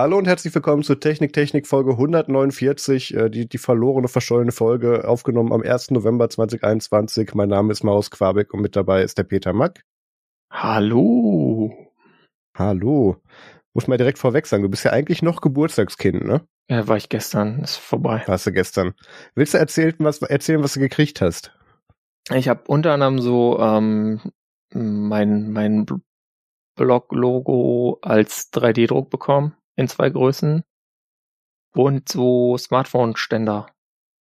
[0.00, 5.08] Hallo und herzlich willkommen zur Technik Technik Folge 149, äh, die, die verlorene, verschollene Folge,
[5.08, 5.90] aufgenommen am 1.
[5.90, 7.34] November 2021.
[7.34, 9.82] Mein Name ist Maus Quabeck und mit dabei ist der Peter Mack.
[10.52, 11.74] Hallo.
[12.56, 13.16] Hallo.
[13.74, 16.46] Muss mal direkt vorweg sagen, du bist ja eigentlich noch Geburtstagskind, ne?
[16.70, 18.22] Ja, war ich gestern, ist vorbei.
[18.26, 18.94] Warst du gestern.
[19.34, 21.58] Willst du erzählen, was, erzählen, was du gekriegt hast?
[22.32, 24.20] Ich habe unter anderem so ähm,
[24.72, 25.86] mein, mein
[26.76, 30.64] Blog-Logo als 3D-Druck bekommen in zwei Größen
[31.74, 33.66] und so Smartphone-Ständer.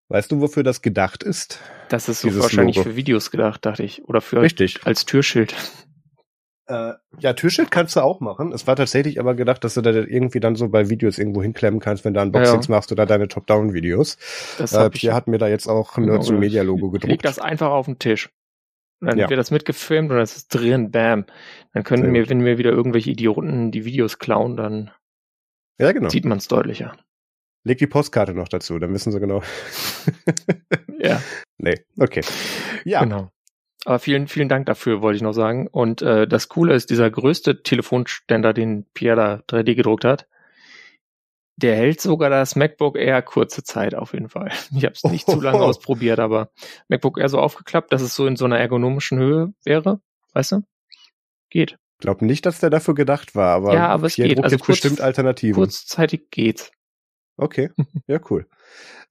[0.09, 1.59] Weißt du, wofür das gedacht ist?
[1.89, 2.89] Das ist so wahrscheinlich Logo.
[2.89, 4.05] für Videos gedacht, dachte ich.
[4.05, 4.85] Oder für Richtig.
[4.85, 5.53] als Türschild.
[6.67, 8.53] Äh, ja, Türschild kannst du auch machen.
[8.53, 11.79] Es war tatsächlich aber gedacht, dass du da irgendwie dann so bei Videos irgendwo hinklemmen
[11.79, 12.75] kannst, wenn du Unboxings ja.
[12.75, 14.17] machst oder deine Top-Down-Videos.
[14.59, 17.11] Das äh, Pierre hat mir da jetzt auch ein genau, Nerds Media Logo gedruckt.
[17.11, 18.29] Leg das einfach auf den Tisch.
[18.99, 19.29] Dann ja.
[19.29, 21.25] wird das mitgefilmt und das ist drin, bam.
[21.73, 24.91] Dann können wir, wenn wir wieder irgendwelche Idioten die Videos klauen, dann
[25.79, 26.09] ja, genau.
[26.09, 26.97] sieht man es deutlicher.
[27.63, 29.43] Leg die Postkarte noch dazu, dann wissen sie genau.
[30.99, 31.21] ja.
[31.57, 32.21] Nee, okay.
[32.85, 33.03] Ja.
[33.03, 33.29] Genau.
[33.85, 35.67] Aber vielen, vielen Dank dafür, wollte ich noch sagen.
[35.67, 40.27] Und äh, das Coole ist, dieser größte Telefonständer, den Pierre da 3D gedruckt hat,
[41.57, 44.51] der hält sogar das MacBook Air kurze Zeit auf jeden Fall.
[44.75, 46.51] Ich habe es nicht zu lange ausprobiert, aber
[46.87, 49.99] MacBook Air so aufgeklappt, dass es so in so einer ergonomischen Höhe wäre,
[50.33, 50.61] weißt du?
[51.49, 51.77] Geht.
[51.97, 54.43] Ich glaube nicht, dass der dafür gedacht war, aber, ja, aber es geht.
[54.43, 55.55] Also kurz, bestimmt Alternativen.
[55.55, 56.71] Kurzzeitig geht's.
[57.37, 57.69] Okay,
[58.07, 58.45] ja cool.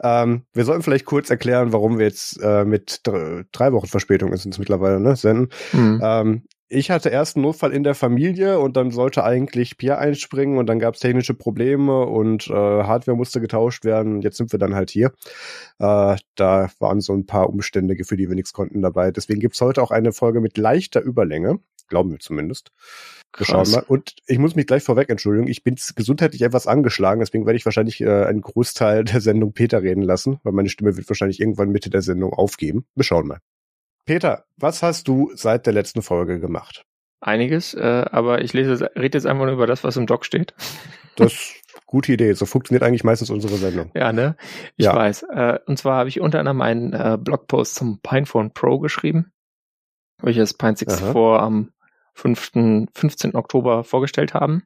[0.03, 4.47] ähm, wir sollten vielleicht kurz erklären, warum wir jetzt äh, mit drei Wochen Verspätung ist
[4.47, 5.49] es mittlerweile ne, senden.
[5.73, 6.01] Mhm.
[6.03, 10.59] Ähm, ich hatte erst einen Notfall in der Familie und dann sollte eigentlich Pierre einspringen
[10.59, 14.21] und dann gab es technische Probleme und äh, Hardware musste getauscht werden.
[14.21, 15.13] Jetzt sind wir dann halt hier.
[15.79, 19.13] Äh, da waren so ein paar Umstände, für die wir nichts konnten dabei.
[19.13, 21.61] Deswegen gibt's heute auch eine Folge mit leichter Überlänge.
[21.89, 22.73] Glauben wir zumindest.
[23.37, 23.85] Wir schauen mal.
[23.87, 25.49] Und ich muss mich gleich vorweg entschuldigen.
[25.49, 29.83] Ich bin gesundheitlich etwas angeschlagen, deswegen werde ich wahrscheinlich äh, einen Großteil der Sendung Peter
[29.83, 32.87] reden lassen, weil meine Stimme wird wahrscheinlich irgendwann Mitte der Sendung aufgeben.
[32.95, 33.41] Wir schauen mal.
[34.05, 36.85] Peter, was hast du seit der letzten Folge gemacht?
[37.21, 40.55] Einiges, äh, aber ich lese, rede jetzt einfach nur über das, was im Doc steht.
[41.17, 41.55] Das ist
[41.87, 42.35] gute Idee.
[42.35, 43.91] So funktioniert eigentlich meistens unsere Sendung.
[43.95, 44.37] Ja, ne?
[44.77, 44.95] Ich ja.
[44.95, 45.23] weiß.
[45.31, 49.33] Äh, und zwar habe ich unter anderem einen äh, Blogpost zum Pinephone Pro geschrieben,
[50.21, 51.73] welches Pine 64 am
[52.17, 53.35] 5., 15.
[53.35, 54.65] Oktober vorgestellt haben.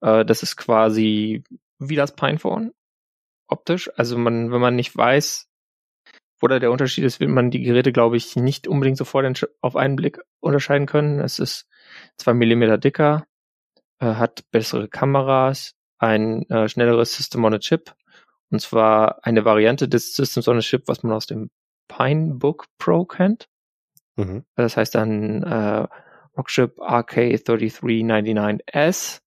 [0.00, 1.44] Äh, das ist quasi
[1.78, 2.72] wie das Pinephone
[3.46, 3.90] optisch.
[3.96, 5.48] Also man, wenn man nicht weiß,
[6.40, 9.96] oder der Unterschied ist, will man die Geräte, glaube ich, nicht unbedingt sofort auf einen
[9.96, 11.18] Blick unterscheiden können.
[11.18, 11.66] Es ist
[12.16, 13.26] zwei Millimeter dicker,
[13.98, 17.94] äh, hat bessere Kameras, ein äh, schnelleres System on a Chip.
[18.50, 21.50] Und zwar eine Variante des Systems on a Chip, was man aus dem
[21.88, 23.48] Pinebook Pro kennt.
[24.16, 24.44] Mhm.
[24.54, 25.88] Das heißt dann äh,
[26.38, 29.20] Rockchip RK3399S.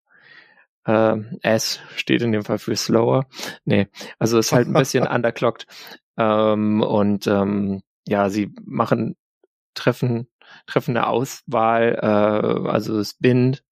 [0.88, 3.27] Ähm, S steht in dem Fall für slower.
[3.66, 5.67] Nee, also ist halt ein bisschen underclocked.
[6.17, 9.16] Ähm, und ähm, ja, sie machen
[9.75, 10.27] treffen
[10.66, 13.63] treffen eine Auswahl, äh, also es bindt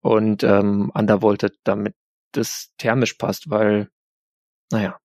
[0.00, 1.94] und ähm, undervolted, damit
[2.32, 3.90] das thermisch passt, weil,
[4.72, 4.99] naja,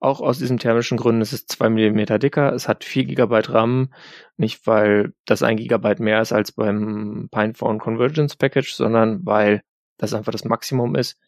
[0.00, 3.92] auch aus diesen thermischen Gründen ist es zwei Millimeter dicker, es hat vier Gigabyte RAM,
[4.38, 9.62] nicht weil das ein Gigabyte mehr ist als beim Pinephone Convergence Package, sondern weil
[9.98, 11.20] das einfach das Maximum ist,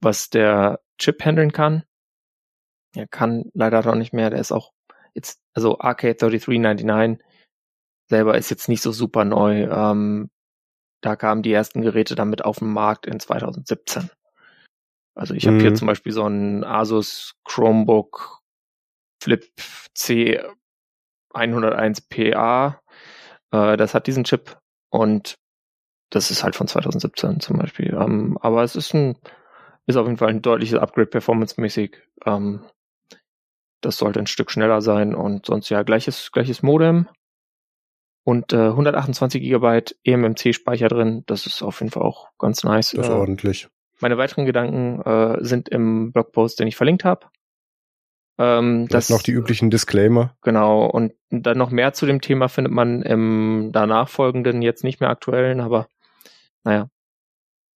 [0.00, 1.82] was der Chip handeln kann.
[2.94, 4.30] Er kann leider noch nicht mehr.
[4.30, 4.72] Der ist auch
[5.14, 7.18] jetzt, also RK3399
[8.08, 9.64] selber ist jetzt nicht so super neu.
[9.64, 10.30] Ähm,
[11.00, 14.08] da kamen die ersten Geräte damit auf den Markt in 2017.
[15.14, 15.76] Also ich habe hier mhm.
[15.76, 18.40] zum Beispiel so ein Asus Chromebook
[19.22, 19.44] Flip
[19.94, 20.40] C
[21.32, 22.80] 101 PA.
[23.50, 24.58] Äh, das hat diesen Chip
[24.90, 25.38] und
[26.10, 27.94] das ist halt von 2017 zum Beispiel.
[27.94, 29.16] Ähm, aber es ist ein,
[29.86, 31.96] ist auf jeden Fall ein deutliches Upgrade performancemäßig.
[32.24, 32.64] Ähm,
[33.80, 37.08] das sollte ein Stück schneller sein und sonst ja gleiches, gleiches Modem
[38.24, 41.24] und äh, 128 Gigabyte eMMC-Speicher drin.
[41.26, 42.90] Das ist auf jeden Fall auch ganz nice.
[42.92, 43.68] Das ist äh, ordentlich.
[44.04, 47.26] Meine weiteren Gedanken äh, sind im Blogpost, den ich verlinkt habe.
[48.36, 50.36] Ähm, das noch die üblichen Disclaimer.
[50.42, 55.00] Genau, und dann noch mehr zu dem Thema findet man im danach folgenden, jetzt nicht
[55.00, 55.88] mehr aktuellen, aber
[56.64, 56.90] naja,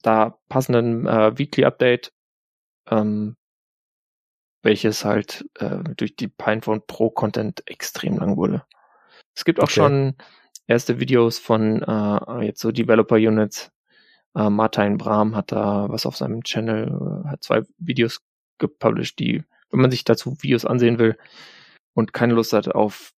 [0.03, 2.13] da passenden äh, Weekly Update
[2.91, 3.39] ähm,
[4.63, 8.67] welches halt äh, durch die Pinephone Pro Content extrem lang wurde.
[9.35, 9.73] Es gibt auch okay.
[9.73, 10.15] schon
[10.67, 13.73] erste Videos von äh, jetzt so Developer Units.
[14.39, 18.21] Äh, Martin Brahm hat da was auf seinem Channel, äh, hat zwei Videos
[18.59, 21.19] gepublished, die, wenn man sich dazu Videos ansehen will
[21.95, 23.13] und keine Lust hat auf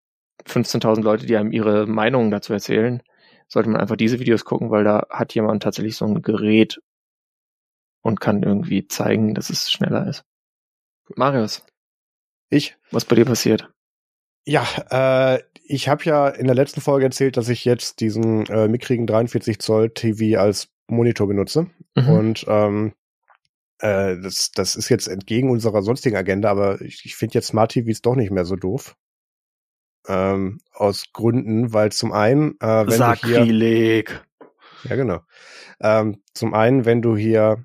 [0.47, 3.03] 15.000 Leute, die einem ihre Meinungen dazu erzählen,
[3.49, 6.81] sollte man einfach diese Videos gucken, weil da hat jemand tatsächlich so ein Gerät
[8.01, 10.25] und kann irgendwie zeigen, dass es schneller ist.
[11.17, 11.67] Marius.
[12.49, 12.79] Ich?
[12.91, 13.69] Was bei dir passiert?
[14.47, 18.69] Ja, äh, ich habe ja in der letzten Folge erzählt, dass ich jetzt diesen äh,
[18.69, 21.67] mickrigen 43 Zoll TV als Monitor benutze.
[21.95, 22.09] Mhm.
[22.09, 22.93] Und ähm,
[23.79, 27.73] äh, das, das ist jetzt entgegen unserer sonstigen Agenda, aber ich, ich finde jetzt Smart
[27.73, 28.97] TVs doch nicht mehr so doof.
[30.09, 34.09] Ähm, aus Gründen, weil zum einen, äh, wenn Sakrileg.
[34.09, 35.21] du hier, ja genau,
[35.81, 37.63] ähm, zum einen, wenn du hier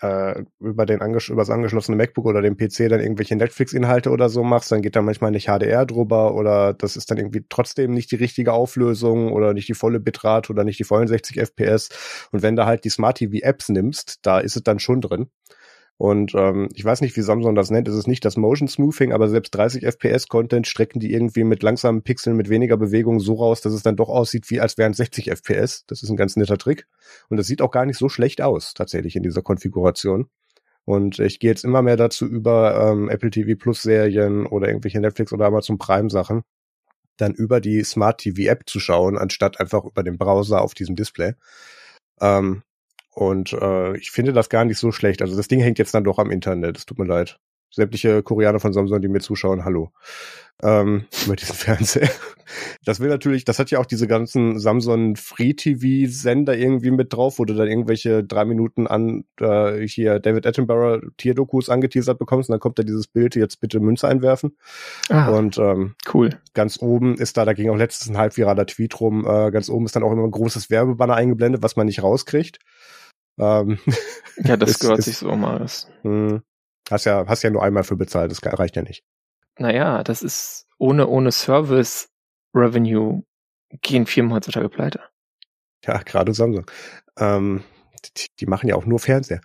[0.00, 4.28] äh, über den anges über das angeschlossene MacBook oder den PC dann irgendwelche Netflix-Inhalte oder
[4.28, 7.92] so machst, dann geht da manchmal nicht HDR drüber oder das ist dann irgendwie trotzdem
[7.92, 11.88] nicht die richtige Auflösung oder nicht die volle Bitrate oder nicht die vollen 60 FPS.
[12.32, 15.30] Und wenn du halt die Smart TV Apps nimmst, da ist es dann schon drin.
[15.98, 17.88] Und ähm, ich weiß nicht, wie Samsung das nennt.
[17.88, 21.64] Es ist nicht das Motion Smoothing, aber selbst 30 FPS Content strecken die irgendwie mit
[21.64, 24.94] langsamen Pixeln, mit weniger Bewegung so raus, dass es dann doch aussieht, wie als wären
[24.94, 25.84] 60 FPS.
[25.86, 26.86] Das ist ein ganz netter Trick.
[27.28, 30.28] Und das sieht auch gar nicht so schlecht aus, tatsächlich in dieser Konfiguration.
[30.84, 35.00] Und ich gehe jetzt immer mehr dazu über ähm, Apple TV Plus Serien oder irgendwelche
[35.00, 36.44] Netflix oder Amazon Prime Sachen
[37.20, 40.96] dann über die Smart TV App zu schauen, anstatt einfach über den Browser auf diesem
[40.96, 41.34] Display.
[42.20, 42.62] Ähm,
[43.18, 45.22] und äh, ich finde das gar nicht so schlecht.
[45.22, 46.78] Also das Ding hängt jetzt dann doch am Internet.
[46.78, 47.40] Es tut mir leid.
[47.68, 49.90] Sämtliche Koreaner von Samsung, die mir zuschauen, hallo.
[50.62, 52.08] Ähm, über diesen Fernseher.
[52.84, 57.12] Das will natürlich, das hat ja auch diese ganzen Samsung Free TV Sender irgendwie mit
[57.12, 62.48] drauf, wo du dann irgendwelche drei Minuten an äh, hier David Attenborough Tierdokus angeteasert bekommst
[62.48, 64.56] und dann kommt da dieses Bild, jetzt bitte Münze einwerfen.
[65.08, 66.38] Ah, und ähm, cool.
[66.54, 69.68] Ganz oben ist da, da ging auch letztens ein halb viraler Tweet rum, äh, ganz
[69.68, 72.60] oben ist dann auch immer ein großes Werbebanner eingeblendet, was man nicht rauskriegt.
[73.38, 73.78] Ähm,
[74.36, 75.64] ja, das ist, gehört ist, sich so mal.
[76.02, 76.42] Hm,
[76.90, 79.04] hast ja, hast ja nur einmal für bezahlt, das reicht ja nicht.
[79.58, 82.08] Naja, das ist ohne, ohne Service
[82.54, 83.22] Revenue
[83.82, 85.00] gehen Firmen heutzutage pleite.
[85.84, 86.70] Ja, gerade Samsung.
[87.18, 87.64] Ähm,
[88.16, 89.40] die, die, machen ja auch nur Fernseher.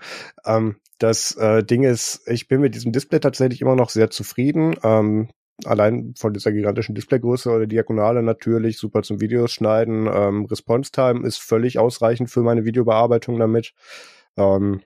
[0.45, 4.75] Ähm, das äh, Ding ist, ich bin mit diesem Display tatsächlich immer noch sehr zufrieden.
[4.84, 5.30] Ähm,
[5.66, 10.10] allein von dieser gigantischen Displaygröße oder Diagonale natürlich super zum Videos schneiden.
[10.12, 13.74] Ähm, Response Time ist völlig ausreichend für meine Videobearbeitung damit.
[14.38, 14.82] Ähm,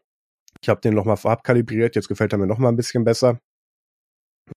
[0.61, 3.39] ich habe den nochmal farbkalibriert, jetzt gefällt er mir nochmal ein bisschen besser.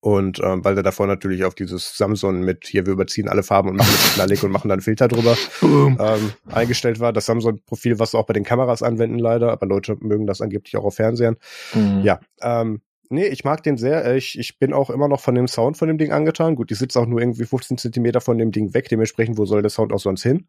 [0.00, 3.70] Und ähm, weil er davor natürlich auf dieses Samsung mit hier, wir überziehen alle Farben
[3.70, 7.12] und machen das knallig und machen dann Filter drüber ähm, eingestellt war.
[7.12, 10.84] Das Samsung-Profil, was auch bei den Kameras anwenden leider, aber Leute mögen das angeblich auch
[10.84, 11.36] auf Fernsehern.
[11.74, 12.02] Mhm.
[12.02, 14.04] Ja, ähm, Nee, ich mag den sehr.
[14.04, 16.54] Äh, ich, ich bin auch immer noch von dem Sound von dem Ding angetan.
[16.54, 18.88] Gut, ich sitze auch nur irgendwie 15 Zentimeter von dem Ding weg.
[18.88, 20.46] Dementsprechend, wo soll der Sound auch sonst hin?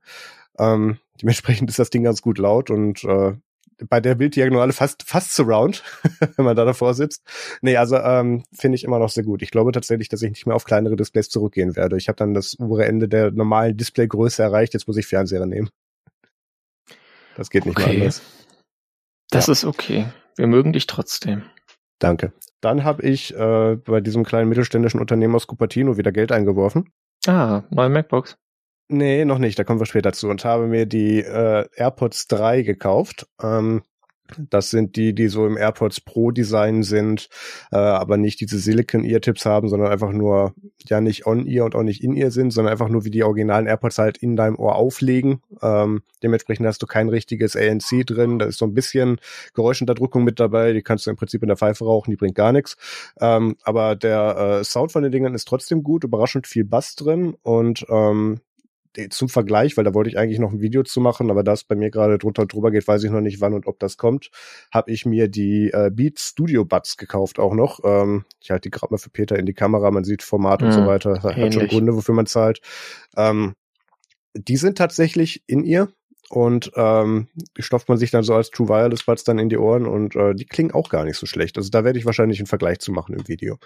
[0.60, 3.34] Ähm, dementsprechend ist das Ding ganz gut laut und äh,
[3.90, 5.84] bei der Bilddiagonale fast fast Surround,
[6.36, 7.24] wenn man da davor sitzt.
[7.62, 9.42] Nee, also ähm, finde ich immer noch sehr gut.
[9.42, 11.98] Ich glaube tatsächlich, dass ich nicht mehr auf kleinere Displays zurückgehen werde.
[11.98, 14.75] Ich habe dann das obere Ende der normalen Displaygröße erreicht.
[14.75, 15.72] Jetzt muss ich Fernseher nehmen.
[17.36, 17.88] Das geht nicht okay.
[17.88, 18.22] mehr anders.
[19.31, 19.54] Das ja.
[19.54, 20.06] ist okay.
[20.36, 21.44] Wir mögen dich trotzdem.
[22.01, 22.33] Danke.
[22.62, 26.89] Dann habe ich äh, bei diesem kleinen mittelständischen Unternehmen aus Cupertino wieder Geld eingeworfen.
[27.27, 28.38] Ah, neue MacBooks.
[28.89, 30.27] Nee, noch nicht, da kommen wir später zu.
[30.27, 33.27] Und habe mir die äh, AirPods 3 gekauft.
[33.41, 33.84] Ähm,
[34.50, 37.29] das sind die, die so im AirPods Pro Design sind,
[37.71, 40.53] äh, aber nicht diese Silicon Ear Tips haben, sondern einfach nur
[40.85, 43.23] ja nicht on Ear und auch nicht in Ear sind, sondern einfach nur wie die
[43.23, 45.41] originalen AirPods halt in deinem Ohr auflegen.
[45.61, 48.39] Ähm, dementsprechend hast du kein richtiges ANC drin.
[48.39, 49.17] Da ist so ein bisschen
[49.53, 50.73] Geräuschunterdrückung mit dabei.
[50.73, 52.77] Die kannst du im Prinzip in der Pfeife rauchen, die bringt gar nichts.
[53.19, 57.35] Ähm, aber der äh, Sound von den Dingern ist trotzdem gut, überraschend viel Bass drin
[57.41, 58.39] und ähm,
[59.10, 61.63] zum Vergleich, weil da wollte ich eigentlich noch ein Video zu machen, aber da es
[61.63, 63.98] bei mir gerade drunter und drüber geht, weiß ich noch nicht, wann und ob das
[63.98, 64.31] kommt,
[64.71, 67.79] habe ich mir die äh, Beats Studio Buds gekauft auch noch.
[67.83, 70.67] Ähm, ich halte die gerade mal für Peter in die Kamera, man sieht Format mhm,
[70.67, 71.13] und so hm, weiter.
[71.13, 72.62] Das hat schon Gründe, wofür man zahlt.
[73.15, 73.53] Ähm,
[74.33, 75.89] die sind tatsächlich in ihr
[76.31, 77.27] und ähm,
[77.59, 80.33] stopft man sich dann so als True Wireless Buds dann in die Ohren und äh,
[80.33, 81.57] die klingen auch gar nicht so schlecht.
[81.57, 83.57] Also da werde ich wahrscheinlich einen Vergleich zu machen im Video.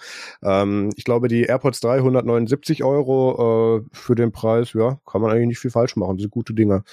[0.43, 5.31] Ähm, ich glaube, die AirPods 3, 179 Euro äh, für den Preis, ja, kann man
[5.31, 6.17] eigentlich nicht viel falsch machen.
[6.17, 6.83] Das sind gute Dinger.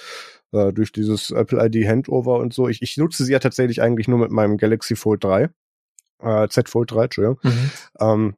[0.51, 2.67] Äh, durch dieses Apple ID Handover und so.
[2.67, 5.49] Ich, ich nutze sie ja tatsächlich eigentlich nur mit meinem Galaxy Fold 3.
[6.19, 7.39] Äh, Z Fold 3, Entschuldigung.
[7.41, 7.71] Mhm.
[7.99, 8.35] Ähm,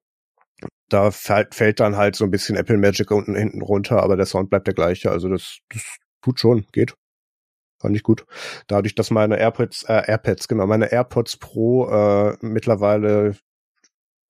[0.87, 4.25] da fällt, fällt dann halt so ein bisschen Apple Magic unten hinten runter, aber der
[4.25, 5.11] Sound bleibt der gleiche.
[5.11, 5.83] Also das, das
[6.21, 6.95] tut schon, geht.
[7.85, 8.25] Fand ich gut.
[8.65, 13.35] Dadurch, dass meine AirPods, äh, AirPads, genau, meine AirPods Pro äh, mittlerweile,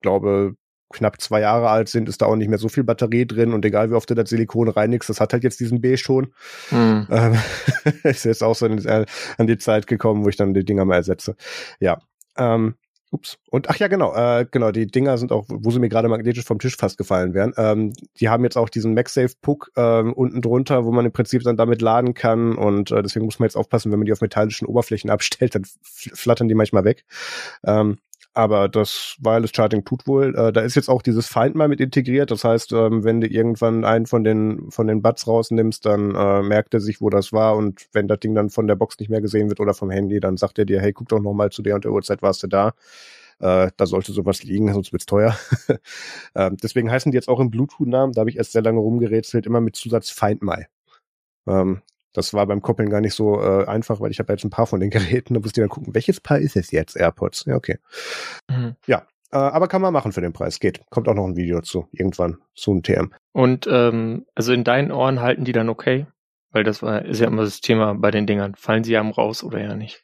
[0.02, 0.56] glaube,
[0.92, 3.64] knapp zwei Jahre alt sind, ist da auch nicht mehr so viel Batterie drin und
[3.64, 6.34] egal wie oft du das Silikon reinigst, das hat halt jetzt diesen B schon.
[6.70, 7.06] Mhm.
[7.10, 7.38] Ähm,
[8.02, 11.34] ist jetzt auch so an die Zeit gekommen, wo ich dann die Dinger mal ersetze.
[11.80, 11.98] Ja.
[12.36, 12.74] Ähm,
[13.10, 13.38] Ups.
[13.50, 16.44] Und ach ja, genau, äh, genau, die Dinger sind auch, wo sie mir gerade magnetisch
[16.44, 17.52] vom Tisch fast gefallen wären.
[17.56, 21.56] Ähm, die haben jetzt auch diesen MagSafe-Puck ähm, unten drunter, wo man im Prinzip dann
[21.56, 22.56] damit laden kann.
[22.56, 25.64] Und äh, deswegen muss man jetzt aufpassen, wenn man die auf metallischen Oberflächen abstellt, dann
[25.82, 27.04] flattern die manchmal weg.
[27.64, 27.98] Ähm,
[28.36, 30.34] aber das Wireless Charging tut wohl.
[30.36, 32.30] Äh, da ist jetzt auch dieses Find My mit integriert.
[32.30, 36.42] Das heißt, ähm, wenn du irgendwann einen von den von den Buds rausnimmst, dann äh,
[36.42, 37.56] merkt er sich, wo das war.
[37.56, 40.20] Und wenn das Ding dann von der Box nicht mehr gesehen wird oder vom Handy,
[40.20, 42.42] dann sagt er dir, hey, guck doch noch mal zu der und der Uhrzeit warst
[42.42, 42.74] du da.
[43.38, 45.36] Äh, da sollte sowas liegen, sonst wird's teuer.
[46.34, 49.46] ähm, deswegen heißen die jetzt auch im Bluetooth-Namen, da habe ich erst sehr lange rumgerätselt,
[49.46, 50.66] immer mit Zusatz Find My.
[51.46, 51.82] Ähm,
[52.16, 54.66] das war beim Koppeln gar nicht so äh, einfach, weil ich habe jetzt ein paar
[54.66, 56.96] von den Geräten, da musst du dann gucken, welches Paar ist es jetzt?
[56.96, 57.44] AirPods.
[57.46, 57.78] Ja, okay.
[58.50, 58.76] Mhm.
[58.86, 60.60] Ja, äh, aber kann man machen für den Preis.
[60.60, 60.80] Geht.
[60.90, 61.88] Kommt auch noch ein Video zu.
[61.92, 62.38] Irgendwann.
[62.54, 63.12] Zu einem TM.
[63.32, 66.06] Und ähm, also in deinen Ohren halten die dann okay?
[66.50, 68.54] Weil das war, ist ja immer das Thema bei den Dingern.
[68.54, 70.02] Fallen sie einem raus oder ja nicht?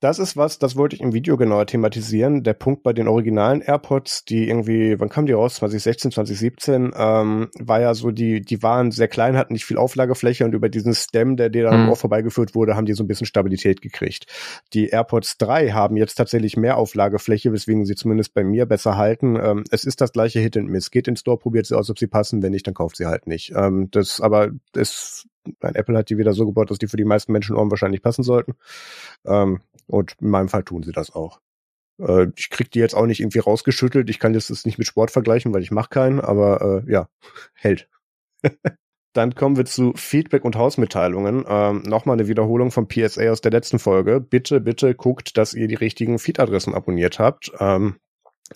[0.00, 2.42] Das ist was, das wollte ich im Video genauer thematisieren.
[2.42, 5.54] Der Punkt bei den originalen AirPods, die irgendwie, wann kamen die raus?
[5.54, 10.44] 2016, 2017, ähm, war ja so, die, die waren sehr klein, hatten nicht viel Auflagefläche
[10.44, 11.88] und über diesen Stem, der dir dann mhm.
[11.90, 14.26] auch vorbeigeführt wurde, haben die so ein bisschen Stabilität gekriegt.
[14.74, 19.36] Die AirPods 3 haben jetzt tatsächlich mehr Auflagefläche, weswegen sie zumindest bei mir besser halten.
[19.36, 20.90] Ähm, es ist das gleiche Hit and Miss.
[20.90, 22.42] Geht in den Store, probiert sie aus, ob sie passen.
[22.42, 23.54] Wenn nicht, dann kauft sie halt nicht.
[23.56, 25.26] Ähm, das, aber es
[25.60, 28.54] Apple hat die wieder so gebaut, dass die für die meisten Menschenohren wahrscheinlich passen sollten.
[29.24, 31.40] Ähm, und in meinem Fall tun sie das auch.
[32.00, 34.10] Äh, ich krieg die jetzt auch nicht irgendwie rausgeschüttelt.
[34.10, 37.08] Ich kann jetzt das nicht mit Sport vergleichen, weil ich mache keinen, aber äh, ja,
[37.54, 37.88] hält.
[39.12, 41.46] Dann kommen wir zu Feedback und Hausmitteilungen.
[41.48, 44.20] Ähm, Nochmal eine Wiederholung vom PSA aus der letzten Folge.
[44.20, 47.50] Bitte, bitte guckt, dass ihr die richtigen Feed-Adressen abonniert habt.
[47.58, 47.96] Ähm,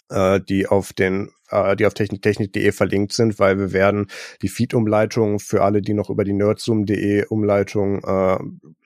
[0.09, 4.07] äh, die auf den äh, die auf techniktechnik.de verlinkt sind, weil wir werden
[4.43, 8.39] die Feed-Umleitung für alle, die noch über die nerdzoom.de Umleitung äh,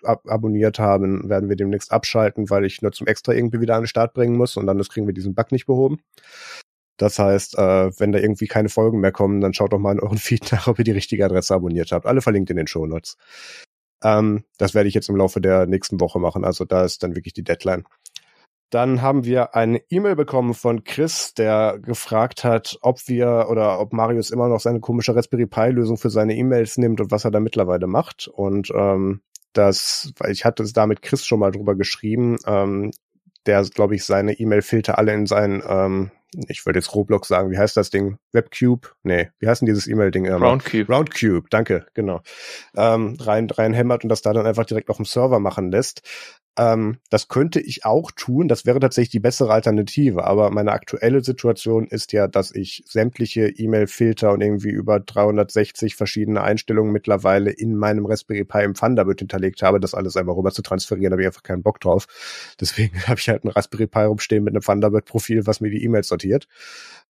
[0.02, 3.88] ab abonniert haben, werden wir demnächst abschalten, weil ich Nerdzoom extra irgendwie wieder an den
[3.88, 6.00] Start bringen muss und dann kriegen wir diesen Bug nicht behoben.
[6.96, 10.00] Das heißt, äh, wenn da irgendwie keine Folgen mehr kommen, dann schaut doch mal in
[10.00, 12.06] euren Feed nach, ob ihr die richtige Adresse abonniert habt.
[12.06, 13.16] Alle verlinkt in den Show Notes.
[14.02, 16.44] Ähm, das werde ich jetzt im Laufe der nächsten Woche machen.
[16.44, 17.84] Also da ist dann wirklich die Deadline.
[18.70, 23.92] Dann haben wir eine E-Mail bekommen von Chris, der gefragt hat, ob wir oder ob
[23.92, 27.30] Marius immer noch seine komische Raspberry Pi Lösung für seine E-Mails nimmt und was er
[27.30, 28.26] da mittlerweile macht.
[28.26, 29.20] Und ähm,
[29.52, 32.90] das, weil ich hatte es da mit Chris schon mal drüber geschrieben, ähm,
[33.46, 36.10] der, glaube ich, seine E-Mail-Filter alle in seinen, ähm,
[36.48, 38.18] ich würde jetzt Roblox sagen, wie heißt das Ding?
[38.32, 38.88] Webcube?
[39.02, 40.28] Nee, wie heißt denn dieses E-Mail-Ding?
[40.28, 40.92] Roundcube.
[40.92, 42.22] Roundcube, danke, genau.
[42.74, 46.02] Ähm, rein, rein hämmert und das da dann einfach direkt auf dem Server machen lässt.
[46.56, 48.46] Ähm, das könnte ich auch tun.
[48.46, 50.24] Das wäre tatsächlich die bessere Alternative.
[50.24, 56.42] Aber meine aktuelle Situation ist ja, dass ich sämtliche E-Mail-Filter und irgendwie über 360 verschiedene
[56.42, 59.80] Einstellungen mittlerweile in meinem Raspberry Pi im Thunderbird hinterlegt habe.
[59.80, 62.06] Das alles einfach rüber zu transferieren, habe ich einfach keinen Bock drauf.
[62.60, 66.08] Deswegen habe ich halt ein Raspberry Pi rumstehen mit einem Thunderbird-Profil, was mir die E-Mails
[66.08, 66.46] sortiert.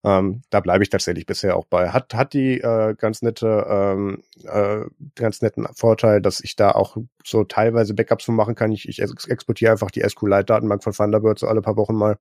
[0.04, 1.88] Ähm, da bleibe ich tatsächlich bisher auch bei.
[1.88, 4.80] Hat, hat die äh, ganz nette, ähm, äh,
[5.14, 8.70] ganz netten Vorteil, dass ich da auch so teilweise Backups von machen kann.
[8.70, 9.00] Ich, ich
[9.34, 12.18] exportiere einfach die SQLite-Datenbank von Thunderbird so alle paar Wochen mal.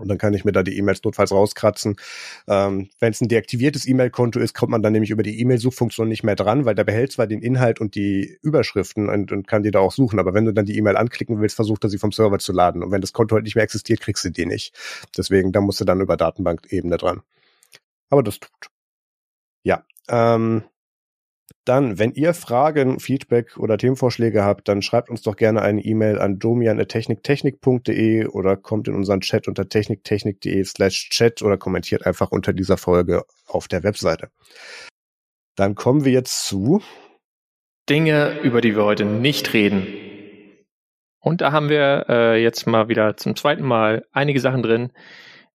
[0.00, 1.96] Und dann kann ich mir da die E-Mails notfalls rauskratzen.
[2.48, 6.22] Ähm, Wenn es ein deaktiviertes E-Mail-Konto ist, kommt man dann nämlich über die E-Mail-Suchfunktion nicht
[6.22, 9.70] mehr dran, weil der behält zwar den Inhalt und die Überschriften und, und kann die
[9.70, 12.12] da auch suchen, aber wenn du dann die E-Mail anklicken willst, versucht er sie vom
[12.12, 12.82] Server zu laden.
[12.82, 14.74] Und wenn das Konto halt nicht mehr existiert, kriegst du die nicht.
[15.16, 17.22] Deswegen, da musst du dann über Datenbank-Ebene dran.
[18.08, 18.70] Aber das tut.
[19.62, 19.84] Ja.
[20.08, 20.64] Ähm,
[21.64, 26.18] dann, wenn ihr Fragen, Feedback oder Themenvorschläge habt, dann schreibt uns doch gerne eine E-Mail
[26.18, 32.52] an domian.techniktechnik.de oder kommt in unseren Chat unter techniktechnik.de slash chat oder kommentiert einfach unter
[32.52, 34.30] dieser Folge auf der Webseite.
[35.56, 36.82] Dann kommen wir jetzt zu
[37.88, 39.86] Dinge, über die wir heute nicht reden.
[41.20, 44.92] Und da haben wir äh, jetzt mal wieder zum zweiten Mal einige Sachen drin,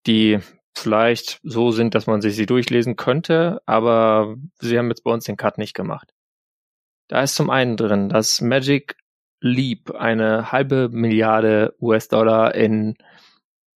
[0.06, 0.40] die
[0.76, 5.26] vielleicht so sind, dass man sich sie durchlesen könnte, aber sie haben jetzt bei uns
[5.26, 6.14] den Cut nicht gemacht.
[7.08, 8.98] Da ist zum einen drin, dass Magic
[9.42, 12.96] Leap eine halbe Milliarde US-Dollar in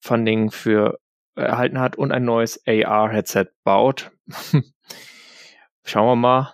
[0.01, 0.99] Funding für
[1.35, 4.11] erhalten hat und ein neues AR-Headset baut.
[5.85, 6.53] Schauen wir mal.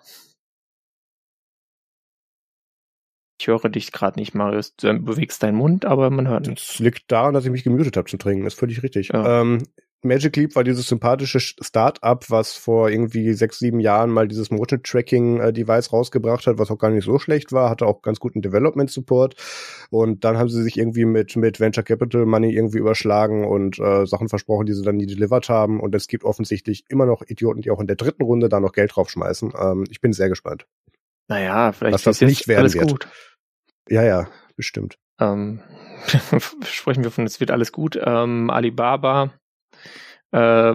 [3.40, 4.76] Ich höre dich gerade nicht, Marius.
[4.76, 6.70] Du bewegst deinen Mund, aber man hört nicht.
[6.70, 8.44] Das liegt daran, dass ich mich gemütet habe zum Trinken.
[8.44, 9.10] Das ist völlig richtig.
[9.10, 9.42] Ja.
[9.42, 9.64] Ähm,
[10.06, 15.92] Magic Leap war dieses sympathische Start-up, was vor irgendwie sechs, sieben Jahren mal dieses Motion-Tracking-Device
[15.92, 19.36] rausgebracht hat, was auch gar nicht so schlecht war, hatte auch ganz guten Development-Support.
[19.90, 24.06] Und dann haben sie sich irgendwie mit, mit Venture Capital Money irgendwie überschlagen und äh,
[24.06, 25.80] Sachen versprochen, die sie dann nie delivered haben.
[25.80, 28.72] Und es gibt offensichtlich immer noch Idioten, die auch in der dritten Runde da noch
[28.72, 29.54] Geld draufschmeißen.
[29.60, 30.68] Ähm, ich bin sehr gespannt.
[31.28, 32.92] Naja, vielleicht was das nicht werden alles wird.
[32.92, 33.08] gut.
[33.90, 34.98] Ja, ja, bestimmt.
[35.20, 35.60] ähm,
[36.66, 38.00] sprechen wir von, es wird alles gut.
[38.02, 39.34] Ähm, Alibaba
[40.32, 40.74] äh,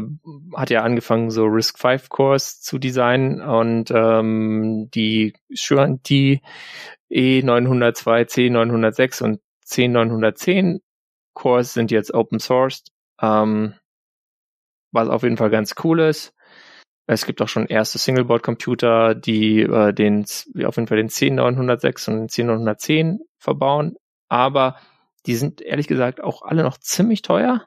[0.57, 6.41] hat ja angefangen, so Risk 5 Cores zu designen und ähm, die die
[7.11, 10.81] E902, C906 und C910
[11.35, 12.91] Cores sind jetzt open sourced,
[13.21, 13.75] ähm,
[14.93, 16.35] was auf jeden Fall ganz cool ist.
[17.07, 20.25] Es gibt auch schon erste Singleboard-Computer, die äh, den,
[20.65, 23.97] auf jeden Fall den C906 und den C910 verbauen,
[24.29, 24.77] aber
[25.27, 27.67] die sind ehrlich gesagt auch alle noch ziemlich teuer,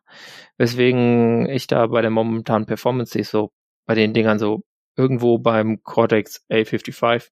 [0.57, 3.51] weswegen ich da bei der momentanen Performance ich so
[3.85, 4.63] bei den Dingern so
[4.95, 7.29] irgendwo beim Cortex A55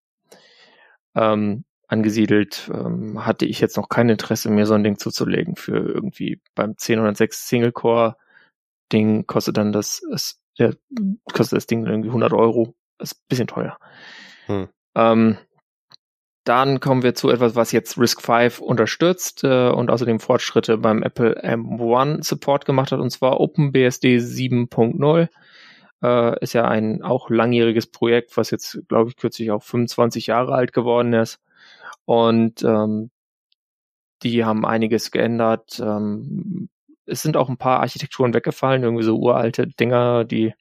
[1.15, 5.77] ähm, angesiedelt, ähm, hatte ich jetzt noch kein Interesse, mir so ein Ding zuzulegen für
[5.77, 8.15] irgendwie beim 1006 Single Core
[8.91, 10.75] Ding kostet dann das, es, der,
[11.33, 12.75] kostet das Ding irgendwie 100 Euro.
[12.97, 13.77] Das ist ein bisschen teuer.
[14.45, 14.69] Hm.
[14.95, 15.37] Ähm,
[16.43, 21.03] dann kommen wir zu etwas, was jetzt Risk 5 unterstützt äh, und außerdem Fortschritte beim
[21.03, 25.29] Apple M1 Support gemacht hat, und zwar OpenBSD 7.0.
[26.03, 30.53] Äh, ist ja ein auch langjähriges Projekt, was jetzt, glaube ich, kürzlich auch 25 Jahre
[30.53, 31.39] alt geworden ist.
[32.05, 33.11] Und ähm,
[34.23, 35.79] die haben einiges geändert.
[35.79, 36.69] Ähm,
[37.05, 40.53] es sind auch ein paar Architekturen weggefallen, irgendwie so uralte Dinger, die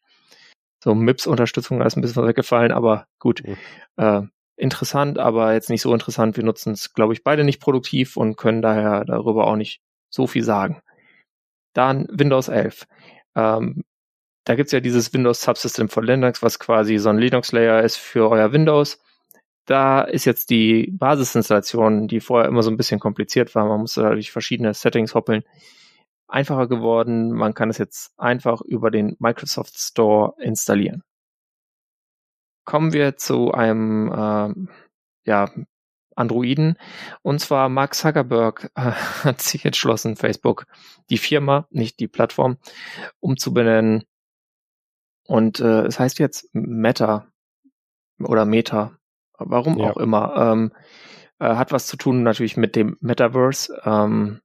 [0.83, 3.43] so MIPS-Unterstützung, ist ein bisschen weggefallen, aber gut.
[3.47, 3.57] Mhm.
[3.97, 4.23] Äh,
[4.61, 6.37] interessant, aber jetzt nicht so interessant.
[6.37, 10.27] Wir nutzen es, glaube ich, beide nicht produktiv und können daher darüber auch nicht so
[10.27, 10.83] viel sagen.
[11.73, 12.87] Dann Windows 11.
[13.37, 13.85] Ähm,
[14.45, 18.29] da gibt's ja dieses Windows Subsystem von Linux, was quasi so ein Linux-Layer ist für
[18.29, 19.01] euer Windows.
[19.67, 24.03] Da ist jetzt die Basisinstallation, die vorher immer so ein bisschen kompliziert war, man musste
[24.03, 25.45] durch verschiedene Settings hoppeln,
[26.27, 27.33] einfacher geworden.
[27.33, 31.05] Man kann es jetzt einfach über den Microsoft Store installieren
[32.71, 34.55] kommen wir zu einem äh,
[35.29, 35.51] ja,
[36.15, 36.77] Androiden.
[37.23, 38.93] Und zwar Mark Zuckerberg äh,
[39.25, 40.67] hat sich entschlossen, Facebook,
[41.11, 42.59] die Firma, nicht die Plattform,
[43.19, 44.05] umzubenennen.
[45.27, 47.27] Und äh, es heißt jetzt Meta
[48.21, 48.93] oder Meta,
[49.37, 49.91] warum ja.
[49.91, 50.37] auch immer.
[50.37, 50.73] Ähm,
[51.41, 53.83] äh, hat was zu tun natürlich mit dem Metaverse.
[53.85, 54.43] Ähm,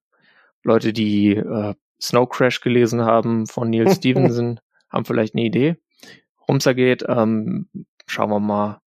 [0.63, 4.59] Leute, die äh, Snow Crash gelesen haben von Neil Stevenson,
[4.89, 5.77] haben vielleicht eine Idee,
[6.39, 7.05] worum es da geht.
[7.07, 7.69] Ähm,
[8.07, 8.79] schauen wir mal.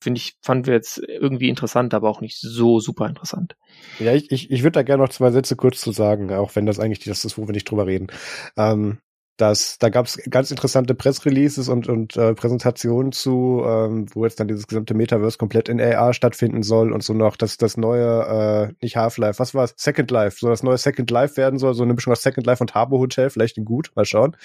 [0.00, 3.56] Finde ich, fanden wir jetzt irgendwie interessant, aber auch nicht so super interessant.
[3.98, 6.66] Ja, ich, ich, ich würde da gerne noch zwei Sätze kurz zu sagen, auch wenn
[6.66, 8.08] das eigentlich das ist, wo wir nicht drüber reden.
[8.56, 8.98] Ähm,
[9.36, 14.40] dass da gab es ganz interessante Pressreleases und, und äh, Präsentationen zu, ähm, wo jetzt
[14.40, 18.70] dann dieses gesamte Metaverse komplett in AR stattfinden soll und so noch, dass das neue,
[18.70, 21.82] äh, nicht Half-Life, was war Second Life, so das neue Second Life werden soll, so
[21.82, 24.36] eine Mischung aus Second Life und Harbour Hotel, vielleicht in gut, mal schauen.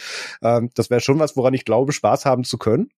[0.42, 2.90] Ähm, das wäre schon was, woran ich glaube, Spaß haben zu können.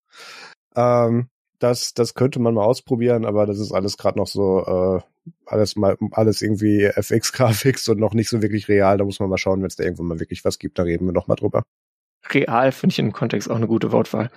[0.74, 5.30] Ähm, das, das könnte man mal ausprobieren, aber das ist alles gerade noch so, äh,
[5.46, 8.98] alles mal, alles irgendwie FX-Graphics und noch nicht so wirklich real.
[8.98, 11.06] Da muss man mal schauen, wenn es da irgendwann mal wirklich was gibt, da reden
[11.06, 11.62] wir noch mal drüber.
[12.30, 14.30] Real finde ich im Kontext auch eine gute Wortwahl.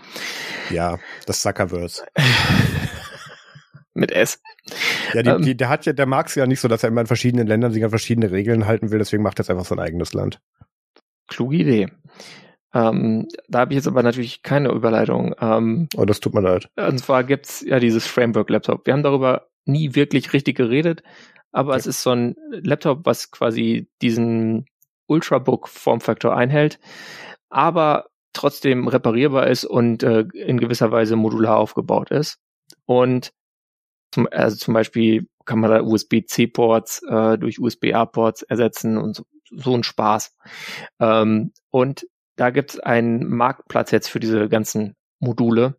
[0.69, 2.05] Ja, das Zuckerverse.
[3.93, 4.39] Mit S.
[5.13, 6.89] Ja, die, ähm, die, der hat ja, der mag es ja nicht so, dass er
[6.89, 9.65] immer in verschiedenen Ländern sich an verschiedene Regeln halten will, deswegen macht er jetzt einfach
[9.65, 10.39] sein eigenes Land.
[11.27, 11.87] Kluge Idee.
[12.73, 15.33] Ähm, da habe ich jetzt aber natürlich keine Überleitung.
[15.39, 16.69] Ähm, oh, das tut mir leid.
[16.75, 18.85] Und zwar gibt's ja dieses Framework-Laptop.
[18.85, 21.03] Wir haben darüber nie wirklich richtig geredet,
[21.51, 21.79] aber okay.
[21.79, 24.65] es ist so ein Laptop, was quasi diesen
[25.07, 26.79] Ultrabook-Formfaktor einhält,
[27.49, 32.39] aber trotzdem reparierbar ist und äh, in gewisser Weise modular aufgebaut ist.
[32.85, 33.31] Und
[34.11, 39.73] zum, also zum Beispiel kann man da USB-C-Ports äh, durch USB-A-Ports ersetzen und so, so
[39.73, 40.35] ein Spaß.
[40.99, 42.05] Ähm, und
[42.37, 45.75] da gibt es einen Marktplatz jetzt für diese ganzen Module.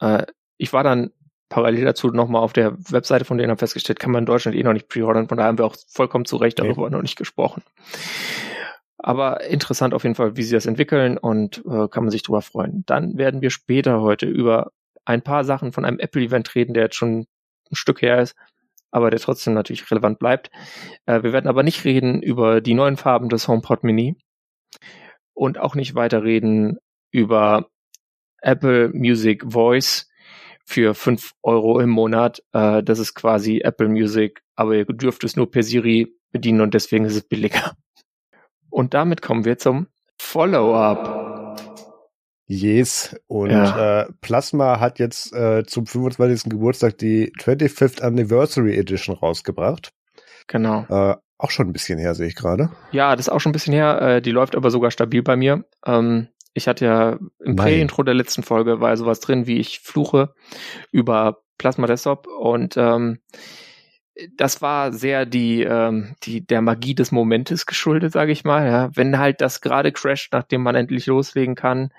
[0.00, 0.26] Äh,
[0.58, 1.12] ich war dann
[1.48, 4.62] parallel dazu nochmal auf der Webseite von denen haben festgestellt, kann man in Deutschland eh
[4.62, 6.92] noch nicht preordern, von daher haben wir auch vollkommen zu Recht darüber okay.
[6.92, 7.62] noch nicht gesprochen.
[8.98, 12.40] Aber interessant auf jeden Fall, wie sie das entwickeln und äh, kann man sich drüber
[12.40, 12.84] freuen.
[12.86, 14.72] Dann werden wir später heute über
[15.04, 17.26] ein paar Sachen von einem Apple-Event reden, der jetzt schon
[17.70, 18.34] ein Stück her ist,
[18.90, 20.50] aber der trotzdem natürlich relevant bleibt.
[21.06, 24.16] Äh, wir werden aber nicht reden über die neuen Farben des HomePod Mini
[25.34, 26.78] und auch nicht weiterreden
[27.10, 27.68] über
[28.40, 30.08] Apple Music Voice
[30.64, 32.42] für fünf Euro im Monat.
[32.52, 36.74] Äh, das ist quasi Apple Music, aber ihr dürft es nur per Siri bedienen und
[36.74, 37.76] deswegen ist es billiger.
[38.70, 41.58] Und damit kommen wir zum Follow-up.
[42.46, 43.16] Yes.
[43.26, 44.02] Und ja.
[44.02, 46.50] äh, Plasma hat jetzt äh, zum 25.
[46.50, 49.92] Geburtstag die 25th Anniversary Edition rausgebracht.
[50.46, 50.84] Genau.
[50.88, 52.70] Äh, auch schon ein bisschen her, sehe ich gerade.
[52.92, 54.00] Ja, das ist auch schon ein bisschen her.
[54.00, 55.64] Äh, die läuft aber sogar stabil bei mir.
[55.84, 60.34] Ähm, ich hatte ja im Prä-Intro der letzten Folge war sowas drin, wie ich fluche
[60.90, 63.20] über Plasma Desktop und ähm,
[64.36, 68.66] das war sehr die, ähm, die der Magie des Momentes geschuldet, sage ich mal.
[68.66, 68.90] Ja.
[68.94, 71.90] Wenn halt das gerade crasht, nachdem man endlich loslegen kann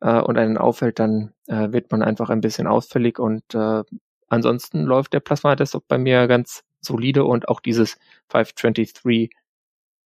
[0.00, 3.82] äh, und einen auffällt, dann äh, wird man einfach ein bisschen ausfällig und äh,
[4.28, 7.98] ansonsten läuft der Plasma Desktop bei mir ganz solide und auch dieses
[8.30, 9.30] 523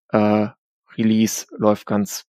[0.10, 0.48] äh,
[0.98, 2.26] Release läuft ganz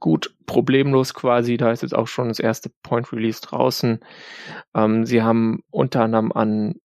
[0.00, 1.56] gut, problemlos quasi.
[1.56, 4.00] Da ist jetzt auch schon das erste Point Release draußen.
[4.74, 6.80] Ähm, sie haben unter anderem an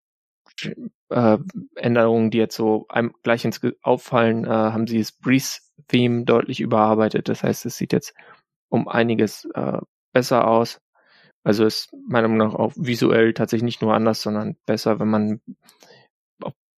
[1.09, 1.37] äh,
[1.75, 7.27] Änderungen, die jetzt so einem gleich ins auffallen, äh, haben sie das Breeze-Theme deutlich überarbeitet.
[7.29, 8.13] Das heißt, es sieht jetzt
[8.69, 9.79] um einiges äh,
[10.13, 10.79] besser aus.
[11.43, 15.41] Also ist meiner Meinung nach auch visuell tatsächlich nicht nur anders, sondern besser, wenn man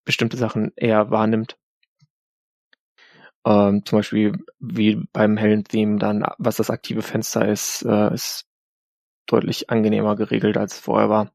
[0.10, 1.58] bestimmte Sachen eher wahrnimmt.
[3.45, 8.45] Ähm, zum Beispiel wie beim hellen Theme dann, was das aktive Fenster ist, äh, ist
[9.28, 11.32] deutlich angenehmer geregelt als vorher war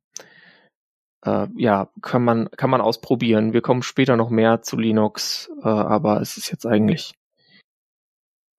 [1.25, 3.53] äh, ja, kann man, kann man ausprobieren.
[3.53, 7.15] Wir kommen später noch mehr zu Linux, äh, aber es ist jetzt eigentlich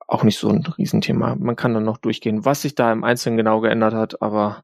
[0.08, 1.36] auch nicht so ein Riesenthema.
[1.36, 4.64] Man kann dann noch durchgehen, was sich da im Einzelnen genau geändert hat, aber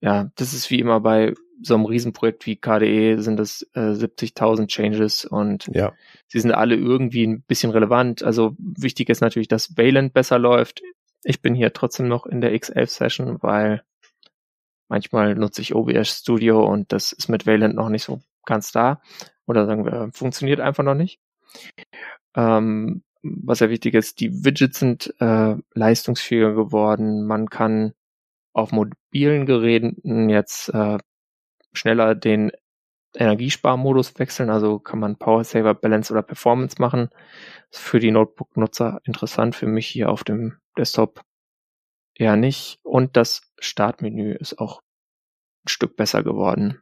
[0.00, 4.68] ja, das ist wie immer bei so einem Riesenprojekt wie KDE sind es äh, 70.000
[4.68, 5.92] Changes und ja.
[6.26, 8.22] sie sind alle irgendwie ein bisschen relevant.
[8.22, 10.82] Also wichtig ist natürlich, dass Valent besser läuft.
[11.24, 13.82] Ich bin hier trotzdem noch in der X11 Session, weil
[14.88, 19.02] Manchmal nutze ich OBS Studio und das ist mit Valent noch nicht so ganz da.
[19.46, 21.20] Oder sagen wir, funktioniert einfach noch nicht.
[22.34, 27.26] Ähm, was sehr wichtig ist, die Widgets sind äh, leistungsfähiger geworden.
[27.26, 27.92] Man kann
[28.54, 30.98] auf mobilen Geräten jetzt äh,
[31.72, 32.52] schneller den
[33.14, 37.08] Energiesparmodus wechseln, also kann man Power Saver, Balance oder Performance machen.
[37.70, 41.22] Ist für die Notebook-Nutzer interessant, für mich hier auf dem Desktop
[42.14, 42.78] eher nicht.
[42.82, 44.82] Und das Startmenü ist auch
[45.64, 46.80] ein Stück besser geworden.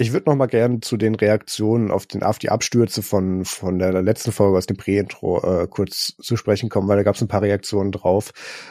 [0.00, 3.80] Ich würde noch mal gerne zu den Reaktionen auf, den, auf die Abstürze von, von
[3.80, 7.20] der letzten Folge aus dem Pre-Intro äh, kurz zu sprechen kommen, weil da gab es
[7.20, 8.30] ein paar Reaktionen drauf.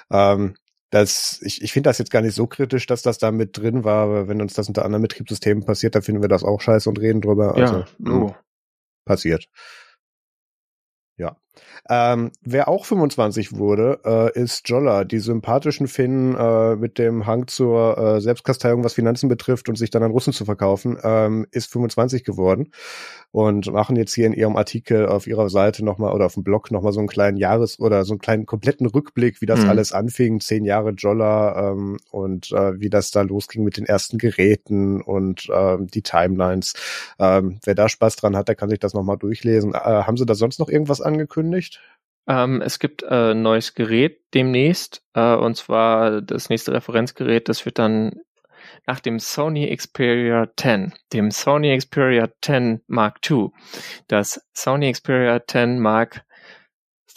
[0.09, 0.55] Ähm,
[0.89, 3.83] das, ich, ich finde das jetzt gar nicht so kritisch, dass das da mit drin
[3.83, 6.89] war, aber wenn uns das unter anderen Betriebssystemen passiert, dann finden wir das auch scheiße
[6.89, 7.55] und reden drüber.
[7.55, 8.35] Also, ja, oh.
[9.05, 9.49] passiert.
[11.17, 11.35] Ja.
[11.89, 17.47] Ähm, wer auch 25 wurde, äh, ist Jolla, die sympathischen Finnen äh, mit dem Hang
[17.47, 21.71] zur äh, Selbstkasteiung, was Finanzen betrifft und sich dann an Russen zu verkaufen, ähm, ist
[21.71, 22.71] 25 geworden
[23.31, 26.71] und machen jetzt hier in ihrem Artikel auf ihrer Seite nochmal oder auf dem Blog
[26.71, 29.69] nochmal so einen kleinen Jahres- oder so einen kleinen kompletten Rückblick, wie das mhm.
[29.69, 34.17] alles anfing, zehn Jahre Jolla ähm, und äh, wie das da losging mit den ersten
[34.17, 36.73] Geräten und äh, die Timelines.
[37.19, 39.73] Ähm, wer da Spaß dran hat, der kann sich das nochmal durchlesen.
[39.73, 41.46] Äh, haben Sie da sonst noch irgendwas angekündigt?
[42.27, 47.65] Ähm, es gibt ein äh, neues Gerät demnächst, äh, und zwar das nächste Referenzgerät, das
[47.65, 48.11] wird dann
[48.85, 53.49] nach dem Sony Xperia 10, dem Sony Xperia 10 Mark II,
[54.07, 56.25] das Sony Xperia 10 Mark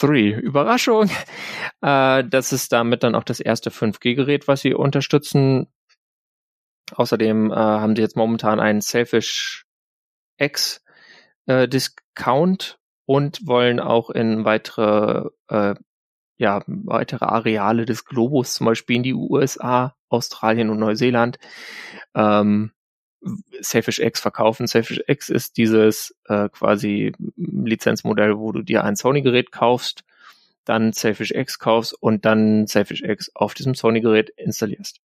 [0.01, 0.33] III.
[0.33, 1.09] Überraschung!
[1.83, 5.65] Äh, das ist damit dann auch das erste 5G-Gerät, was sie unterstützen.
[6.93, 9.65] Außerdem äh, haben sie jetzt momentan einen Selfish
[10.37, 10.85] X
[11.47, 12.77] äh, Discount
[13.11, 15.75] und wollen auch in weitere äh,
[16.37, 21.37] ja, weitere Areale des Globus, zum Beispiel in die USA, Australien und Neuseeland,
[22.15, 22.71] ähm,
[23.59, 24.65] Selfish X verkaufen.
[24.65, 30.05] Selfish X ist dieses äh, quasi Lizenzmodell, wo du dir ein Sony-Gerät kaufst,
[30.63, 35.01] dann Selfish X kaufst und dann Selfish X auf diesem Sony-Gerät installierst.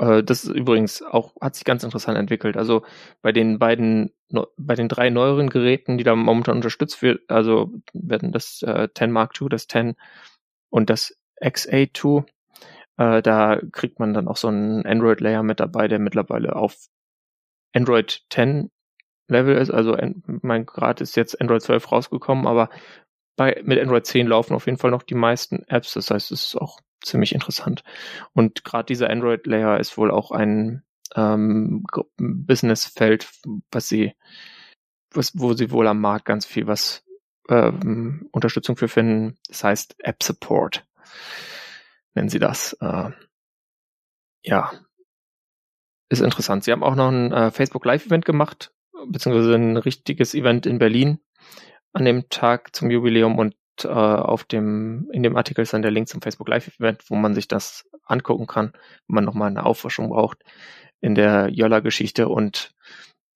[0.00, 2.56] Äh, das ist übrigens auch, hat sich ganz interessant entwickelt.
[2.56, 2.82] Also
[3.22, 4.12] bei den beiden,
[4.56, 9.12] bei den drei neueren Geräten, die da momentan unterstützt wird, also werden das äh, 10
[9.12, 9.94] Mark II, das 10
[10.70, 12.24] und das XA2,
[12.98, 16.76] äh, da kriegt man dann auch so einen Android-Layer mit dabei, der mittlerweile auf
[17.74, 18.70] Android 10
[19.28, 19.70] Level ist.
[19.70, 19.96] Also
[20.42, 22.70] mein Grad ist jetzt Android 12 rausgekommen, aber
[23.36, 25.94] bei, mit Android 10 laufen auf jeden Fall noch die meisten Apps.
[25.94, 27.82] Das heißt, es ist auch ziemlich interessant.
[28.32, 30.82] Und gerade dieser Android-Layer ist wohl auch ein
[31.14, 31.84] ähm,
[32.16, 33.28] Businessfeld,
[33.70, 34.14] was sie,
[35.12, 37.04] was, wo sie wohl am Markt ganz viel was
[37.48, 39.38] ähm, Unterstützung für finden.
[39.48, 40.84] Das heißt App Support
[42.14, 42.74] nennen sie das.
[42.80, 43.10] Äh,
[44.44, 44.72] ja,
[46.08, 46.64] ist interessant.
[46.64, 48.72] Sie haben auch noch ein äh, Facebook Live Event gemacht,
[49.06, 51.20] beziehungsweise ein richtiges Event in Berlin
[51.92, 55.90] an dem Tag zum Jubiläum und äh, auf dem, in dem Artikel ist dann der
[55.90, 58.72] Link zum Facebook Live-Event, wo man sich das angucken kann,
[59.06, 60.38] wenn man nochmal eine Auffrischung braucht
[61.00, 62.74] in der Jolla-Geschichte und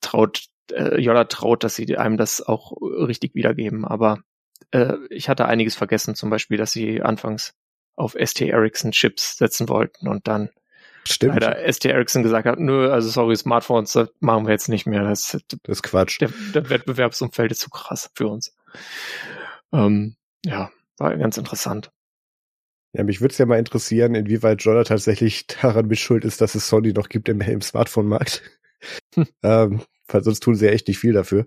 [0.00, 3.84] traut, äh, Jolla traut, dass sie einem das auch richtig wiedergeben.
[3.84, 4.20] Aber
[4.70, 7.54] äh, ich hatte einiges vergessen, zum Beispiel, dass sie anfangs
[7.96, 10.50] auf ST Ericsson Chips setzen wollten und dann
[11.06, 11.34] Stimmt.
[11.34, 15.02] Leider ST Ericsson gesagt hat, nö, also sorry, Smartphones das machen wir jetzt nicht mehr.
[15.02, 16.20] Das, das ist Quatsch.
[16.20, 18.56] Der, der Wettbewerbsumfeld ist zu krass für uns.
[19.72, 21.90] Ähm, ja, war ganz interessant.
[22.92, 26.68] Ja, mich würde es ja mal interessieren, inwieweit Jolla tatsächlich daran mitschuld ist, dass es
[26.68, 28.42] Sony noch gibt im, im Smartphone-Markt.
[29.14, 29.26] Hm.
[29.42, 31.46] ähm, weil sonst tun sie ja echt nicht viel dafür.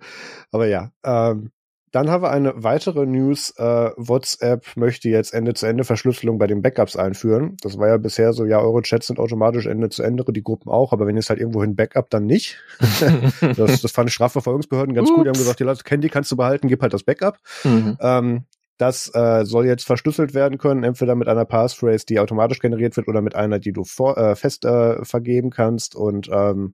[0.51, 1.51] Aber ja, ähm,
[1.91, 3.53] dann haben wir eine weitere News.
[3.57, 7.55] Äh, WhatsApp möchte jetzt Ende-zu-Ende-Verschlüsselung bei den Backups einführen.
[7.61, 11.07] Das war ja bisher so, ja, eure Chats sind automatisch Ende-zu-Ende, die Gruppen auch, aber
[11.07, 12.57] wenn ihr es halt irgendwo hin Backup, dann nicht.
[13.55, 15.17] das, das fanden Strafverfolgungsbehörden ganz Ups.
[15.17, 15.23] cool.
[15.23, 17.39] Die haben gesagt, die Leute, Candy kannst du behalten, gib halt das Backup.
[17.63, 17.97] Mhm.
[18.01, 18.43] Ähm,
[18.77, 23.07] das äh, soll jetzt verschlüsselt werden können, entweder mit einer Passphrase, die automatisch generiert wird,
[23.07, 25.95] oder mit einer, die du vor, äh, fest äh, vergeben kannst.
[25.95, 26.73] Und ähm,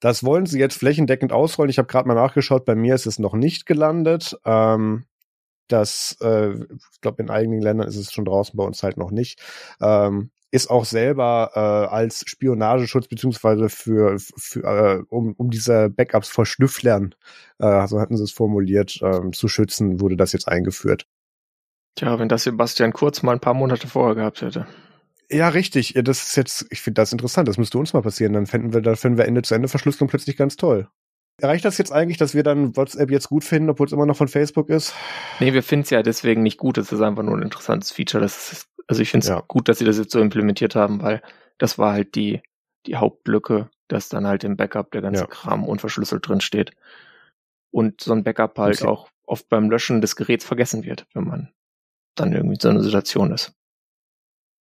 [0.00, 1.70] das wollen sie jetzt flächendeckend ausrollen.
[1.70, 4.36] Ich habe gerade mal nachgeschaut, bei mir ist es noch nicht gelandet.
[4.44, 5.04] Ähm,
[5.68, 9.10] das, äh, ich glaube, in einigen Ländern ist es schon draußen, bei uns halt noch
[9.10, 9.40] nicht.
[9.80, 16.28] Ähm, ist auch selber äh, als Spionageschutz beziehungsweise für, für äh, um, um diese Backups
[16.28, 17.14] vor Schnüfflern,
[17.58, 21.06] äh, so hatten sie es formuliert, äh, zu schützen, wurde das jetzt eingeführt.
[21.94, 24.66] Tja, wenn das Sebastian Kurz mal ein paar Monate vorher gehabt hätte.
[25.30, 25.94] Ja, richtig.
[26.04, 27.48] Das ist jetzt, ich finde das interessant.
[27.48, 28.34] Das müsste uns mal passieren.
[28.34, 30.88] Dann fänden wir, dann finden wir Ende zu Ende Verschlüsselung plötzlich ganz toll.
[31.38, 34.16] Erreicht das jetzt eigentlich, dass wir dann WhatsApp jetzt gut finden, obwohl es immer noch
[34.16, 34.94] von Facebook ist?
[35.40, 36.78] Nee, wir finden es ja deswegen nicht gut.
[36.78, 38.24] Es ist einfach nur ein interessantes Feature.
[38.24, 39.42] Ist also ich finde es ja.
[39.48, 41.22] gut, dass sie das jetzt so implementiert haben, weil
[41.58, 42.42] das war halt die,
[42.86, 45.26] die Hauptlücke, dass dann halt im Backup der ganze ja.
[45.26, 46.72] Kram unverschlüsselt drin steht.
[47.70, 48.90] Und so ein Backup halt okay.
[48.90, 51.52] auch oft beim Löschen des Geräts vergessen wird, wenn man
[52.14, 53.54] dann irgendwie in so einer Situation ist.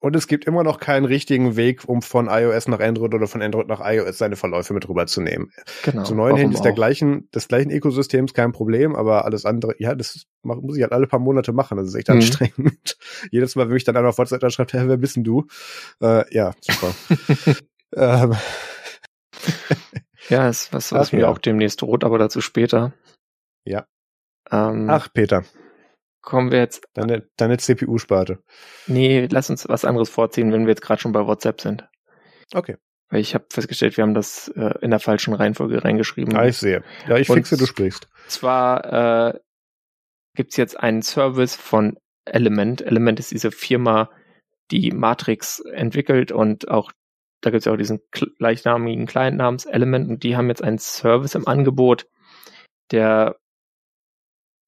[0.02, 3.44] Und es gibt immer noch keinen richtigen Weg, um von iOS nach Android oder von
[3.44, 5.52] Android nach iOS seine Verläufe mit rüberzunehmen.
[5.84, 6.02] Genau.
[6.04, 10.26] Zu neuen Handys der gleichen, des gleichen Ökosystems kein Problem, aber alles andere, ja, das
[10.42, 11.78] muss ich halt alle paar Monate machen.
[11.78, 12.16] Das ist echt mhm.
[12.16, 12.98] anstrengend.
[13.32, 15.46] Jedes Mal, wenn mich dann einer auf WhatsApp schreibt, hey, wer bist denn du?
[16.02, 16.96] Äh, ja, super.
[17.96, 18.36] ähm.
[20.30, 21.28] ja, ist was, was Ach, mir ja.
[21.28, 22.92] auch demnächst droht, aber dazu später.
[23.66, 23.86] Ja.
[24.50, 25.44] Ähm, Ach, Peter
[26.22, 26.86] kommen wir jetzt.
[26.94, 28.40] Deine, deine CPU-Sparte.
[28.88, 31.88] Nee, lass uns was anderes vorziehen, wenn wir jetzt gerade schon bei WhatsApp sind.
[32.54, 32.78] Okay.
[33.10, 36.36] Weil ich habe festgestellt, wir haben das äh, in der falschen Reihenfolge reingeschrieben.
[36.36, 36.84] Ah, ich sehe.
[37.08, 38.08] Ja, ich fixe, du sprichst.
[38.28, 39.40] Zwar äh,
[40.36, 42.82] gibt jetzt einen Service von Element.
[42.82, 44.10] Element ist diese Firma,
[44.72, 46.92] die Matrix entwickelt und auch
[47.42, 50.78] da gibt es ja auch diesen gleichnamigen Client namens Element und die haben jetzt einen
[50.78, 52.08] Service im Angebot,
[52.92, 53.41] der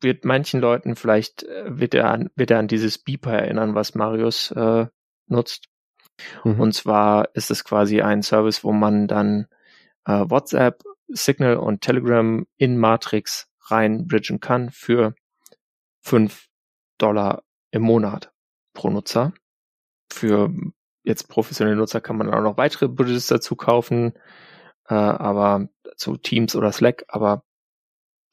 [0.04, 3.96] wird manchen Leuten vielleicht, äh, wird er an, wird er an dieses Beeper erinnern, was
[3.96, 4.88] Marius äh,
[5.28, 5.70] nutzt.
[6.44, 6.60] Mhm.
[6.60, 9.48] Und zwar ist es quasi ein Service, wo man dann
[10.06, 15.16] äh, WhatsApp, Signal und Telegram in Matrix rein bridgen kann für
[16.02, 16.48] fünf
[16.98, 18.32] Dollar im Monat
[18.74, 19.34] pro Nutzer.
[20.12, 20.54] Für
[21.04, 24.14] jetzt professionelle Nutzer kann man auch noch weitere Bridges dazu kaufen,
[24.88, 27.44] äh, aber zu Teams oder Slack, aber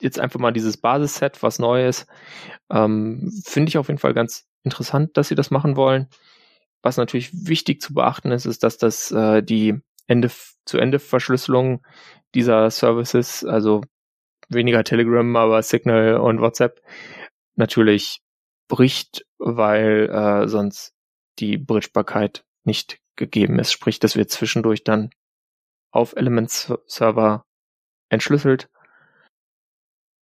[0.01, 2.07] jetzt einfach mal dieses Basisset, was neu ist.
[2.71, 6.09] Ähm, Finde ich auf jeden Fall ganz interessant, dass sie das machen wollen.
[6.83, 11.85] Was natürlich wichtig zu beachten ist, ist, dass das äh, die Ende-zu-Ende-Verschlüsselung
[12.35, 13.83] dieser Services, also
[14.49, 16.81] weniger Telegram, aber Signal und WhatsApp,
[17.55, 18.23] natürlich
[18.69, 20.95] bricht, weil äh, sonst
[21.39, 23.73] die Bridgebarkeit nicht gegeben ist.
[23.73, 25.11] Sprich, das wird zwischendurch dann
[25.91, 27.45] auf Elements Server
[28.09, 28.69] entschlüsselt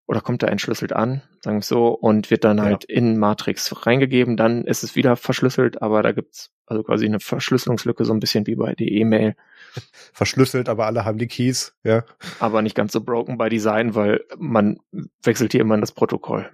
[0.09, 2.65] oder kommt er entschlüsselt an, sagen wir so, und wird dann ja.
[2.65, 7.21] halt in Matrix reingegeben, dann ist es wieder verschlüsselt, aber da gibt's also quasi eine
[7.21, 9.37] Verschlüsselungslücke, so ein bisschen wie bei der E-Mail.
[10.15, 12.05] Verschlüsselt, aber alle haben die Keys, ja.
[12.41, 14.79] Aber nicht ganz so broken by Design, weil man
[15.23, 16.51] wechselt hier immer in das Protokoll.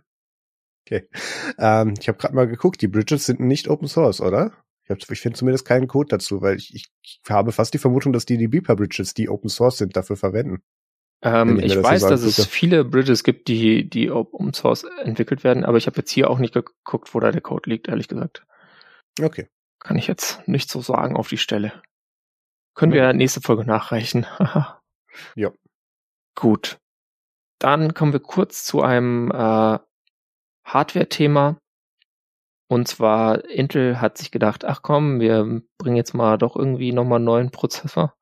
[0.84, 1.08] Okay.
[1.56, 4.52] Ähm, ich habe gerade mal geguckt, die Bridges sind nicht Open Source, oder?
[4.82, 7.78] Ich, hab, ich finde zumindest keinen Code dazu, weil ich, ich, ich habe fast die
[7.78, 10.60] Vermutung, dass die die Beeper Bridges, die Open Source sind, dafür verwenden.
[11.24, 15.42] Ähm, ich, ich weiß, so dass es viele Bridges gibt, die, die Open Source entwickelt
[15.42, 18.08] werden, aber ich habe jetzt hier auch nicht geguckt, wo da der Code liegt, ehrlich
[18.08, 18.44] gesagt.
[19.20, 19.48] Okay.
[19.80, 21.72] Kann ich jetzt nicht so sagen auf die Stelle.
[22.74, 23.06] Können ja.
[23.06, 24.26] wir nächste Folge nachreichen.
[25.34, 25.50] ja.
[26.34, 26.78] Gut.
[27.58, 29.78] Dann kommen wir kurz zu einem äh,
[30.66, 31.56] Hardware-Thema.
[32.68, 37.16] Und zwar, Intel hat sich gedacht, ach komm, wir bringen jetzt mal doch irgendwie nochmal
[37.16, 38.14] einen neuen Prozessor.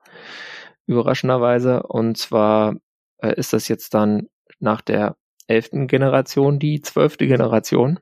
[0.86, 1.82] Überraschenderweise.
[1.84, 2.76] Und zwar
[3.22, 7.98] äh, ist das jetzt dann nach der elften Generation die zwölfte Generation.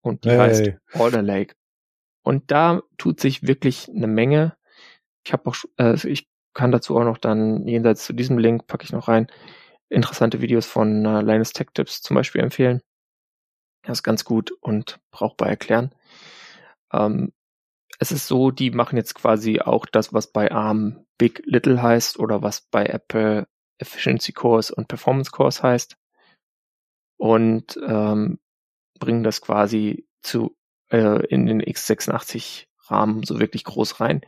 [0.00, 0.38] Und die hey.
[0.38, 1.54] heißt Alder Lake.
[2.22, 4.56] Und da tut sich wirklich eine Menge.
[5.24, 8.84] Ich habe auch, äh, ich kann dazu auch noch dann jenseits zu diesem Link packe
[8.84, 9.28] ich noch rein
[9.88, 12.82] interessante Videos von äh, Linus Tech Tips zum Beispiel empfehlen.
[13.82, 15.94] Das ist ganz gut und brauchbar erklären.
[16.92, 17.32] Ähm,
[17.98, 22.18] es ist so, die machen jetzt quasi auch das, was bei ARM Big Little heißt
[22.18, 23.46] oder was bei Apple
[23.78, 25.96] Efficiency Cores und Performance Cores heißt
[27.18, 28.38] und ähm,
[28.98, 30.56] bringen das quasi zu
[30.90, 34.20] äh, in den x86 Rahmen so wirklich groß rein.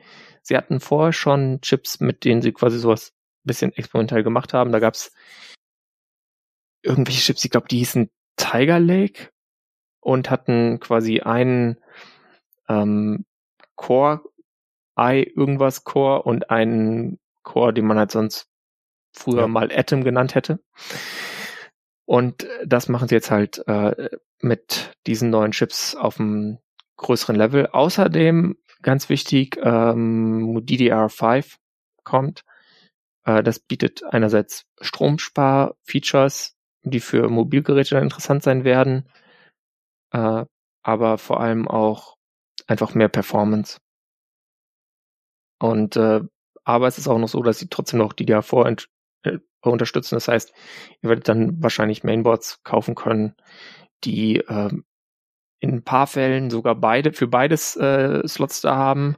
[0.43, 3.13] Sie hatten vorher schon Chips, mit denen sie quasi sowas
[3.45, 4.73] bisschen experimentell gemacht haben.
[4.73, 5.13] Da gab's
[6.83, 9.31] irgendwelche Chips, ich glaube, die hießen Tiger Lake
[10.01, 11.79] und hatten quasi einen
[12.69, 13.25] ähm,
[13.75, 14.23] Core,
[14.99, 18.48] i irgendwas Core und einen Core, den man halt sonst
[19.19, 19.49] früher ja.
[19.49, 20.61] mal Atom genannt hätte.
[22.07, 24.09] Und das machen sie jetzt halt äh,
[24.41, 26.59] mit diesen neuen Chips auf einem
[26.97, 27.67] größeren Level.
[27.67, 31.57] Außerdem, ganz wichtig, ähm, DDR5
[32.05, 32.45] kommt.
[33.25, 39.09] Äh, das bietet einerseits Stromspar-Features, die für Mobilgeräte interessant sein werden,
[40.13, 40.45] äh,
[40.83, 42.17] aber vor allem auch
[42.67, 43.79] einfach mehr Performance.
[45.59, 46.21] Und äh,
[46.65, 48.67] aber es ist auch noch so, dass sie trotzdem noch DDR4
[49.23, 50.17] äh, unterstützen.
[50.17, 50.53] Das heißt,
[51.03, 53.35] ihr werdet dann wahrscheinlich Mainboards kaufen können,
[54.05, 54.71] die äh,
[55.61, 59.17] in ein paar Fällen sogar beide für beides äh, Slots da haben,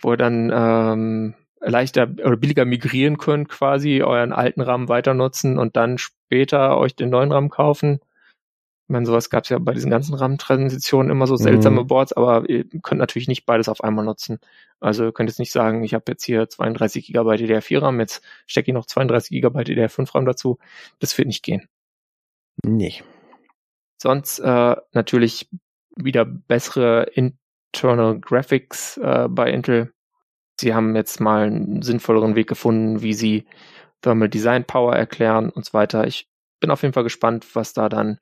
[0.00, 5.58] wo ihr dann ähm, leichter oder billiger migrieren könnt, quasi euren alten RAM weiter nutzen
[5.58, 8.00] und dann später euch den neuen RAM kaufen.
[8.88, 11.88] Ich meine, sowas gab es ja bei diesen ganzen RAM-Transitionen immer so seltsame mhm.
[11.88, 14.38] Boards, aber ihr könnt natürlich nicht beides auf einmal nutzen.
[14.80, 18.24] Also ihr könnt jetzt nicht sagen, ich habe jetzt hier 32 GB DDR4 RAM, jetzt
[18.46, 20.56] stecke ich noch 32 GB DDR5 RAM dazu.
[21.00, 21.68] Das wird nicht gehen.
[22.64, 23.02] Nee.
[24.00, 25.50] Sonst äh, natürlich
[25.94, 29.92] wieder bessere Internal Graphics äh, bei Intel.
[30.58, 33.44] Sie haben jetzt mal einen sinnvolleren Weg gefunden, wie sie
[34.00, 36.06] Thermal Design Power erklären und so weiter.
[36.06, 36.26] Ich
[36.58, 38.18] bin auf jeden Fall gespannt, was da dann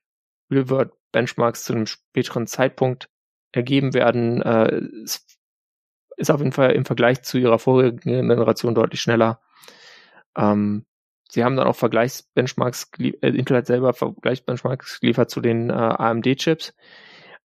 [0.51, 3.09] Real-World Benchmarks zu einem späteren Zeitpunkt
[3.53, 4.43] ergeben werden.
[4.43, 4.83] Äh,
[6.17, 9.41] ist auf jeden Fall im Vergleich zu ihrer vorigen Generation deutlich schneller.
[10.37, 10.87] Ähm,
[11.31, 16.75] sie haben dann auch Vergleichsbenchmarks, äh, Intel hat selber Vergleichsbenchmarks geliefert zu den äh, AMD-Chips.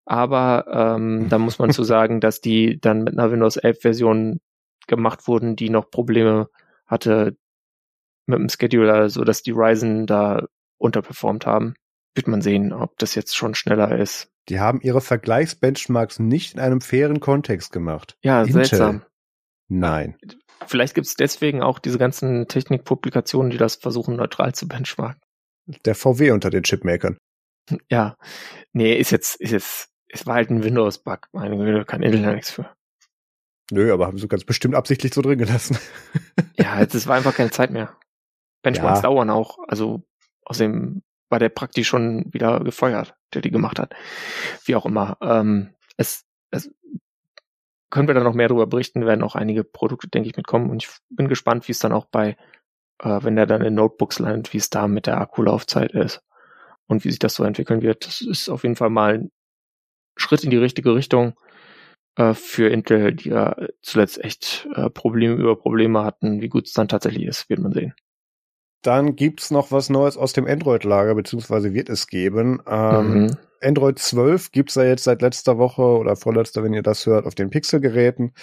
[0.06, 0.66] Aber
[0.98, 4.40] ähm, da muss man zu sagen, dass die dann mit einer Windows 11 Version
[4.88, 6.50] gemacht wurden, die noch Probleme
[6.86, 7.38] hatte
[8.26, 10.46] mit dem Scheduler, so dass die Ryzen da
[10.78, 11.76] unterperformt haben
[12.14, 14.30] wird man sehen, ob das jetzt schon schneller ist.
[14.50, 18.18] Die haben ihre Vergleichsbenchmarks nicht in einem fairen Kontext gemacht.
[18.24, 18.66] Ja, Intel.
[18.66, 19.06] seltsam.
[19.68, 20.18] Nein.
[20.68, 25.22] Vielleicht gibt es deswegen auch diese ganzen Technikpublikationen, die das versuchen, neutral zu benchmarken.
[25.86, 27.18] Der VW unter den Chipmakern.
[27.90, 28.18] Ja.
[28.74, 31.28] Nee, ist jetzt, ist jetzt, es war halt ein Windows-Bug.
[31.32, 32.70] Meine Güte, kann Intel ja nichts für.
[33.72, 35.78] Nö, aber haben sie ganz bestimmt absichtlich so drin gelassen.
[36.58, 37.96] ja, es war einfach keine Zeit mehr.
[38.64, 39.04] Benchmarks ja.
[39.04, 39.60] dauern auch.
[39.68, 40.04] Also
[40.46, 43.94] außerdem war der praktisch schon wieder gefeuert, der die gemacht hat.
[44.66, 45.18] Wie auch immer.
[45.22, 46.70] Ähm, es, es
[47.90, 50.70] können wir da noch mehr darüber berichten, werden auch einige Produkte, denke ich, mitkommen.
[50.70, 52.38] Und ich bin gespannt, wie es dann auch bei,
[53.02, 56.22] äh, wenn der dann in Notebooks landet, wie es da mit der Akkulaufzeit ist
[56.88, 58.06] und wie sich das so entwickeln wird.
[58.06, 59.32] Das ist auf jeden Fall mal ein
[60.18, 61.34] Schritt in die richtige Richtung
[62.18, 66.42] äh, für Intel, die ja zuletzt echt äh, Probleme über Probleme hatten.
[66.42, 67.94] Wie gut es dann tatsächlich ist, wird man sehen.
[68.82, 72.62] Dann gibt's noch was Neues aus dem Android-Lager, beziehungsweise wird es geben.
[72.68, 73.38] Ähm, mhm.
[73.64, 77.36] Android 12 gibt's ja jetzt seit letzter Woche oder vorletzter, wenn ihr das hört, auf
[77.36, 78.34] den Pixel-Geräten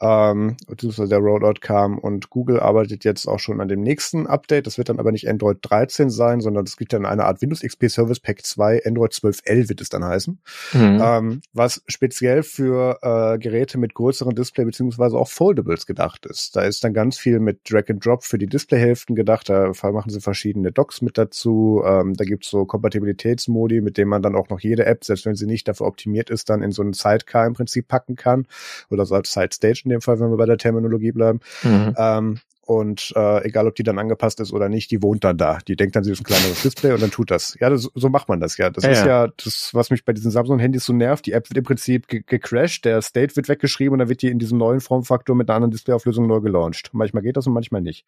[0.00, 4.66] ähm, beziehungsweise der Rollout kam und Google arbeitet jetzt auch schon an dem nächsten Update.
[4.66, 7.60] Das wird dann aber nicht Android 13 sein, sondern es gibt dann eine Art Windows
[7.60, 10.40] XP Service Pack 2, Android 12L wird es dann heißen,
[10.72, 11.00] mhm.
[11.02, 16.56] ähm, was speziell für äh, Geräte mit größeren Display beziehungsweise auch Foldables gedacht ist.
[16.56, 19.48] Da ist dann ganz viel mit Drag and Drop für die Displayhälften gedacht.
[19.50, 21.82] Da machen sie verschiedene Docks mit dazu.
[21.84, 25.34] Ähm, da gibt's so Kompatibilitätsmodi, mit denen man dann auch noch jede App, selbst wenn
[25.34, 28.46] sie nicht dafür optimiert ist, dann in so einen Sidecar im Prinzip packen kann
[28.90, 31.40] oder so als Side Stage in dem Fall, wenn wir bei der Terminologie bleiben.
[31.62, 31.94] Mhm.
[31.96, 35.58] Ähm, und äh, egal, ob die dann angepasst ist oder nicht, die wohnt dann da.
[35.66, 37.56] Die denkt dann, sie ist ein kleineres Display und dann tut das.
[37.58, 38.70] Ja, das, so macht man das ja.
[38.70, 39.06] Das ja, ist ja.
[39.24, 41.26] ja das, was mich bei diesen Samsung-Handys so nervt.
[41.26, 44.28] Die App wird im Prinzip ge gecrashed, der State wird weggeschrieben und dann wird die
[44.28, 46.90] in diesem neuen Formfaktor mit einer anderen Displayauflösung neu gelauncht.
[46.92, 48.06] Manchmal geht das und manchmal nicht.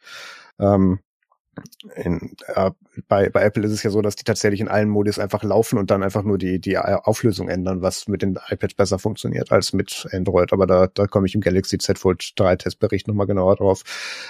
[0.61, 1.01] Ähm,
[1.97, 2.71] in, äh,
[3.09, 5.79] bei, bei Apple ist es ja so, dass die tatsächlich in allen Modis einfach laufen
[5.79, 9.73] und dann einfach nur die, die Auflösung ändern, was mit den iPads besser funktioniert als
[9.73, 10.53] mit Android.
[10.53, 13.83] Aber da, da komme ich im Galaxy Z Fold 3 Testbericht nochmal genauer drauf.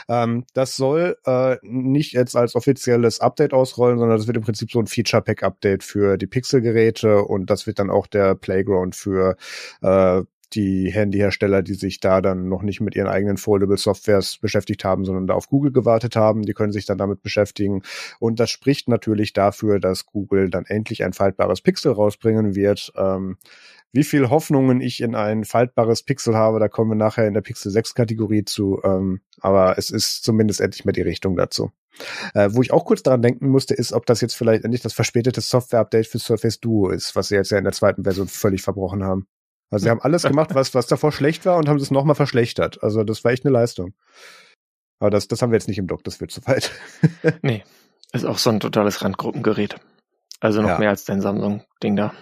[0.08, 4.70] Ähm, das soll äh, nicht jetzt als offizielles Update ausrollen, sondern das wird im Prinzip
[4.70, 9.36] so ein Feature-Pack-Update für die Pixel-Geräte und das wird dann auch der Playground für
[9.82, 10.22] äh,
[10.54, 15.04] die Handyhersteller, die sich da dann noch nicht mit ihren eigenen Foldable Softwares beschäftigt haben,
[15.04, 17.82] sondern da auf Google gewartet haben, die können sich dann damit beschäftigen.
[18.18, 22.92] Und das spricht natürlich dafür, dass Google dann endlich ein faltbares Pixel rausbringen wird.
[22.96, 23.36] Ähm,
[23.92, 27.42] wie viel Hoffnungen ich in ein faltbares Pixel habe, da kommen wir nachher in der
[27.42, 28.80] Pixel 6 Kategorie zu.
[28.84, 31.70] Ähm, aber es ist zumindest endlich mal die Richtung dazu.
[32.34, 34.94] Äh, wo ich auch kurz daran denken musste, ist, ob das jetzt vielleicht endlich das
[34.94, 38.62] verspätete Software-Update für Surface Duo ist, was sie jetzt ja in der zweiten Version völlig
[38.62, 39.26] verbrochen haben.
[39.72, 42.82] Also sie haben alles gemacht, was, was davor schlecht war und haben es nochmal verschlechtert.
[42.82, 43.94] Also das war echt eine Leistung.
[45.00, 46.70] Aber das, das haben wir jetzt nicht im Dock, das wird zu weit.
[47.42, 47.64] nee,
[48.12, 49.76] ist auch so ein totales Randgruppengerät.
[50.40, 50.78] Also noch ja.
[50.78, 52.12] mehr als dein Samsung-Ding da.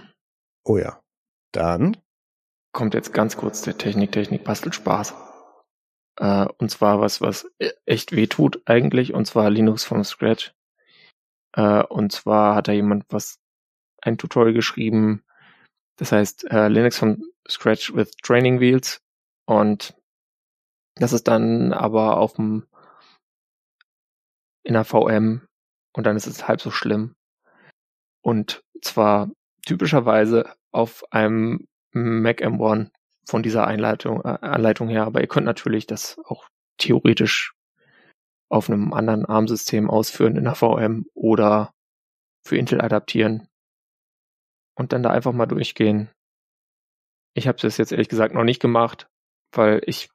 [0.65, 1.01] Oh ja.
[1.51, 1.97] Dann
[2.73, 5.15] kommt jetzt ganz kurz der Technik, Technik, Bastelt Spaß.
[6.19, 10.55] Äh, und zwar was, was e-, echt weh tut eigentlich, und zwar Linux from Scratch.
[11.55, 13.41] Äh, und zwar hat da jemand was,
[14.03, 15.25] ein Tutorial geschrieben,
[15.97, 19.01] das heißt äh, Linux from Scratch with Training Wheels.
[19.47, 19.95] Und
[20.97, 22.67] das ist dann aber auf dem
[24.63, 25.47] in der VM
[25.95, 27.15] und dann ist es halb so schlimm.
[28.23, 29.31] Und zwar
[29.67, 32.91] typischerweise auf einem Mac M1
[33.27, 36.49] von dieser Einleitung, äh, Anleitung her, aber ihr könnt natürlich das auch
[36.79, 37.55] theoretisch
[38.49, 41.73] auf einem anderen ARM-System ausführen in der VM oder
[42.45, 43.49] für Intel adaptieren
[44.75, 46.11] und dann da einfach mal durchgehen.
[47.35, 49.09] Ich habe das jetzt ehrlich gesagt noch nicht gemacht,
[49.53, 50.11] weil ich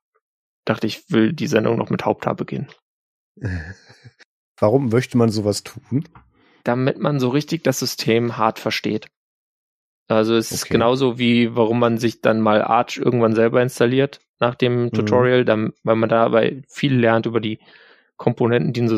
[0.66, 2.68] dachte, ich will die Sendung noch mit Haupthaar beginnen.
[4.58, 6.08] Warum möchte man sowas tun?
[6.64, 9.08] Damit man so richtig das System hart versteht.
[10.08, 10.56] Also es okay.
[10.56, 14.92] ist genauso wie, warum man sich dann mal Arch irgendwann selber installiert nach dem mhm.
[14.92, 17.60] Tutorial, dann, weil man dabei viel lernt über die
[18.16, 18.96] Komponenten, die in so,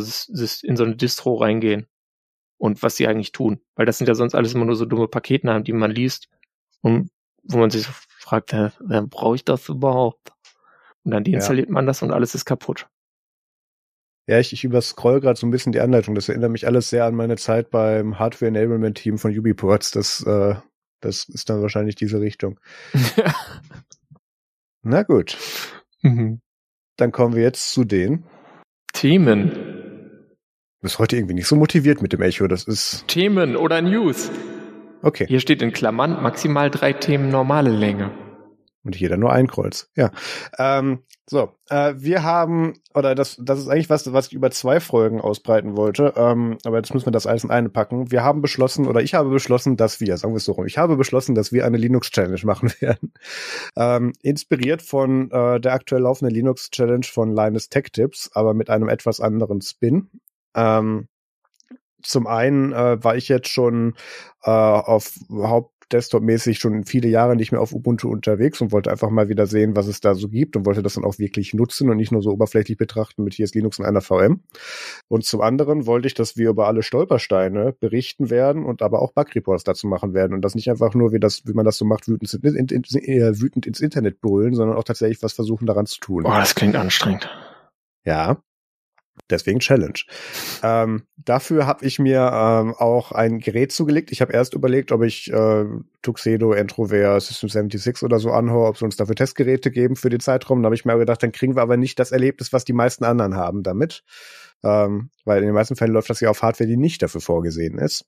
[0.68, 1.88] in so eine Distro reingehen
[2.58, 3.62] und was sie eigentlich tun.
[3.76, 6.30] Weil das sind ja sonst alles immer nur so dumme Paketnamen, die man liest
[6.82, 7.10] und
[7.48, 8.70] wo man sich so fragt, äh,
[9.10, 10.32] brauche ich das überhaupt?
[11.04, 11.74] Und dann deinstalliert ja.
[11.74, 12.88] man das und alles ist kaputt.
[14.28, 16.14] Ja, ich, ich überscroll gerade so ein bisschen die Anleitung.
[16.14, 19.92] Das erinnert mich alles sehr an meine Zeit beim Hardware Enablement Team von Ubiports.
[19.92, 20.56] Das äh,
[21.02, 22.60] das ist dann wahrscheinlich diese Richtung.
[23.16, 23.36] Ja.
[24.82, 25.38] Na gut.
[26.02, 26.42] Mhm.
[26.98, 28.24] Dann kommen wir jetzt zu den
[28.94, 29.52] Themen.
[29.52, 32.48] Du bist heute irgendwie nicht so motiviert mit dem Echo.
[32.48, 34.32] Das ist Themen oder News.
[35.02, 35.26] Okay.
[35.28, 38.12] Hier steht in Klammern maximal drei Themen normale Länge.
[38.84, 39.92] Und jeder nur ein Kreuz.
[39.96, 40.12] Ja.
[40.58, 44.80] Ähm, so, äh, wir haben, oder das, das ist eigentlich was, was ich über zwei
[44.80, 48.12] Folgen ausbreiten wollte, ähm, aber jetzt müssen wir das alles in eine packen.
[48.12, 50.78] Wir haben beschlossen, oder ich habe beschlossen, dass wir, sagen wir es so rum, ich
[50.78, 53.12] habe beschlossen, dass wir eine Linux-Challenge machen werden.
[53.76, 58.88] Ähm, inspiriert von äh, der aktuell laufenden Linux-Challenge von Linus Tech Tips, aber mit einem
[58.88, 60.10] etwas anderen Spin.
[60.56, 61.10] Ähm,
[62.08, 63.96] zum einen äh, war ich jetzt schon
[64.44, 69.10] äh, auf Haupt Desktop-mäßig schon viele Jahre nicht mehr auf Ubuntu unterwegs und wollte einfach
[69.10, 71.90] mal wieder sehen, was es da so gibt und wollte das dann auch wirklich nutzen
[71.90, 74.44] und nicht nur so oberflächlich betrachten mit hier ist Linux in einer VM.
[75.08, 79.14] Und zum anderen wollte ich, dass wir über alle Stolpersteine berichten werden und aber auch
[79.14, 81.86] Bug-Reports dazu machen werden und das nicht einfach nur, wie das, wie man das so
[81.86, 85.86] macht, wütend, in, in, in, wütend ins Internet brüllen, sondern auch tatsächlich was versuchen daran
[85.86, 86.24] zu tun.
[86.24, 87.30] Boah, das klingt anstrengend.
[88.04, 88.42] Ja,
[89.30, 90.00] Deswegen Challenge.
[90.64, 94.12] Ähm, dafür habe ich mir ähm, auch ein Gerät zugelegt.
[94.12, 95.66] Ich habe erst überlegt, ob ich äh,
[96.02, 100.22] Tuxedo, Entrovert, System 76 oder so anhöre, ob sie uns dafür Testgeräte geben für den
[100.22, 100.62] Zeitraum.
[100.62, 103.04] Da habe ich mir gedacht, dann kriegen wir aber nicht das Erlebnis, was die meisten
[103.04, 104.04] anderen haben damit.
[104.64, 107.78] Ähm, weil in den meisten Fällen läuft das ja auf Hardware, die nicht dafür vorgesehen
[107.78, 108.06] ist.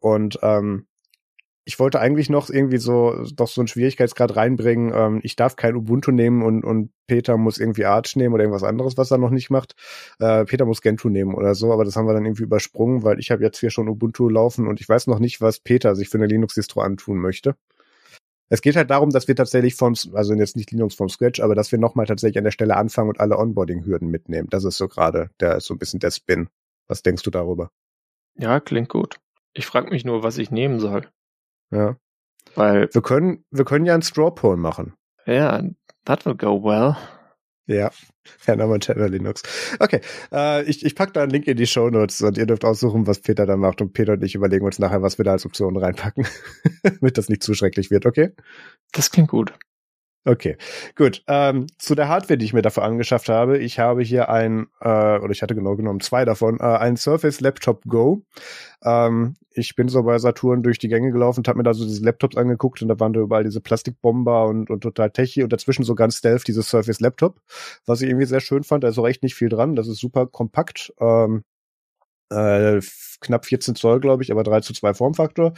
[0.00, 0.86] Und ähm,
[1.64, 4.92] ich wollte eigentlich noch irgendwie so doch so einen Schwierigkeitsgrad reinbringen.
[4.94, 8.64] Ähm, ich darf kein Ubuntu nehmen und, und Peter muss irgendwie Arch nehmen oder irgendwas
[8.64, 9.74] anderes, was er noch nicht macht.
[10.18, 13.20] Äh, Peter muss Gentoo nehmen oder so, aber das haben wir dann irgendwie übersprungen, weil
[13.20, 16.08] ich habe jetzt hier schon Ubuntu laufen und ich weiß noch nicht, was Peter sich
[16.08, 17.54] für eine Linux-Distro antun möchte.
[18.48, 21.54] Es geht halt darum, dass wir tatsächlich vom, also jetzt nicht Linux vom Scratch, aber
[21.54, 24.48] dass wir nochmal tatsächlich an der Stelle anfangen und alle Onboarding-Hürden mitnehmen.
[24.50, 26.48] Das ist so gerade der so ein bisschen der Spin.
[26.88, 27.70] Was denkst du darüber?
[28.36, 29.20] Ja, klingt gut.
[29.54, 31.06] Ich frage mich nur, was ich nehmen soll.
[31.72, 31.96] Ja.
[32.54, 34.94] Weil wir können, wir können ja ein Straw Poll machen.
[35.26, 35.62] Ja,
[36.04, 36.96] that will go well.
[37.66, 37.90] Ja,
[38.44, 39.42] Herr Montana Linux.
[39.78, 40.00] Okay,
[40.32, 43.06] äh, ich, ich packe da einen Link in die Show Notes und ihr dürft aussuchen,
[43.06, 43.80] was Peter da macht.
[43.80, 46.26] Und Peter und ich überlegen uns nachher, was wir da als Option reinpacken,
[46.82, 48.32] damit das nicht zu schrecklich wird, okay?
[48.92, 49.52] Das klingt gut.
[50.24, 50.56] Okay,
[50.94, 51.24] gut.
[51.26, 53.58] Ähm, zu der Hardware, die ich mir dafür angeschafft habe.
[53.58, 57.40] Ich habe hier ein, äh, oder ich hatte genau genommen zwei davon, äh, ein Surface
[57.40, 58.22] Laptop Go.
[58.84, 61.84] Ähm, ich bin so bei Saturn durch die Gänge gelaufen und habe mir da so
[61.84, 65.52] diese Laptops angeguckt und da waren da überall diese Plastikbomber und, und total techy und
[65.52, 67.40] dazwischen so ganz stealth dieses Surface Laptop,
[67.84, 68.84] was ich irgendwie sehr schön fand.
[68.84, 69.74] Da ist auch echt nicht viel dran.
[69.74, 70.92] Das ist super kompakt.
[71.00, 71.42] Ähm,
[72.30, 72.80] äh,
[73.20, 75.52] knapp 14 Zoll, glaube ich, aber 3 zu 2 Formfaktor.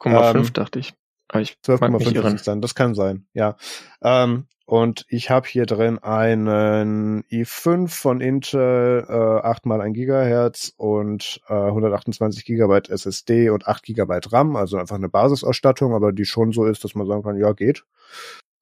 [0.00, 0.94] 12,5 ähm, dachte ich.
[1.32, 3.56] 12,5 dann, das kann sein, ja.
[4.02, 10.72] Ähm, und ich habe hier drin einen i5 von Intel, äh, 8 mal 1 Gigahertz
[10.76, 16.24] und äh, 128 Gigabyte SSD und 8 Gigabyte RAM, also einfach eine Basisausstattung, aber die
[16.24, 17.84] schon so ist, dass man sagen kann, ja, geht.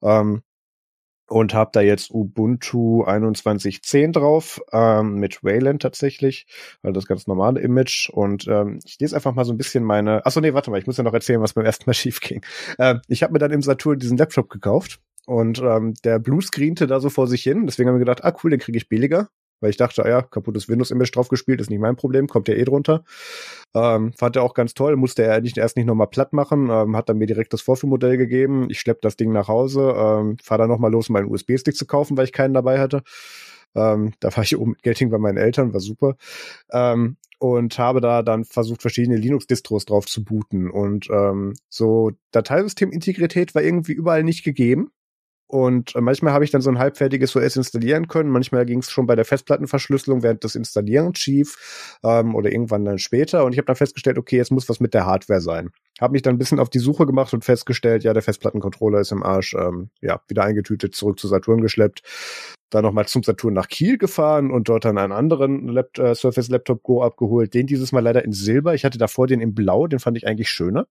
[0.01, 0.41] Ähm,
[1.31, 6.45] und habe da jetzt Ubuntu 21.10 drauf, ähm, mit Wayland tatsächlich,
[6.83, 8.09] also das ganz normale Image.
[8.09, 10.25] Und ähm, ich lese einfach mal so ein bisschen meine.
[10.25, 12.43] Achso, nee, warte mal, ich muss ja noch erzählen, was beim ersten Mal schief ging.
[12.77, 16.99] Äh, ich habe mir dann im Saturn diesen Laptop gekauft und ähm, der Bluescreente da
[16.99, 17.65] so vor sich hin.
[17.65, 19.29] Deswegen haben wir gedacht, ah cool, den kriege ich billiger
[19.61, 22.55] weil ich dachte, ah ja, kaputtes Windows-Image drauf gespielt, ist nicht mein Problem, kommt ja
[22.55, 23.03] eh drunter.
[23.73, 26.97] Ähm, fand er auch ganz toll, musste er nicht, erst nicht nochmal platt machen, ähm,
[26.97, 28.67] hat dann mir direkt das Vorführmodell gegeben.
[28.69, 31.85] Ich schlepp das Ding nach Hause, ähm, fahr dann nochmal los, um meinen USB-Stick zu
[31.85, 33.03] kaufen, weil ich keinen dabei hatte.
[33.75, 36.15] Ähm, da war ich oben mit Gelting bei meinen Eltern, war super.
[36.71, 40.69] Ähm, und habe da dann versucht, verschiedene Linux-Distros drauf zu booten.
[40.69, 44.91] Und ähm, so Dateisystemintegrität war irgendwie überall nicht gegeben.
[45.51, 48.29] Und äh, manchmal habe ich dann so ein halbfertiges OS installieren können.
[48.29, 52.99] Manchmal ging es schon bei der Festplattenverschlüsselung während des Installierens schief ähm, oder irgendwann dann
[52.99, 53.43] später.
[53.43, 55.71] Und ich habe dann festgestellt, okay, jetzt muss was mit der Hardware sein.
[55.99, 59.11] Habe mich dann ein bisschen auf die Suche gemacht und festgestellt, ja, der Festplattencontroller ist
[59.11, 59.53] im Arsch.
[59.53, 62.01] Ähm, ja, wieder eingetütet, zurück zu Saturn geschleppt.
[62.69, 66.47] Dann nochmal zum Saturn nach Kiel gefahren und dort dann einen anderen Lap äh, Surface
[66.47, 67.53] Laptop Go abgeholt.
[67.53, 68.73] Den dieses Mal leider in Silber.
[68.73, 70.87] Ich hatte davor den in Blau, den fand ich eigentlich schöner.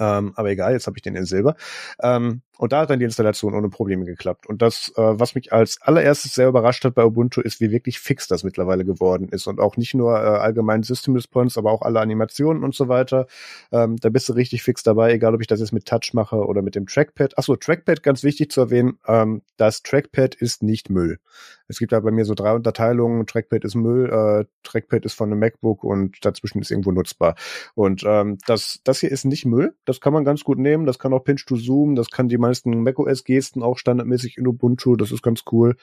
[0.00, 1.56] Ähm, aber egal, jetzt habe ich den in Silber.
[2.02, 4.46] Ähm, und da hat dann die Installation ohne Probleme geklappt.
[4.46, 7.98] Und das, äh, was mich als allererstes sehr überrascht hat bei Ubuntu, ist, wie wirklich
[7.98, 9.46] fix das mittlerweile geworden ist.
[9.46, 13.26] Und auch nicht nur äh, allgemein System Response, aber auch alle Animationen und so weiter.
[13.72, 16.36] Ähm, da bist du richtig fix dabei, egal ob ich das jetzt mit Touch mache
[16.36, 17.36] oder mit dem Trackpad.
[17.38, 21.18] Achso, Trackpad, ganz wichtig zu erwähnen, ähm, das Trackpad ist nicht Müll.
[21.66, 23.26] Es gibt da bei mir so drei Unterteilungen.
[23.26, 27.36] Trackpad ist Müll, äh, Trackpad ist von einem MacBook und dazwischen ist irgendwo nutzbar.
[27.74, 29.74] Und ähm, das, das hier ist nicht Müll.
[29.84, 30.84] Das kann man ganz gut nehmen.
[30.86, 31.94] Das kann auch Pinch to Zoom.
[31.94, 34.96] Das kann die meisten macOS-Gesten auch standardmäßig in Ubuntu.
[34.96, 35.76] Das ist ganz cool.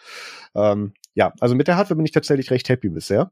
[0.56, 3.32] Ähm, ja, also mit der Hardware bin ich tatsächlich recht happy bisher.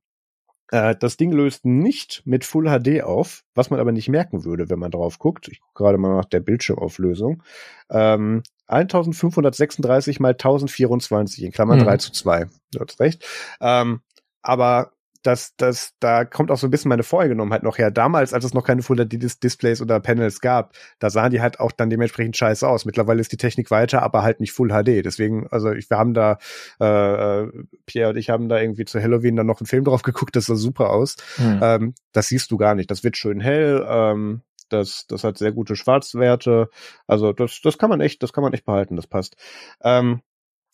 [0.72, 4.70] Äh, das Ding löst nicht mit Full HD auf, was man aber nicht merken würde,
[4.70, 5.48] wenn man drauf guckt.
[5.48, 7.44] Ich gucke gerade mal nach der Bildschirmauflösung.
[7.90, 11.86] Ähm, 1536 mal 1024 in Klammern mhm.
[11.86, 12.46] 3 zu 2.
[12.72, 13.26] Du hast recht.
[13.62, 14.02] Ähm,
[14.42, 14.92] aber
[15.22, 17.92] das, das, da kommt auch so ein bisschen meine Voreingenommenheit noch her.
[17.92, 21.60] Damals, als es noch keine Full HD Displays oder Panels gab, da sahen die halt
[21.60, 22.86] auch dann dementsprechend scheiße aus.
[22.86, 25.04] Mittlerweile ist die Technik weiter, aber halt nicht Full HD.
[25.04, 26.38] Deswegen, also ich, wir haben da,
[26.80, 27.48] äh,
[27.86, 30.46] Pierre und ich haben da irgendwie zu Halloween dann noch einen Film drauf geguckt, das
[30.46, 31.18] sah super aus.
[31.38, 31.60] Mhm.
[31.62, 32.90] Ähm, das siehst du gar nicht.
[32.90, 33.86] Das wird schön hell.
[33.88, 36.70] Ähm, das, das hat sehr gute Schwarzwerte.
[37.08, 38.96] Also das, das kann man echt, das kann man echt behalten.
[38.96, 39.36] Das passt.
[39.84, 40.22] Ähm,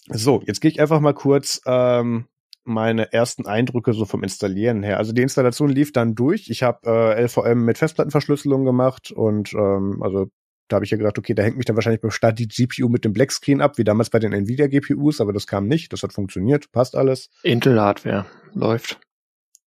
[0.07, 2.27] so, jetzt gehe ich einfach mal kurz ähm,
[2.65, 4.97] meine ersten Eindrücke so vom Installieren her.
[4.97, 6.49] Also die Installation lief dann durch.
[6.49, 10.27] Ich habe äh, LVM mit Festplattenverschlüsselung gemacht und ähm, also
[10.67, 12.89] da habe ich ja gedacht, okay, da hängt mich dann wahrscheinlich beim Start die GPU
[12.89, 15.93] mit dem Blackscreen ab, wie damals bei den Nvidia GPUs, aber das kam nicht.
[15.93, 17.29] Das hat funktioniert, passt alles.
[17.43, 18.99] Intel Hardware läuft.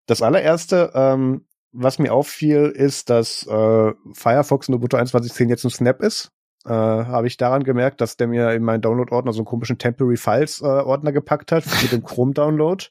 [0.07, 5.69] Das allererste, ähm, was mir auffiel, ist, dass äh, Firefox in Ubuntu 21.10 jetzt ein
[5.69, 6.31] Snap ist
[6.67, 10.17] äh, habe ich daran gemerkt, dass der mir in meinen Download-Ordner so einen komischen Temporary
[10.17, 12.85] Files-Ordner äh, gepackt hat mit dem Chrome-Download.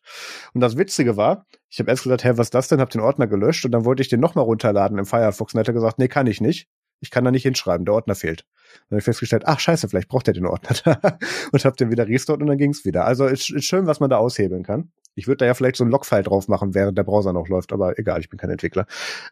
[0.55, 2.81] Und das Witzige war, ich habe erst gesagt, hä, was ist das denn?
[2.81, 5.69] Hab den Ordner gelöscht und dann wollte ich den nochmal runterladen im Firefox und hat
[5.69, 6.69] er gesagt, nee, kann ich nicht.
[7.01, 8.47] Ich kann da nicht hinschreiben, der Ordner fehlt.
[8.89, 11.19] Dann habe ich festgestellt, ach scheiße, vielleicht braucht er den Ordner da.
[11.53, 13.05] und habe den wieder restort und dann ging's wieder.
[13.05, 14.91] Also ist, ist schön, was man da aushebeln kann.
[15.15, 17.73] Ich würde da ja vielleicht so ein Logfile drauf machen, während der Browser noch läuft,
[17.73, 18.87] aber egal, ich bin kein Entwickler.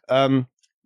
[0.07, 0.45] Ähm,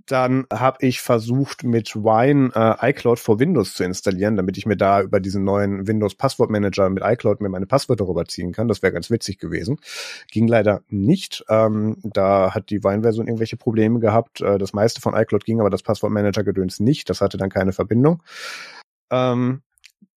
[0.10, 4.76] dann habe ich versucht, mit Wine äh, iCloud for Windows zu installieren, damit ich mir
[4.76, 8.68] da über diesen neuen Windows Passwortmanager mit iCloud mir meine Passwörter rüberziehen kann.
[8.68, 9.78] Das wäre ganz witzig gewesen.
[10.32, 11.46] Ging leider nicht.
[11.50, 14.42] Ähm, da hat die Wine-Version irgendwelche Probleme gehabt.
[14.42, 17.10] Äh, das meiste von iCloud ging, aber das Passwortmanager-Gedöns nicht.
[17.10, 18.24] Das hatte dann keine Verbindung.
[19.12, 19.62] Ähm,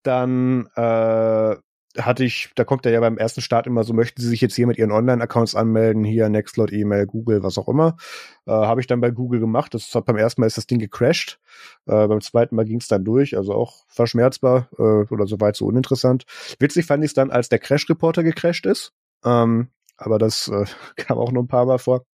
[0.01, 1.55] dann äh,
[1.97, 4.55] hatte ich, da kommt er ja beim ersten Start immer so, möchten Sie sich jetzt
[4.55, 7.97] hier mit Ihren Online-Accounts anmelden, hier Nextcloud, E-Mail, Google, was auch immer.
[8.45, 9.73] Äh, Habe ich dann bei Google gemacht.
[9.73, 11.39] Das hat beim ersten Mal ist das Ding gecrashed.
[11.85, 14.81] Äh, beim zweiten Mal ging es dann durch, also auch verschmerzbar äh,
[15.13, 16.25] oder soweit so uninteressant.
[16.59, 18.93] Witzig fand ich es dann, als der Crash-Reporter gecrashed ist.
[19.23, 20.65] Ähm, aber das äh,
[20.95, 22.05] kam auch nur ein paar Mal vor.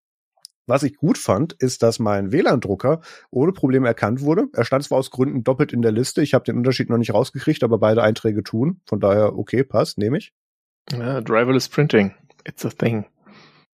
[0.70, 3.02] Was ich gut fand, ist, dass mein WLAN-Drucker
[3.32, 4.50] ohne Probleme erkannt wurde.
[4.54, 6.22] Er stand zwar aus Gründen doppelt in der Liste.
[6.22, 8.80] Ich habe den Unterschied noch nicht rausgekriegt, aber beide Einträge tun.
[8.86, 10.32] Von daher, okay, passt, nehme ich.
[10.92, 12.14] Ja, driverless Printing.
[12.48, 13.06] It's a thing.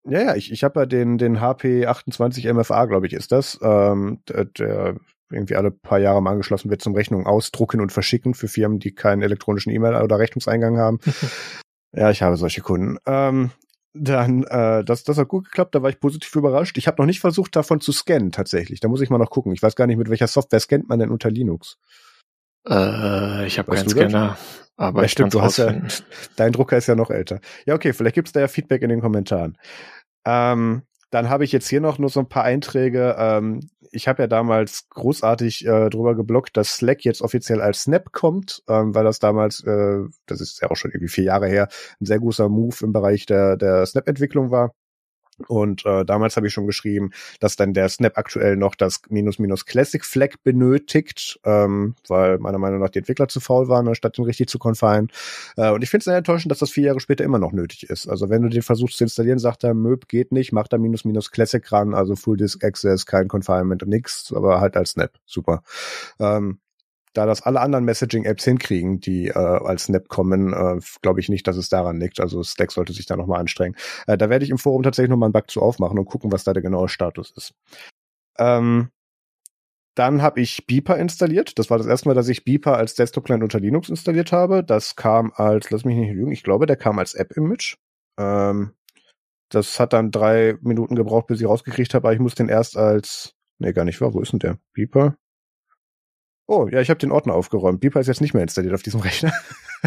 [0.06, 3.60] Ja, ja, ich, ich habe ja den, den HP 28 MFA, glaube ich, ist das,
[3.62, 4.96] ähm, der, der
[5.30, 8.96] irgendwie alle paar Jahre mal angeschlossen wird zum Rechnung ausdrucken und verschicken für Firmen, die
[8.96, 11.00] keinen elektronischen E-Mail- oder Rechnungseingang haben.
[11.94, 13.00] ja, ich habe solche Kunden.
[13.06, 13.52] Ähm,
[13.96, 16.78] dann, äh, das, das hat gut geklappt, da war ich positiv überrascht.
[16.78, 18.80] Ich habe noch nicht versucht, davon zu scannen tatsächlich.
[18.80, 19.54] Da muss ich mal noch gucken.
[19.54, 21.78] Ich weiß gar nicht, mit welcher Software scannt man denn unter Linux.
[22.68, 24.38] Äh, ich habe keinen Scanner.
[24.78, 25.74] Aber ja, stimmt, du hast ja,
[26.36, 27.40] dein Drucker ist ja noch älter.
[27.66, 29.58] Ja, okay, vielleicht gibt's da ja Feedback in den Kommentaren.
[30.26, 33.16] Ähm, dann habe ich jetzt hier noch nur so ein paar Einträge.
[33.18, 38.12] Ähm, ich habe ja damals großartig äh, drüber geblockt, dass Slack jetzt offiziell als Snap
[38.12, 41.70] kommt, ähm, weil das damals, äh, das ist ja auch schon irgendwie vier Jahre her,
[42.02, 44.74] ein sehr großer Move im Bereich der, der Snap-Entwicklung war.
[45.48, 49.40] Und äh, damals habe ich schon geschrieben, dass dann der Snap aktuell noch das minus
[49.40, 54.18] minus Classic Flag benötigt, ähm, weil meiner Meinung nach die Entwickler zu faul waren, anstatt
[54.18, 55.10] den richtig zu konfinen.
[55.58, 57.90] Äh, und ich finde es sehr enttäuschend, dass das vier Jahre später immer noch nötig
[57.90, 58.08] ist.
[58.08, 61.06] Also wenn du den versuchst zu installieren, sagt er, Möb geht nicht, macht da minus
[61.06, 65.12] minus Classic ran, also Full Disk Access, kein Confinement nix, aber halt als Snap.
[65.26, 65.64] Super.
[66.20, 66.60] Ähm,
[67.16, 71.48] da das alle anderen Messaging-Apps hinkriegen, die äh, als Snap kommen, äh, glaube ich nicht,
[71.48, 72.20] dass es daran liegt.
[72.20, 73.76] Also Slack sollte sich da nochmal anstrengen.
[74.06, 76.44] Äh, da werde ich im Forum tatsächlich nochmal einen Bug zu aufmachen und gucken, was
[76.44, 77.54] da der genaue Status ist.
[78.38, 78.90] Ähm,
[79.96, 81.58] dann habe ich Beeper installiert.
[81.58, 84.62] Das war das erste Mal, dass ich Beeper als Desktop-Client unter Linux installiert habe.
[84.64, 87.78] Das kam als, lass mich nicht lügen, ich glaube, der kam als App-Image.
[88.20, 88.74] Ähm,
[89.50, 92.76] das hat dann drei Minuten gebraucht, bis ich rausgekriegt habe, aber ich muss den erst
[92.76, 94.58] als, nee, gar nicht wahr, wo ist denn der?
[94.74, 95.16] Beeper?
[96.48, 97.80] Oh, ja, ich habe den Ordner aufgeräumt.
[97.80, 99.34] Beeper ist jetzt nicht mehr installiert auf diesem Rechner.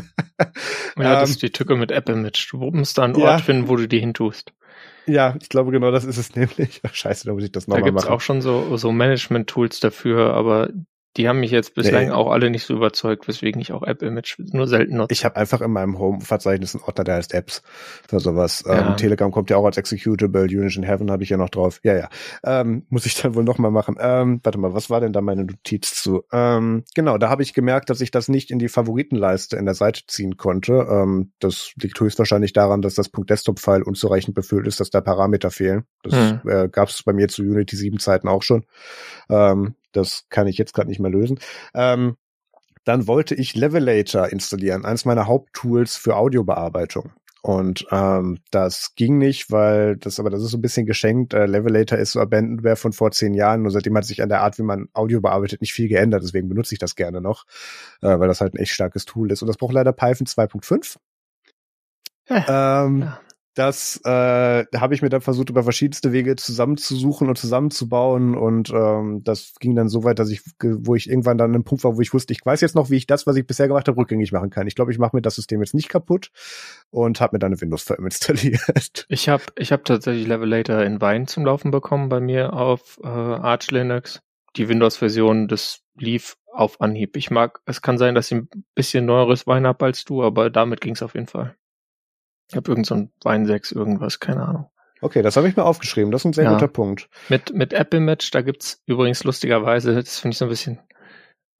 [0.99, 2.53] ja, das ähm, ist die Tücke mit App Image.
[2.53, 4.53] Du musst da einen Ort finden, wo du die hintust.
[5.07, 6.81] Ja, ich glaube genau das ist es nämlich.
[6.93, 7.95] Scheiße, da muss ich das nochmal machen.
[7.95, 10.71] Da gibt's auch schon so, so Management-Tools dafür, aber
[11.17, 12.13] die haben mich jetzt bislang nee.
[12.13, 15.13] auch alle nicht so überzeugt, weswegen ich auch App-Image nur selten nutze.
[15.13, 17.63] Ich habe einfach in meinem Home-Verzeichnis einen Ordner, der heißt Apps
[18.09, 18.63] für sowas.
[18.67, 18.91] Ja.
[18.91, 21.81] Ähm, Telegram kommt ja auch als Executable, Unity in Heaven habe ich ja noch drauf.
[21.83, 22.09] Ja, ja.
[22.45, 23.97] Ähm, muss ich dann wohl nochmal machen.
[23.99, 26.23] Ähm, warte mal, was war denn da meine Notiz zu?
[26.31, 29.75] Ähm, genau, da habe ich gemerkt, dass ich das nicht in die Favoritenleiste in der
[29.75, 30.87] Seite ziehen konnte.
[30.89, 35.85] Ähm, das liegt höchstwahrscheinlich daran, dass das .desktop-File unzureichend befüllt ist, dass da Parameter fehlen.
[36.03, 36.41] Das hm.
[36.49, 38.65] äh, gab es bei mir zu Unity 7 Zeiten auch schon.
[39.29, 41.39] Ähm, das kann ich jetzt gerade nicht mehr lösen.
[41.74, 42.16] Ähm,
[42.84, 47.12] dann wollte ich Levelator installieren, eines meiner Haupttools für Audiobearbeitung.
[47.43, 51.34] Und ähm, das ging nicht, weil das, aber das ist so ein bisschen geschenkt.
[51.34, 54.41] Äh, Levelator ist so Abandonware von vor zehn Jahren und seitdem hat sich an der
[54.41, 56.22] Art, wie man Audio bearbeitet, nicht viel geändert.
[56.22, 57.45] Deswegen benutze ich das gerne noch,
[58.03, 59.43] äh, weil das halt ein echt starkes Tool ist.
[59.43, 60.97] Und das braucht leider Python 2.5.
[62.28, 62.84] Ja.
[62.84, 63.20] Ähm, ja
[63.59, 68.37] das äh, habe ich mir dann versucht, über verschiedenste Wege zusammenzusuchen und zusammenzubauen.
[68.37, 71.65] Und ähm, das ging dann so weit, dass ich, wo ich irgendwann dann an einem
[71.65, 73.67] Punkt war, wo ich wusste, ich weiß jetzt noch, wie ich das, was ich bisher
[73.67, 74.69] gemacht habe, rückgängig machen kann.
[74.69, 76.31] Ich glaube, ich mache mir das System jetzt nicht kaputt
[76.91, 79.07] und habe mir dann eine Windows-VM installiert.
[79.09, 83.07] Ich habe ich hab tatsächlich Levelator in Wine zum Laufen bekommen bei mir auf äh,
[83.07, 84.21] Arch Linux.
[84.57, 87.17] Die Windows-Version, das lief auf Anhieb.
[87.17, 90.51] Ich mag, es kann sein, dass ich ein bisschen neueres Wein habe als du, aber
[90.51, 91.57] damit ging es auf jeden Fall.
[92.51, 94.71] Ich habe irgend so ein Wein 6 irgendwas, keine Ahnung.
[95.01, 96.11] Okay, das habe ich mir aufgeschrieben.
[96.11, 96.53] Das ist ein sehr ja.
[96.53, 97.09] guter Punkt.
[97.29, 100.81] Mit, mit Apple Match, da gibt's übrigens lustigerweise, das finde ich so ein bisschen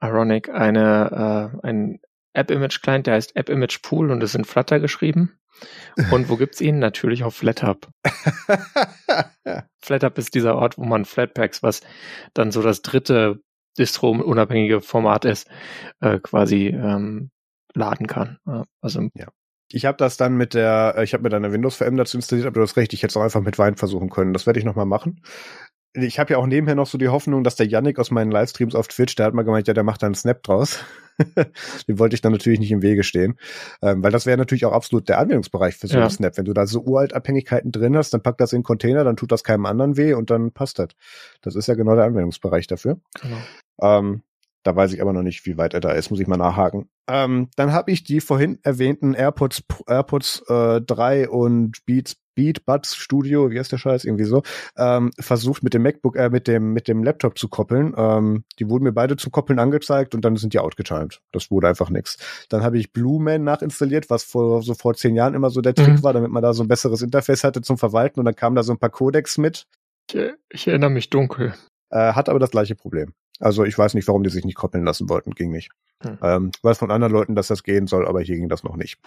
[0.01, 2.01] ironic, eine, äh, ein
[2.33, 5.39] App Image Client, der heißt App Image Pool und ist in Flutter geschrieben.
[6.13, 6.79] Und wo gibt's ihn?
[6.79, 7.89] Natürlich auf FlatHub.
[9.81, 11.81] FlatHub ist dieser Ort, wo man Flatpaks, was
[12.35, 13.41] dann so das dritte
[13.77, 15.49] Distro-unabhängige Format ist,
[16.01, 17.31] äh, quasi ähm,
[17.75, 18.39] laden kann.
[18.81, 19.29] Also ja.
[19.71, 22.47] Ich habe das dann mit der, äh, ich habe mir dann eine Windows-VM dazu installiert,
[22.47, 24.33] aber du hast recht, ich hätte es auch einfach mit Wein versuchen können.
[24.33, 25.23] Das werde ich nochmal machen.
[25.95, 28.75] Ich habe ja auch nebenher noch so die Hoffnung, dass der Yannick aus meinen Livestreams
[28.75, 30.85] auf Twitch, der hat mal gemeint, ja, der macht da einen Snap draus.
[31.89, 33.39] Dem wollte ich dann natürlich nicht im Wege stehen.
[33.83, 36.03] Ähm, weil das wäre natürlich auch absolut der Anwendungsbereich für so ja.
[36.03, 36.37] einen Snap.
[36.37, 39.33] Wenn du da so uralt Abhängigkeiten drin hast, dann pack das in Container, dann tut
[39.33, 40.91] das keinem anderen weh und dann passt das.
[41.43, 43.01] Das ist ja genau der Anwendungsbereich dafür.
[43.21, 43.39] Genau.
[43.81, 44.23] Ähm,
[44.69, 46.91] da weiß ich aber noch nicht, wie weit er da ist, muss ich mal nachhaken.
[47.09, 52.95] Ähm, dann habe ich die vorhin erwähnten AirPods AirPods äh, 3 und Beats Beat Buds
[52.95, 54.43] Studio, wie heißt der Scheiß, irgendwie so,
[54.77, 57.95] ähm, versucht mit dem MacBook, äh, mit dem mit dem Laptop zu koppeln.
[57.97, 61.23] Ähm, die wurden mir beide zum Koppeln angezeigt und dann sind die outgetimed.
[61.33, 62.19] Das wurde einfach nix.
[62.51, 65.75] Dann habe ich Blue Man nachinstalliert, was vor so vor zehn Jahren immer so der
[65.75, 66.03] Trick mhm.
[66.03, 68.63] war, damit man da so ein besseres Interface hatte zum Verwalten und dann kamen da
[68.63, 69.67] so ein paar Codecs mit.
[70.13, 71.55] Ich, ich erinnere mich dunkel.
[71.91, 73.15] Äh, hat aber das gleiche Problem.
[73.39, 75.71] Also ich weiß nicht, warum die sich nicht koppeln lassen wollten, ging nicht.
[76.03, 76.19] Hm.
[76.23, 78.77] Ähm, ich weiß von anderen Leuten, dass das gehen soll, aber hier ging das noch
[78.77, 78.99] nicht.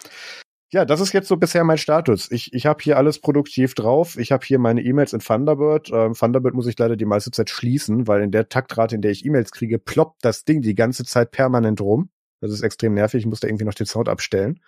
[0.74, 2.32] Ja, das ist jetzt so bisher mein Status.
[2.32, 4.18] Ich, ich habe hier alles produktiv drauf.
[4.18, 5.92] Ich habe hier meine E-Mails in Thunderbird.
[5.92, 9.12] Ähm, Thunderbird muss ich leider die meiste Zeit schließen, weil in der Taktrate, in der
[9.12, 12.10] ich E-Mails kriege, ploppt das Ding die ganze Zeit permanent rum.
[12.40, 13.20] Das ist extrem nervig.
[13.20, 14.62] Ich muss da irgendwie noch den Sound abstellen.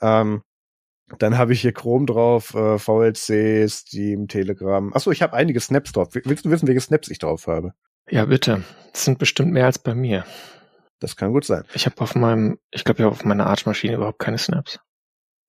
[0.00, 0.42] Ähm,
[1.18, 4.92] dann habe ich hier Chrome drauf, äh, VLC, Steam, Telegram.
[4.92, 6.08] Achso, ich habe einige Snaps drauf.
[6.12, 7.74] Willst du wissen, welche Snaps ich drauf habe?
[8.10, 8.62] Ja, bitte.
[8.92, 10.24] Das sind bestimmt mehr als bei mir.
[11.00, 11.64] Das kann gut sein.
[11.74, 14.80] Ich habe auf meinem, ich glaube ja auf meiner Arch-Maschine überhaupt keine Snaps.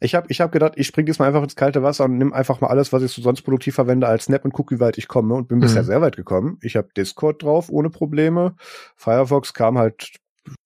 [0.01, 2.31] Ich habe ich hab gedacht, ich springe jetzt mal einfach ins kalte Wasser und nimm
[2.31, 4.97] einfach mal alles, was ich so sonst produktiv verwende, als Snap und guck, wie weit
[4.97, 5.63] ich komme und bin mhm.
[5.63, 6.57] bisher sehr weit gekommen.
[6.61, 8.55] Ich habe Discord drauf ohne Probleme.
[8.95, 10.15] Firefox kam halt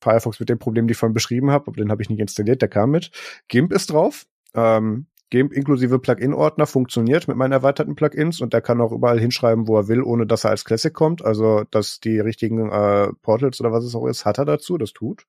[0.03, 2.61] Firefox mit dem Problem, die ich vorhin beschrieben habe, aber den habe ich nicht installiert,
[2.61, 3.11] der kam mit.
[3.47, 4.25] GIMP ist drauf.
[4.53, 9.67] Ähm, GIMP inklusive Plugin-Ordner funktioniert mit meinen erweiterten Plugins und der kann auch überall hinschreiben,
[9.67, 11.25] wo er will, ohne dass er als Classic kommt.
[11.25, 14.93] Also, dass die richtigen äh, Portals oder was es auch ist, hat er dazu, das
[14.93, 15.25] tut.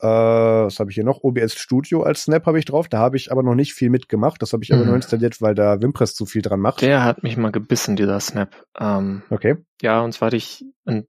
[0.00, 1.24] Äh, was habe ich hier noch?
[1.24, 2.88] OBS Studio als Snap habe ich drauf.
[2.88, 4.42] Da habe ich aber noch nicht viel mitgemacht.
[4.42, 4.76] Das habe ich mhm.
[4.76, 6.82] aber nur installiert, weil da Wimpress zu viel dran macht.
[6.82, 8.54] Der hat mich mal gebissen, dieser Snap.
[8.78, 9.56] Ähm, okay.
[9.80, 11.06] Ja, und zwar hatte ich ein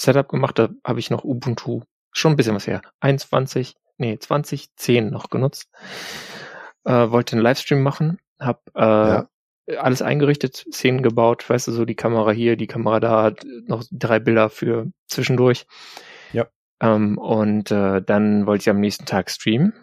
[0.00, 1.82] Setup gemacht, da habe ich noch Ubuntu,
[2.12, 5.68] schon ein bisschen was her, 21, nee, 2010 noch genutzt
[6.84, 9.28] äh, wollte einen Livestream machen, hab äh, ja.
[9.78, 13.32] alles eingerichtet, Szenen gebaut, weißt du, so die Kamera hier, die Kamera da,
[13.66, 15.66] noch drei Bilder für zwischendurch.
[16.32, 16.48] Ja.
[16.80, 19.74] Ähm, und äh, dann wollte ich am nächsten Tag streamen.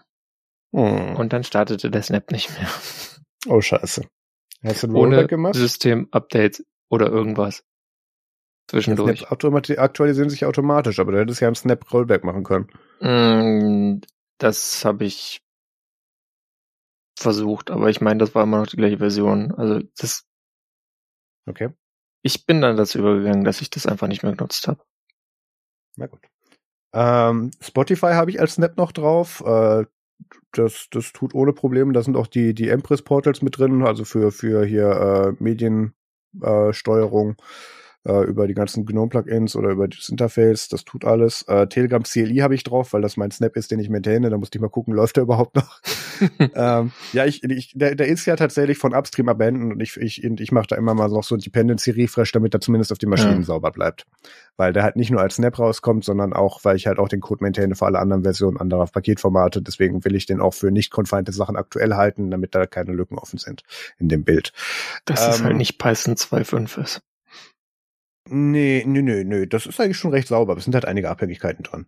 [0.73, 1.15] Hm.
[1.15, 2.69] Und dann startete der Snap nicht mehr.
[3.47, 4.05] Oh, scheiße.
[4.63, 5.55] Hast du ein Ohne gemacht?
[5.55, 7.63] System-Updates oder irgendwas.
[8.67, 9.19] Zwischendurch.
[9.19, 12.67] Snaps aktualisieren sich automatisch, aber du hättest ja einen Snap-Rollback machen können.
[12.99, 14.01] Mm,
[14.37, 15.41] das habe ich
[17.19, 19.53] versucht, aber ich meine, das war immer noch die gleiche Version.
[19.53, 20.25] Also das.
[21.47, 21.69] Okay.
[22.21, 24.81] Ich bin dann dazu übergegangen, dass ich das einfach nicht mehr genutzt habe.
[25.95, 26.21] Na gut.
[26.93, 29.41] Ähm, Spotify habe ich als Snap noch drauf.
[29.45, 29.85] Äh,
[30.51, 31.93] das, das tut ohne Probleme.
[31.93, 37.31] Da sind auch die, die Empress-Portals mit drin, also für, für hier äh, Mediensteuerung.
[37.31, 37.43] Äh,
[38.05, 40.69] äh, über die ganzen GNOME-Plugins oder über das Interface.
[40.69, 41.43] Das tut alles.
[41.43, 44.29] Äh, Telegram CLI habe ich drauf, weil das mein Snap ist, den ich maintaine.
[44.29, 45.81] Da musste ich mal gucken, läuft der überhaupt noch?
[46.55, 50.23] ähm, ja, ich, ich, der, der ist ja tatsächlich von Upstream abandoned und ich, ich,
[50.23, 53.05] ich mache da immer mal noch so ein Dependency Refresh, damit er zumindest auf die
[53.05, 53.43] Maschinen ja.
[53.43, 54.05] sauber bleibt.
[54.57, 57.21] Weil der halt nicht nur als Snap rauskommt, sondern auch, weil ich halt auch den
[57.21, 59.61] Code maintaine für alle anderen Versionen anderer Paketformate.
[59.61, 63.17] Deswegen will ich den auch für nicht confined Sachen aktuell halten, damit da keine Lücken
[63.17, 63.63] offen sind
[63.97, 64.51] in dem Bild.
[65.05, 67.01] Das ähm, ist halt nicht Python 2.5 ist.
[68.31, 69.45] Nee, nee, nee, nee.
[69.47, 70.55] Das ist eigentlich schon recht sauber.
[70.55, 71.87] Es sind halt einige Abhängigkeiten dran.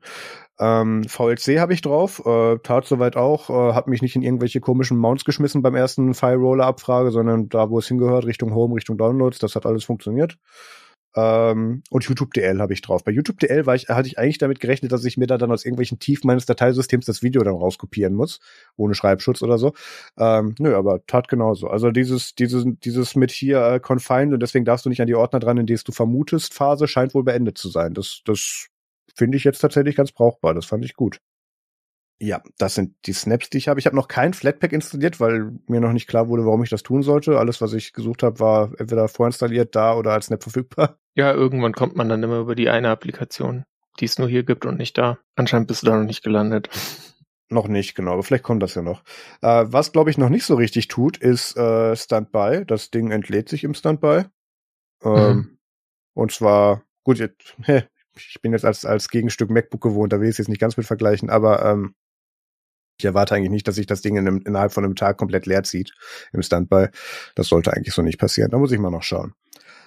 [0.60, 4.60] Ähm, VLC habe ich drauf, äh, tat soweit auch, äh, hat mich nicht in irgendwelche
[4.60, 9.39] komischen Mounts geschmissen beim ersten File-Roller-Abfrage, sondern da, wo es hingehört, Richtung Home, Richtung Downloads,
[9.39, 10.38] das hat alles funktioniert.
[11.16, 13.03] Ähm, und YouTube DL habe ich drauf.
[13.03, 15.51] Bei YouTube DL war ich, hatte ich eigentlich damit gerechnet, dass ich mir da dann
[15.51, 18.39] aus irgendwelchen Tiefen meines Dateisystems das Video dann rauskopieren muss,
[18.78, 19.74] ohne Schreibschutz oder so.
[20.18, 21.68] Ähm, nö, aber tat genauso.
[21.68, 25.16] Also dieses, dieses, dieses mit hier äh, confined und deswegen darfst du nicht an die
[25.16, 27.93] Ordner dran, in denen du vermutest, Phase scheint wohl beendet zu sein.
[27.93, 28.68] Das, das
[29.16, 30.53] finde ich jetzt tatsächlich ganz brauchbar.
[30.53, 31.20] Das fand ich gut.
[32.24, 33.80] Ja, das sind die Snaps, die ich habe.
[33.80, 36.84] Ich habe noch kein Flatpak installiert, weil mir noch nicht klar wurde, warum ich das
[36.84, 37.39] tun sollte.
[37.39, 40.99] Alles, was ich gesucht habe, war entweder vorinstalliert, da oder als Snap verfügbar.
[41.15, 43.63] Ja, irgendwann kommt man dann immer über die eine Applikation,
[43.99, 45.17] die es nur hier gibt und nicht da.
[45.36, 46.69] Anscheinend bist du da noch nicht gelandet.
[47.49, 49.03] Noch nicht, genau, aber vielleicht kommt das ja noch.
[49.41, 52.63] Äh, was, glaube ich, noch nicht so richtig tut, ist äh, Standby.
[52.65, 54.24] Das Ding entlädt sich im Standby.
[55.03, 55.57] Ähm, mhm.
[56.13, 57.57] Und zwar, gut, jetzt,
[58.15, 60.78] ich bin jetzt als, als Gegenstück MacBook gewohnt, da will ich es jetzt nicht ganz
[60.78, 61.93] mit vergleichen, aber ähm,
[62.98, 65.46] ich erwarte eigentlich nicht, dass sich das Ding in einem, innerhalb von einem Tag komplett
[65.46, 65.94] leer zieht
[66.34, 66.88] im Standby.
[67.36, 68.52] Das sollte eigentlich so nicht passieren.
[68.52, 69.34] Da muss ich mal noch schauen.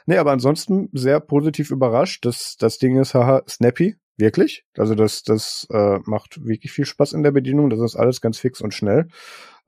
[0.06, 2.24] Nee, aber ansonsten sehr positiv überrascht.
[2.26, 4.64] Das, das Ding ist haha, snappy, wirklich.
[4.76, 7.70] Also das, das äh, macht wirklich viel Spaß in der Bedienung.
[7.70, 9.08] Das ist alles ganz fix und schnell.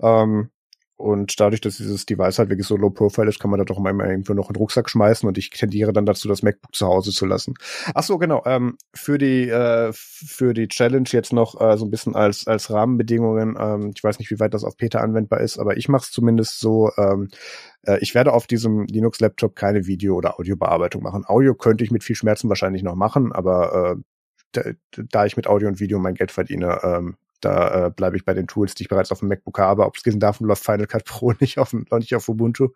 [0.01, 0.51] Ähm,
[0.97, 3.79] und dadurch, dass dieses Device halt wirklich so low profile ist, kann man da doch
[3.79, 6.87] mal irgendwo noch in den Rucksack schmeißen und ich tendiere dann dazu, das MacBook zu
[6.87, 7.55] Hause zu lassen.
[7.95, 8.43] Ach so, genau.
[8.47, 12.71] Ähm, für die äh, für die Challenge jetzt noch äh, so ein bisschen als als
[12.71, 13.57] Rahmenbedingungen.
[13.61, 16.11] Ähm, ich weiß nicht, wie weit das auf Peter anwendbar ist, aber ich mache es
[16.13, 16.91] zumindest so.
[16.97, 17.29] Ähm,
[17.83, 21.25] äh, ich werde auf diesem Linux-Laptop keine Video- oder Audiobearbeitung machen.
[21.27, 24.03] Audio könnte ich mit viel Schmerzen wahrscheinlich noch machen, aber äh,
[24.53, 24.63] da,
[25.11, 28.35] da ich mit Audio und Video mein Geld verdiene, ähm, da äh, bleibe ich bei
[28.35, 29.85] den Tools, die ich bereits auf dem MacBook habe.
[29.85, 32.69] Abgesehen davon läuft Final Cut Pro nicht auf, nicht auf Ubuntu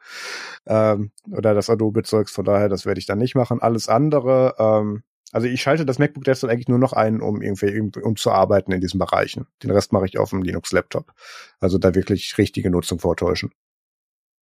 [0.66, 2.32] ähm, oder das Adobe-Zeugs.
[2.32, 3.60] Von daher, das werde ich dann nicht machen.
[3.60, 5.02] Alles andere, ähm,
[5.32, 8.72] also ich schalte das MacBook Desktop eigentlich nur noch ein, um irgendwie um zu arbeiten
[8.72, 9.46] in diesen Bereichen.
[9.62, 11.12] Den Rest mache ich auf dem Linux-Laptop.
[11.60, 13.52] Also da wirklich richtige Nutzung vortäuschen.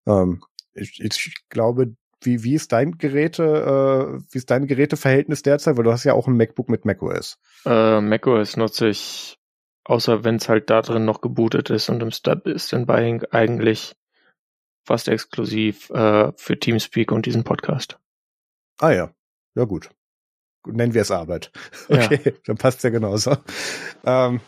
[0.06, 0.42] Ähm,
[0.72, 5.76] ich, ich glaube, wie, wie ist dein Geräte, äh, wie ist dein Geräteverhältnis derzeit?
[5.76, 7.38] Weil du hast ja auch ein MacBook mit macOS.
[7.64, 9.37] Äh, macOS nutze ich
[9.88, 13.96] Außer wenn es halt da drin noch gebootet ist und im Standby eigentlich
[14.86, 17.98] fast exklusiv äh, für Teamspeak und diesen Podcast.
[18.78, 19.10] Ah ja,
[19.54, 19.88] ja gut.
[20.66, 21.50] Nennen wir es Arbeit.
[21.88, 22.32] Okay, ja.
[22.44, 23.38] dann passt ja genauso.
[24.04, 24.42] Ähm,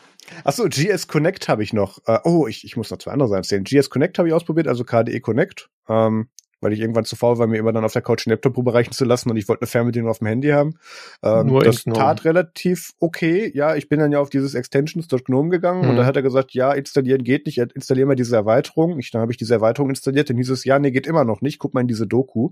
[0.44, 2.00] Achso, GS Connect habe ich noch.
[2.06, 3.64] Äh, oh, ich, ich muss noch zwei andere Sachen erzählen.
[3.64, 5.70] GS Connect habe ich ausprobiert, also KDE Connect.
[5.88, 6.28] Ähm,
[6.60, 8.92] weil ich irgendwann zu faul war, mir immer dann auf der Couch den Laptop rüberreichen
[8.92, 10.74] zu lassen und ich wollte eine Fernbedienung auf dem Handy haben.
[11.22, 13.50] Ähm, Nur das tat relativ okay.
[13.54, 15.90] Ja, ich bin dann ja auf dieses Extensions.gnome gegangen mhm.
[15.90, 18.98] und da hat er gesagt, ja, installieren geht nicht, installieren wir diese Erweiterung.
[18.98, 21.40] Ich, dann habe ich diese Erweiterung installiert, dann hieß es, ja, nee, geht immer noch
[21.40, 21.58] nicht.
[21.58, 22.50] Guck mal in diese Doku.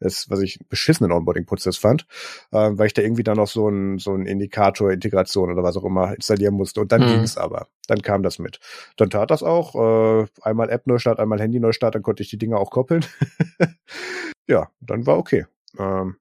[0.00, 2.06] Das, was ich beschissenen Onboarding-Prozess fand,
[2.52, 5.84] ähm, weil ich da irgendwie dann noch so ein, so ein Indikator-Integration oder was auch
[5.84, 6.80] immer installieren musste.
[6.80, 7.08] Und dann mhm.
[7.08, 7.66] ging es aber.
[7.86, 8.60] Dann kam das mit.
[8.96, 9.74] Dann tat das auch.
[9.74, 13.04] Äh, einmal App-Neustart, einmal Handy-Neustart, dann konnte ich die Dinge auch koppeln.
[14.48, 15.46] ja, dann war okay.
[15.78, 16.16] Ähm,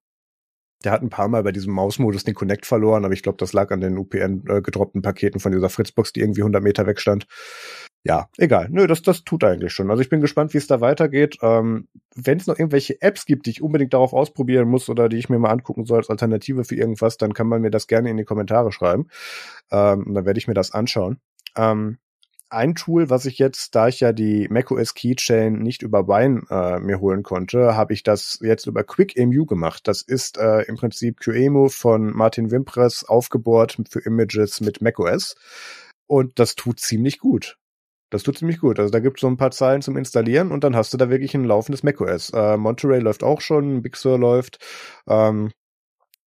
[0.84, 3.52] der hat ein paar Mal bei diesem Mausmodus den Connect verloren, aber ich glaube, das
[3.52, 7.02] lag an den UPN äh, gedroppten Paketen von dieser Fritzbox, die irgendwie 100 Meter weg
[7.02, 7.28] stand.
[8.06, 8.70] Ja, egal.
[8.72, 9.92] Nö, das, das tut eigentlich schon.
[9.92, 11.38] Also ich bin gespannt, wie es da weitergeht.
[11.42, 15.18] Ähm, Wenn es noch irgendwelche Apps gibt, die ich unbedingt darauf ausprobieren muss oder die
[15.18, 18.10] ich mir mal angucken soll als Alternative für irgendwas, dann kann man mir das gerne
[18.10, 19.08] in die Kommentare schreiben.
[19.70, 21.20] Ähm, und dann werde ich mir das anschauen.
[21.58, 21.98] Ähm,
[22.50, 26.80] ein Tool, was ich jetzt, da ich ja die macOS Keychain nicht über Wine äh,
[26.80, 29.88] mir holen konnte, habe ich das jetzt über QuickEmu gemacht.
[29.88, 35.36] Das ist äh, im Prinzip QEMU von Martin Wimpress aufgebohrt für Images mit macOS.
[36.08, 37.58] Und das tut ziemlich gut.
[38.10, 38.80] Das tut ziemlich gut.
[38.80, 41.10] Also da gibt es so ein paar Zeilen zum Installieren und dann hast du da
[41.10, 42.32] wirklich ein laufendes macOS.
[42.32, 44.58] Äh, Monterey läuft auch schon, Big Sur läuft.
[45.08, 45.52] Ähm,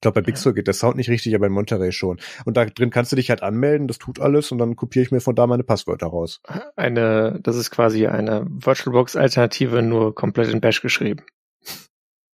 [0.03, 2.21] glaube, bei Big Sur geht der Sound nicht richtig, aber in Monterey schon.
[2.45, 5.11] Und da drin kannst du dich halt anmelden, das tut alles und dann kopiere ich
[5.11, 6.41] mir von da meine Passwörter raus.
[6.77, 11.25] Eine, das ist quasi eine VirtualBox-Alternative, nur komplett in Bash geschrieben.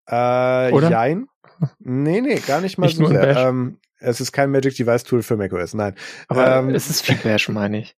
[0.07, 0.89] Äh, Oder?
[0.89, 1.28] jein.
[1.80, 3.36] Nee, nee, gar nicht mal nicht so sehr.
[3.38, 5.95] Ähm, es ist kein Magic Device Tool für macOS, nein.
[6.28, 7.95] Aber ähm, es ist viel Bash, meine ich.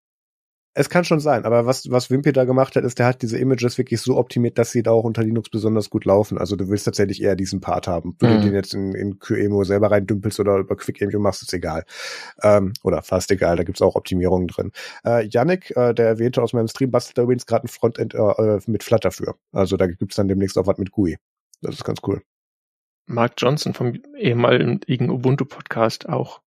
[0.76, 3.40] Es kann schon sein, aber was, was Wimpy da gemacht hat, ist, der hat diese
[3.40, 6.38] Images wirklich so optimiert, dass sie da auch unter Linux besonders gut laufen.
[6.38, 8.16] Also du willst tatsächlich eher diesen Part haben.
[8.20, 8.36] Wenn mhm.
[8.36, 11.86] du den jetzt in, in QEMU selber reindümpelst oder über QuickEmu machst, ist egal.
[12.44, 14.72] Ähm, oder fast egal, da gibt's auch Optimierungen drin.
[15.04, 18.20] Äh, Yannick, äh, der erwähnte aus meinem Stream, bastelt da übrigens gerade ein Frontend äh,
[18.20, 19.36] äh, mit Flutter für.
[19.52, 21.18] Also da gibt's dann demnächst auch was mit GUI.
[21.62, 22.22] Das ist ganz cool.
[23.08, 26.42] Mark Johnson vom ehemaligen Ubuntu-Podcast auch.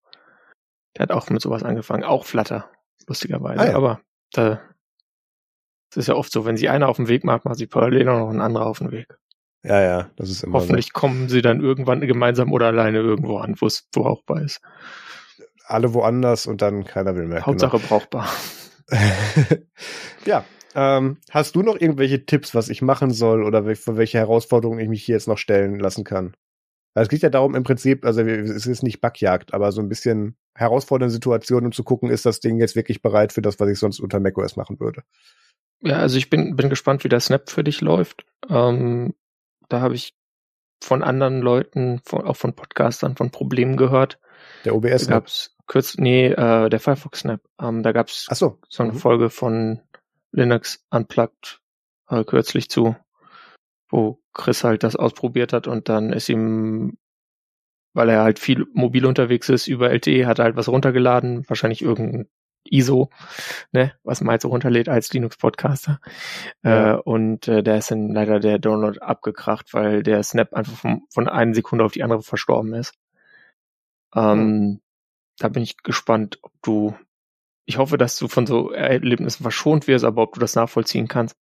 [0.97, 2.05] Der hat auch mit sowas angefangen.
[2.05, 2.71] Auch Flutter,
[3.09, 3.61] lustigerweise.
[3.61, 3.77] Ah, ja.
[3.77, 4.01] Aber
[4.33, 4.61] da,
[5.91, 8.09] das ist ja oft so, wenn sie einer auf dem Weg macht, macht sie parallel
[8.09, 9.19] auch noch ein anderer auf dem Weg.
[9.65, 10.99] Ja, ja, das ist immer Hoffentlich so.
[10.99, 14.61] kommen sie dann irgendwann gemeinsam oder alleine irgendwo an, wo es brauchbar ist.
[15.67, 17.37] Alle woanders und dann keiner will mehr.
[17.37, 17.47] Genau.
[17.47, 17.89] Hauptsache genau.
[17.89, 18.29] brauchbar.
[20.27, 24.81] ja, ähm, hast du noch irgendwelche Tipps, was ich machen soll oder für welche Herausforderungen
[24.81, 26.35] ich mich hier jetzt noch stellen lassen kann?
[26.95, 29.89] Also es geht ja darum im Prinzip, also es ist nicht Backjagd, aber so ein
[29.89, 33.69] bisschen herausfordernde Situation, um zu gucken, ist das Ding jetzt wirklich bereit für das, was
[33.69, 35.03] ich sonst unter macOS machen würde.
[35.81, 38.27] Ja, also ich bin, bin gespannt, wie der Snap für dich läuft.
[38.49, 39.15] Ähm,
[39.69, 40.15] da habe ich
[40.83, 44.19] von anderen Leuten, von, auch von Podcastern, von Problemen gehört.
[44.65, 45.25] Der OBS Snap?
[45.25, 47.41] Gab's kurz, nee, äh, der Firefox Snap.
[47.61, 48.59] Ähm, da gab's so.
[48.69, 48.99] so eine mhm.
[48.99, 49.81] Folge von
[50.31, 51.61] Linux Unplugged
[52.09, 52.97] äh, kürzlich zu,
[53.93, 56.97] wo Chris halt das ausprobiert hat und dann ist ihm,
[57.93, 61.83] weil er halt viel mobil unterwegs ist, über LTE hat er halt was runtergeladen, wahrscheinlich
[61.83, 62.29] irgendein
[62.65, 63.11] ISO,
[63.73, 66.01] ne, was man halt so runterlädt als Linux-Podcaster.
[66.63, 66.95] Ja.
[66.95, 71.07] Äh, und äh, da ist dann leider der Download abgekracht, weil der Snap einfach vom,
[71.13, 72.95] von einer Sekunde auf die andere verstorben ist.
[74.15, 74.81] Ähm, mhm.
[75.39, 76.97] Da bin ich gespannt, ob du,
[77.67, 81.37] ich hoffe, dass du von so Erlebnissen verschont wirst, aber ob du das nachvollziehen kannst.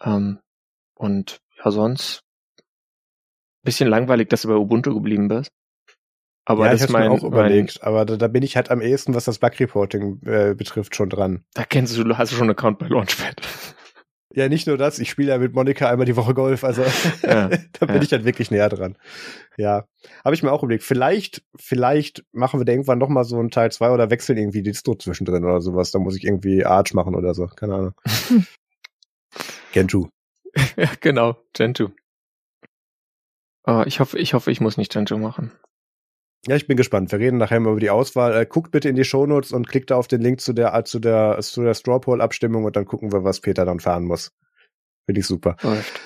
[0.00, 0.38] Ähm,
[1.02, 2.22] und ja, sonst
[3.64, 5.50] bisschen langweilig, dass du bei Ubuntu geblieben bist.
[6.44, 8.70] Aber ja, das ich mein, mir auch überlegt, mein, aber da, da, bin ich halt
[8.70, 11.44] am ehesten, was das Bug Reporting äh, betrifft, schon dran.
[11.54, 13.42] Da kennst du, hast du schon einen Account bei Launchpad.
[14.34, 16.82] Ja, nicht nur das, ich spiele ja mit Monika einmal die Woche Golf, also
[17.22, 18.00] ja, da bin ja.
[18.00, 18.96] ich halt wirklich näher dran.
[19.58, 19.84] Ja,
[20.24, 20.84] habe ich mir auch überlegt.
[20.84, 24.62] Vielleicht, vielleicht machen wir da irgendwann noch mal so ein Teil zwei oder wechseln irgendwie
[24.62, 25.90] die Distro zwischendrin oder sowas.
[25.90, 27.92] Da muss ich irgendwie Arch machen oder so, keine Ahnung.
[29.72, 30.08] Gentoo.
[30.76, 31.90] ja, genau, Gentoo.
[33.64, 35.52] Oh, ich hoffe, ich hoffe, ich muss nicht Gentoo machen.
[36.46, 37.12] Ja, ich bin gespannt.
[37.12, 38.34] Wir reden nachher mal über die Auswahl.
[38.34, 40.82] Äh, guckt bitte in die Shownotes und klickt da auf den Link zu der äh,
[40.82, 44.04] zu der zu der Straw Poll Abstimmung und dann gucken wir, was Peter dann fahren
[44.04, 44.32] muss.
[45.06, 45.56] Finde ich super.
[45.62, 46.00] Läuft.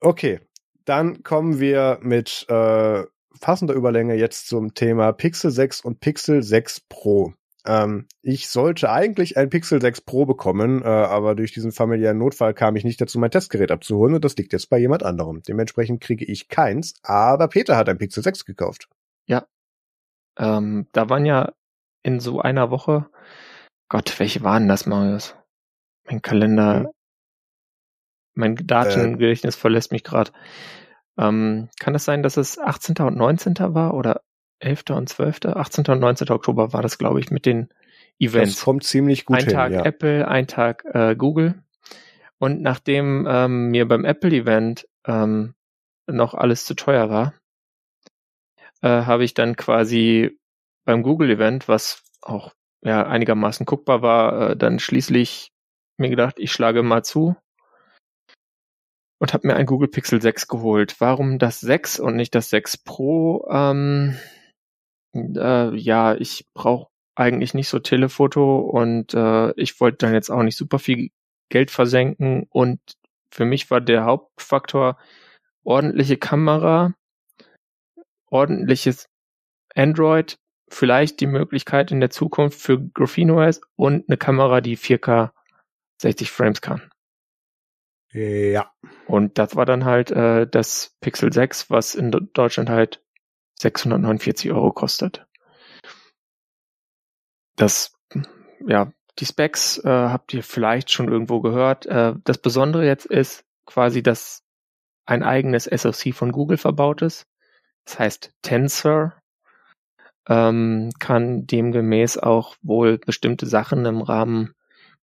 [0.00, 0.40] Okay,
[0.86, 3.04] dann kommen wir mit äh,
[3.40, 7.34] passender Überlänge jetzt zum Thema Pixel 6 und Pixel 6 Pro.
[7.64, 12.54] Ähm, ich sollte eigentlich ein Pixel 6 Pro bekommen, äh, aber durch diesen familiären Notfall
[12.54, 15.42] kam ich nicht dazu, mein Testgerät abzuholen und das liegt jetzt bei jemand anderem.
[15.42, 18.88] Dementsprechend kriege ich keins, aber Peter hat ein Pixel 6 gekauft.
[19.26, 19.46] Ja.
[20.36, 21.52] Ähm, da waren ja
[22.02, 23.08] in so einer Woche,
[23.88, 25.36] Gott, welche waren das, Marius?
[26.04, 26.88] Mein Kalender, hm.
[28.34, 30.32] mein Datengedächtnis äh, verlässt mich gerade.
[31.16, 32.96] Ähm, kann es sein, dass es 18.
[33.06, 33.54] und 19.
[33.74, 34.22] war oder
[34.62, 34.84] 11.
[34.90, 35.86] und 12., 18.
[35.86, 36.30] und 19.
[36.30, 37.68] Oktober war das, glaube ich, mit den
[38.18, 38.54] Events.
[38.54, 39.56] Das kommt ziemlich gut ein hin.
[39.56, 39.84] Ein Tag ja.
[39.84, 41.62] Apple, ein Tag äh, Google.
[42.38, 45.54] Und nachdem ähm, mir beim Apple-Event ähm,
[46.06, 47.34] noch alles zu teuer war,
[48.80, 50.38] äh, habe ich dann quasi
[50.84, 52.52] beim Google-Event, was auch
[52.82, 55.52] ja einigermaßen guckbar war, äh, dann schließlich
[55.98, 57.36] mir gedacht, ich schlage mal zu
[59.18, 60.96] und habe mir ein Google Pixel 6 geholt.
[61.00, 63.46] Warum das 6 und nicht das 6 Pro?
[63.48, 64.18] Ähm,
[65.14, 70.42] äh, ja, ich brauche eigentlich nicht so Telefoto und äh, ich wollte dann jetzt auch
[70.42, 71.10] nicht super viel
[71.50, 72.80] Geld versenken und
[73.30, 74.98] für mich war der Hauptfaktor
[75.64, 76.94] ordentliche Kamera,
[78.26, 79.08] ordentliches
[79.74, 80.38] Android,
[80.68, 85.30] vielleicht die Möglichkeit in der Zukunft für Graphene OS und eine Kamera, die 4K
[86.00, 86.90] 60 Frames kann.
[88.12, 88.72] Ja.
[89.06, 93.01] Und das war dann halt äh, das Pixel 6, was in Deutschland halt
[93.62, 95.26] 649 Euro kostet.
[97.56, 97.92] Das,
[98.66, 101.86] ja, die Specs äh, habt ihr vielleicht schon irgendwo gehört.
[101.86, 104.42] Äh, das Besondere jetzt ist quasi, dass
[105.06, 107.26] ein eigenes SoC von Google verbaut ist.
[107.84, 109.20] Das heißt Tensor
[110.28, 114.54] ähm, kann demgemäß auch wohl bestimmte Sachen im Rahmen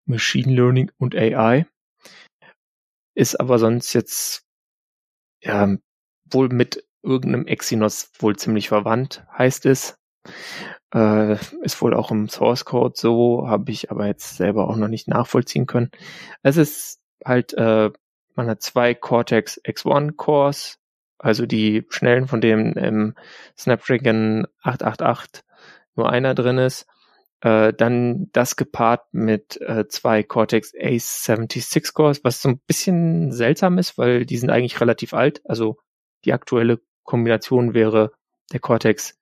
[0.05, 1.66] Machine Learning und AI.
[3.16, 4.45] Ist aber sonst jetzt
[5.41, 5.76] ja
[6.32, 9.97] wohl mit irgendeinem Exynos wohl ziemlich verwandt, heißt es.
[10.93, 14.87] Äh, ist wohl auch im Source Code so, habe ich aber jetzt selber auch noch
[14.87, 15.91] nicht nachvollziehen können.
[16.41, 17.91] Es ist halt, äh,
[18.35, 20.79] man hat zwei Cortex X1 Cores,
[21.19, 23.15] also die schnellen, von denen im
[23.57, 25.43] Snapdragon 888
[25.95, 26.87] nur einer drin ist.
[27.41, 33.77] Äh, dann das gepaart mit äh, zwei Cortex A76 Cores, was so ein bisschen seltsam
[33.77, 35.41] ist, weil die sind eigentlich relativ alt.
[35.45, 35.77] Also
[36.25, 38.12] die aktuelle Kombination wäre
[38.53, 39.18] der Cortex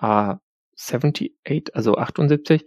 [0.00, 2.64] A78, also 78.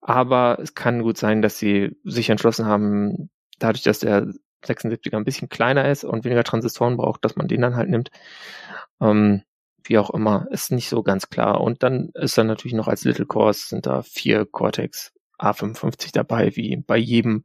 [0.00, 3.28] Aber es kann gut sein, dass sie sich entschlossen haben,
[3.58, 4.32] dadurch, dass der
[4.64, 8.10] 76er ein bisschen kleiner ist und weniger Transistoren braucht, dass man den dann halt nimmt.
[9.02, 9.42] Ähm,
[9.84, 11.60] wie auch immer, ist nicht so ganz klar.
[11.60, 16.56] Und dann ist dann natürlich noch als Little Cores sind da vier Cortex A55 dabei,
[16.56, 17.44] wie bei jedem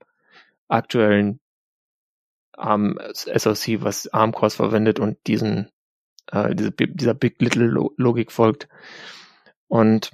[0.70, 1.42] aktuellen
[2.54, 5.70] ARM SoC, was ARM Cores verwendet und diesen
[6.32, 8.68] äh, diese, dieser Big Little Logik folgt.
[9.68, 10.12] Und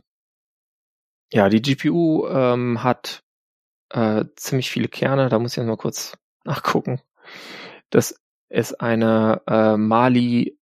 [1.31, 3.23] ja, die GPU ähm, hat
[3.89, 5.29] äh, ziemlich viele Kerne.
[5.29, 7.01] Da muss ich mal kurz nachgucken.
[7.89, 10.57] Das ist eine äh, Mali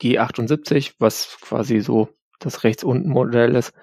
[0.00, 3.74] G78, was quasi so das rechts unten Modell ist,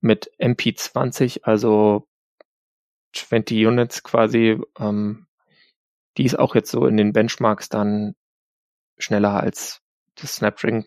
[0.00, 2.06] mit MP20, also
[3.12, 4.60] 20 Units quasi.
[4.78, 5.26] Ähm,
[6.16, 8.14] die ist auch jetzt so in den Benchmarks dann
[8.98, 9.83] schneller als
[10.16, 10.86] das Snapdragon,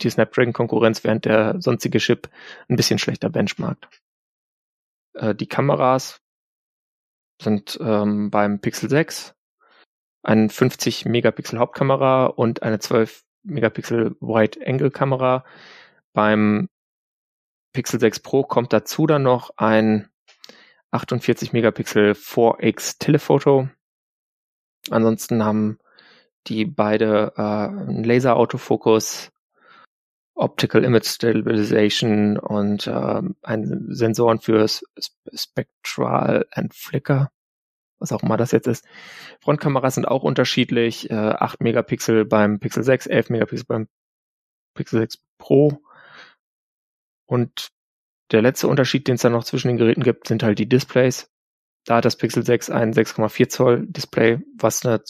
[0.00, 2.28] die Snapdragon-Konkurrenz, während der sonstige Chip
[2.68, 3.88] ein bisschen schlechter benchmarkt.
[5.14, 6.20] Äh, die Kameras
[7.42, 9.34] sind ähm, beim Pixel 6
[10.22, 15.44] eine 50 Megapixel Hauptkamera und eine 12 Megapixel Wide Angle Kamera.
[16.12, 16.68] Beim
[17.72, 20.08] Pixel 6 Pro kommt dazu dann noch ein
[20.90, 23.68] 48 Megapixel 4X Telephoto.
[24.90, 25.78] Ansonsten haben
[26.46, 29.30] die beide äh, Laser-Autofokus,
[30.34, 34.66] Optical Image Stabilization und äh, einen Sensoren für
[35.34, 37.30] Spectral and Flicker,
[37.98, 38.86] was auch immer das jetzt ist.
[39.40, 43.88] Frontkameras sind auch unterschiedlich, äh, 8 Megapixel beim Pixel 6, 11 Megapixel beim
[44.74, 45.82] Pixel 6 Pro.
[47.26, 47.70] Und
[48.32, 51.30] der letzte Unterschied, den es dann noch zwischen den Geräten gibt, sind halt die Displays.
[51.84, 55.02] Da hat das Pixel 6 ein 6,4 Zoll Display, was eine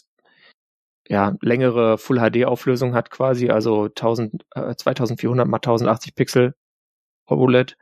[1.10, 6.54] ja, längere Full HD Auflösung hat quasi, also 1000, äh, 2400 mal 1080 Pixel
[7.26, 7.76] OLED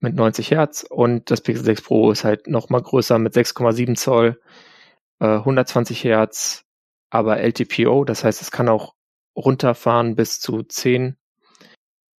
[0.00, 3.96] mit 90 Hertz und das Pixel 6 Pro ist halt noch mal größer mit 6,7
[3.96, 4.40] Zoll,
[5.18, 6.64] äh, 120 Hertz,
[7.10, 8.94] aber LTPO, das heißt, es kann auch
[9.36, 11.16] runterfahren bis zu 10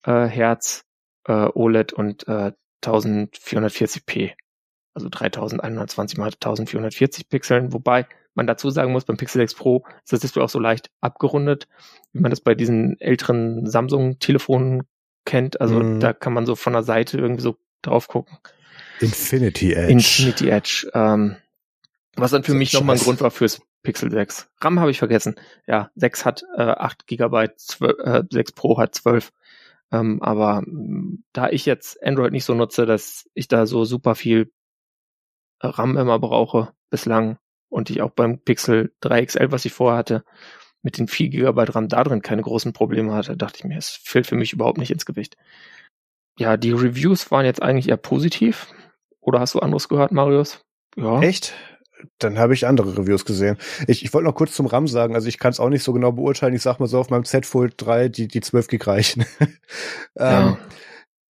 [0.04, 0.84] äh, Hertz
[1.28, 2.52] äh, OLED und äh,
[2.84, 4.34] 1440p,
[4.94, 8.06] also 3120 mal 1440 Pixeln, wobei
[8.40, 11.68] man dazu sagen muss, beim Pixel 6 Pro ist das Display auch so leicht abgerundet,
[12.14, 14.84] wie man das bei diesen älteren Samsung-Telefonen
[15.26, 15.60] kennt.
[15.60, 16.00] Also mm.
[16.00, 18.38] da kann man so von der Seite irgendwie so drauf gucken.
[19.02, 19.92] Infinity Edge.
[19.92, 20.90] Infinity Edge.
[20.94, 21.36] Ähm,
[22.16, 24.50] was dann für mich nochmal ein Grund war fürs Pixel 6.
[24.62, 25.36] RAM habe ich vergessen.
[25.68, 29.32] Ja, 6 hat äh, 8 GB, 12, äh, 6 Pro hat 12.
[29.92, 34.16] Ähm, aber mh, da ich jetzt Android nicht so nutze, dass ich da so super
[34.16, 34.52] viel
[35.62, 37.38] RAM immer brauche bislang,
[37.70, 40.24] und ich auch beim Pixel 3 XL, was ich vorher hatte,
[40.82, 43.90] mit den 4 GB RAM da drin keine großen Probleme hatte, dachte ich mir, es
[43.90, 45.38] fällt für mich überhaupt nicht ins Gewicht.
[46.38, 48.68] Ja, die Reviews waren jetzt eigentlich eher positiv.
[49.20, 50.62] Oder hast du anderes gehört, Marius?
[50.96, 51.22] Ja.
[51.22, 51.54] Echt?
[52.18, 53.58] dann habe ich andere Reviews gesehen.
[53.88, 55.94] Ich, ich wollte noch kurz zum RAM sagen, also ich kann es auch nicht so
[55.94, 56.54] genau beurteilen.
[56.54, 59.26] Ich sag mal so, auf meinem Z Fold 3, die, die 12 Gig reichen.
[60.18, 60.58] ähm,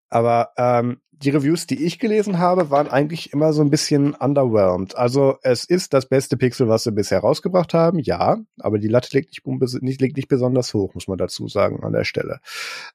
[0.09, 4.95] Aber ähm, die Reviews, die ich gelesen habe, waren eigentlich immer so ein bisschen underwhelmed.
[4.95, 9.15] Also es ist das beste Pixel, was sie bisher rausgebracht haben, ja, aber die Latte
[9.17, 12.39] liegt nicht, nicht, liegt nicht besonders hoch, muss man dazu sagen an der Stelle.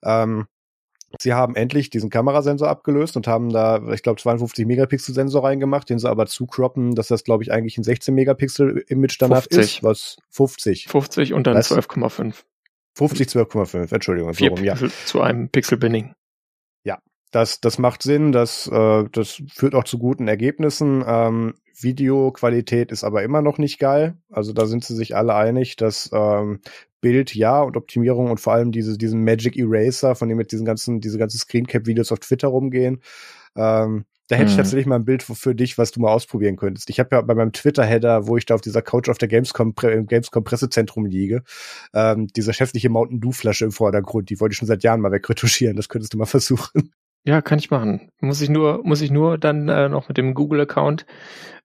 [0.03, 0.47] Ähm,
[1.20, 5.89] Sie haben endlich diesen Kamerasensor abgelöst und haben da, ich glaube, 52 Megapixel Sensor reingemacht,
[5.89, 9.85] den sie aber zukroppen, dass das, glaube ich, eigentlich ein 16 Megapixel Image danach ist.
[9.85, 10.89] Was 50.
[10.89, 12.35] 50 und dann 12,5.
[12.97, 14.35] 50, 12,5, Entschuldigung.
[14.35, 14.77] Vier so rum, ja.
[15.05, 16.07] zu einem Pixel Binning.
[16.09, 16.14] Ja,
[17.35, 21.05] das, das macht Sinn, das, äh, das führt auch zu guten Ergebnissen.
[21.07, 24.16] Ähm, Videoqualität ist aber immer noch nicht geil.
[24.30, 26.61] Also da sind sie sich alle einig, dass ähm,
[27.01, 30.64] Bild ja und Optimierung und vor allem diese, diesen Magic Eraser, von dem mit diesen
[30.64, 33.03] ganzen, diese ganzen Screencap-Videos auf Twitter rumgehen.
[33.57, 34.59] Ähm, da hätte ich mhm.
[34.59, 36.89] tatsächlich mal ein Bild für, dich, was du mal ausprobieren könntest.
[36.89, 39.74] Ich habe ja bei meinem Twitter-Header, wo ich da auf dieser Couch auf der Gamescom,
[39.82, 41.43] im Gamescom Pressezentrum liege,
[41.93, 45.12] ähm, diese schäftliche Mountain Dew Flasche im Vordergrund, die wollte ich schon seit Jahren mal
[45.12, 45.76] wegretuschieren.
[45.76, 46.93] Das könntest du mal versuchen.
[47.27, 48.11] Ja, kann ich machen.
[48.20, 51.07] Muss ich nur, muss ich nur dann äh, noch mit dem Google-Account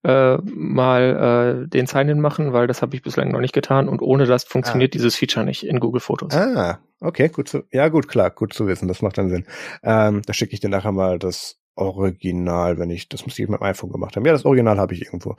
[0.04, 4.02] äh, mal äh, den Sign-in machen, weil das habe ich bislang noch nicht getan und
[4.02, 4.96] ohne das funktioniert ah.
[4.96, 6.34] dieses Feature nicht in Google Fotos.
[6.34, 9.46] Ah, okay, gut zu, ja gut, klar, gut zu wissen, das macht dann Sinn.
[9.84, 13.60] Ähm, da schicke ich dir nachher mal das Original, wenn ich, das muss ich mit
[13.60, 14.26] dem iPhone gemacht haben.
[14.26, 15.36] Ja, das Original habe ich irgendwo.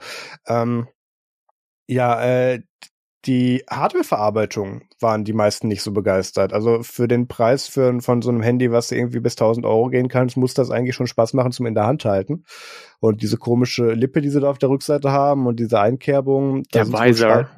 [0.47, 0.87] Ähm,
[1.87, 2.61] ja, äh,
[3.25, 6.53] die Hardwareverarbeitung waren die meisten nicht so begeistert.
[6.53, 10.07] Also für den Preis für, von so einem Handy, was irgendwie bis 1000 Euro gehen
[10.07, 12.45] kann, muss das eigentlich schon Spaß machen zum in der Hand halten.
[12.99, 16.63] Und diese komische Lippe, die sie da auf der Rückseite haben und diese Einkerbung.
[16.73, 17.49] Der Weiser.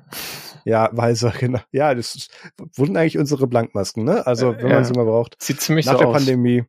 [0.65, 1.59] Ja, Weiser, genau.
[1.71, 2.31] Ja, das ist,
[2.75, 4.25] wurden eigentlich unsere Blankmasken, ne?
[4.25, 4.75] Also, wenn ja.
[4.75, 5.35] man sie mal braucht.
[5.41, 6.13] Sieht ziemlich nach so der aus.
[6.13, 6.63] Pandemie.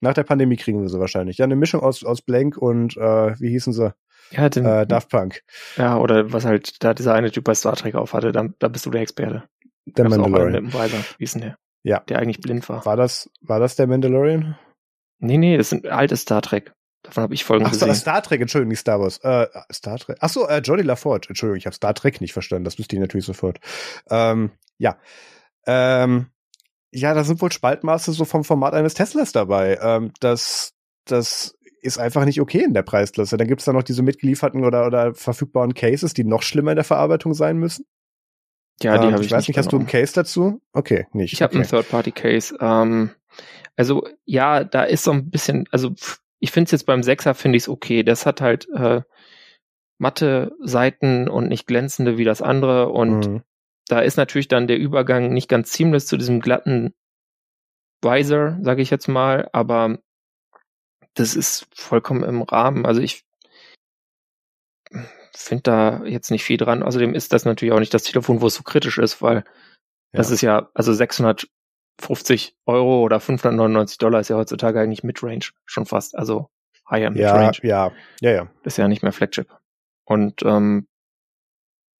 [0.00, 1.38] Nach der Pandemie kriegen wir sie wahrscheinlich.
[1.38, 3.94] Ja, eine Mischung aus, aus Blank und, äh, wie hießen sie?
[4.30, 5.42] Ja, den, äh, Daft Punk.
[5.76, 8.68] Ja, oder was halt da dieser eine Typ bei Star Trek auf hatte, da, da
[8.68, 9.44] bist du der Experte.
[9.86, 10.64] Der Gab's Mandalorian.
[10.64, 10.98] Mit dem Weiser.
[11.16, 11.58] Wie ist denn der?
[11.82, 12.00] Ja.
[12.00, 12.84] Der eigentlich blind war.
[12.84, 14.58] War das, war das der Mandalorian?
[15.20, 16.72] Nee, nee, das ist ein altes Star Trek.
[17.02, 17.90] Davon habe ich Folgen Ach, gesehen.
[17.90, 19.18] Ach, Star Trek, Entschuldigung, nicht Star Wars.
[19.18, 20.18] Äh, Star Trek.
[20.20, 21.28] Ach so, äh, Jodie LaForge.
[21.28, 22.64] Entschuldigung, ich habe Star Trek nicht verstanden.
[22.64, 23.60] Das wüsste ich natürlich sofort.
[24.10, 24.98] Ähm, ja.
[25.66, 26.26] Ähm,
[26.90, 29.78] ja, da sind wohl Spaltmaße so vom Format eines Teslas dabei.
[29.80, 30.74] Ähm, das,
[31.04, 33.36] das ist einfach nicht okay in der Preisklasse.
[33.36, 36.76] Dann gibt es da noch diese mitgelieferten oder, oder verfügbaren Cases, die noch schlimmer in
[36.76, 37.86] der Verarbeitung sein müssen.
[38.82, 39.28] Ja, die ähm, habe ich.
[39.28, 40.60] Ich weiß nicht, hast du einen Case dazu?
[40.72, 41.32] Okay, nicht.
[41.32, 41.58] Ich habe okay.
[41.58, 42.56] einen Third-Party-Case.
[42.60, 43.10] Ähm,
[43.76, 45.92] also ja, da ist so ein bisschen, also
[46.40, 48.02] ich finde es jetzt beim Sechser finde ich es okay.
[48.02, 49.02] Das hat halt äh,
[49.98, 53.42] matte Seiten und nicht glänzende wie das andere und mhm.
[53.88, 56.94] da ist natürlich dann der Übergang nicht ganz seamless zu diesem glatten
[58.00, 59.98] Visor, sage ich jetzt mal, aber
[61.14, 62.86] das ist vollkommen im Rahmen.
[62.86, 63.24] Also ich
[65.34, 66.82] finde da jetzt nicht viel dran.
[66.82, 69.42] Außerdem ist das natürlich auch nicht das Telefon, wo es so kritisch ist, weil ja.
[70.12, 75.86] das ist ja, also 650 Euro oder 599 Dollar ist ja heutzutage eigentlich Midrange schon
[75.86, 76.16] fast.
[76.16, 76.50] Also
[76.90, 77.58] Higher Midrange.
[77.62, 78.50] Ja, ja, ja, ja.
[78.62, 79.48] Das ist ja nicht mehr Flagship.
[80.04, 80.88] Und ähm,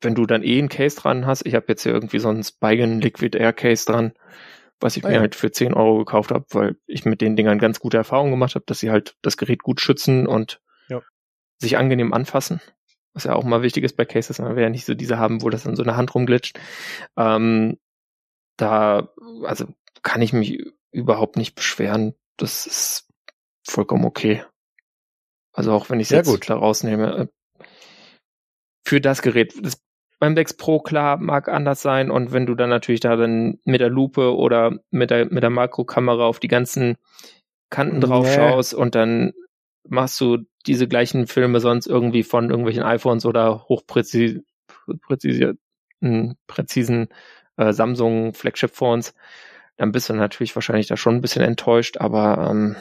[0.00, 2.42] wenn du dann eh ein Case dran hast, ich habe jetzt hier irgendwie so ein
[2.42, 4.12] Spigen Liquid Air Case dran,
[4.80, 5.20] was ich ah, mir ja.
[5.20, 8.54] halt für 10 Euro gekauft habe, weil ich mit den Dingern ganz gute Erfahrungen gemacht
[8.54, 11.02] habe, dass sie halt das Gerät gut schützen und ja.
[11.58, 12.60] sich angenehm anfassen.
[13.14, 15.42] Was ja auch mal wichtig ist bei Cases, man will ja nicht so diese haben,
[15.42, 16.58] wo das in so eine Hand rumglitscht.
[17.16, 17.78] Ähm,
[18.56, 19.08] da,
[19.44, 19.66] also
[20.02, 20.62] kann ich mich
[20.92, 22.14] überhaupt nicht beschweren.
[22.36, 23.08] Das ist
[23.66, 24.44] vollkommen okay.
[25.52, 26.48] Also auch wenn ich es jetzt gut.
[26.48, 27.28] da rausnehme.
[27.58, 27.64] Äh,
[28.84, 29.82] für das Gerät, das
[30.18, 33.80] beim Dex Pro klar mag anders sein und wenn du dann natürlich da dann mit
[33.80, 36.96] der Lupe oder mit der mit der Makrokamera auf die ganzen
[37.70, 38.34] Kanten drauf nee.
[38.34, 39.32] schaust und dann
[39.84, 44.44] machst du diese gleichen Filme sonst irgendwie von irgendwelchen iPhones oder hochpräzisen
[46.46, 47.08] präzisen
[47.56, 49.14] äh, Samsung Flagship Phones,
[49.76, 52.76] dann bist du natürlich wahrscheinlich da schon ein bisschen enttäuscht, aber ähm,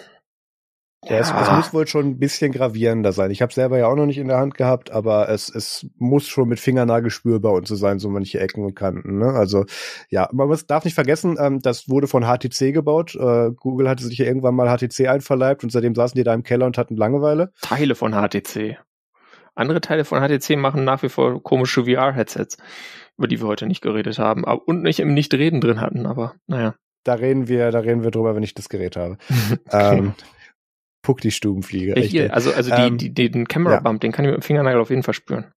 [1.06, 3.30] ja, es, es, muss wohl schon ein bisschen gravierender sein.
[3.30, 6.28] Ich habe selber ja auch noch nicht in der Hand gehabt, aber es, es muss
[6.28, 9.20] schon mit Fingernagel spürbar und so sein, so manche Ecken und Kanten.
[9.20, 9.28] Ne?
[9.28, 9.66] Also
[10.10, 13.16] ja, man muss, darf nicht vergessen, ähm, das wurde von HTC gebaut.
[13.16, 16.44] Äh, Google hatte sich ja irgendwann mal HTC einverleibt und seitdem saßen die da im
[16.44, 17.52] Keller und hatten Langeweile.
[17.62, 18.78] Teile von HTC.
[19.54, 22.58] Andere Teile von HTC machen nach wie vor komische VR-Headsets,
[23.18, 26.74] über die wir heute nicht geredet haben und nicht im Nicht-Reden drin hatten, aber naja.
[27.04, 29.18] Da reden wir, da reden wir drüber, wenn ich das Gerät habe.
[29.68, 29.98] okay.
[29.98, 30.14] ähm,
[31.02, 32.00] Puck die Stubenfliege.
[32.00, 34.08] Ja, hier, also, also ähm, die, die, den Camera Bump, ja.
[34.08, 35.52] den kann ich mit dem Fingernagel auf jeden Fall spüren.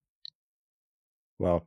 [1.39, 1.63] Wow.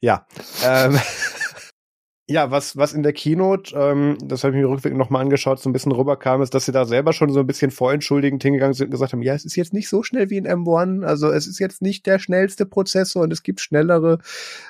[0.00, 0.26] Ja.
[0.64, 0.98] ähm,
[2.28, 5.68] ja, was, was in der Keynote, ähm, das habe ich mir rückwirkend nochmal angeschaut, so
[5.68, 8.86] ein bisschen rüberkam, ist, dass sie da selber schon so ein bisschen vorentschuldigend hingegangen sind
[8.86, 11.46] und gesagt haben, ja, es ist jetzt nicht so schnell wie ein M1, also es
[11.46, 14.18] ist jetzt nicht der schnellste Prozessor und es gibt schnellere.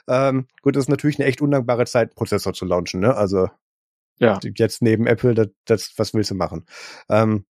[0.06, 3.14] Ähm, gut, das ist natürlich eine echt undankbare Zeit, einen Prozessor zu launchen, ne?
[3.14, 3.48] Also
[4.18, 4.38] ja.
[4.56, 6.66] jetzt neben Apple, das, das was willst du machen?
[7.08, 7.44] Ähm,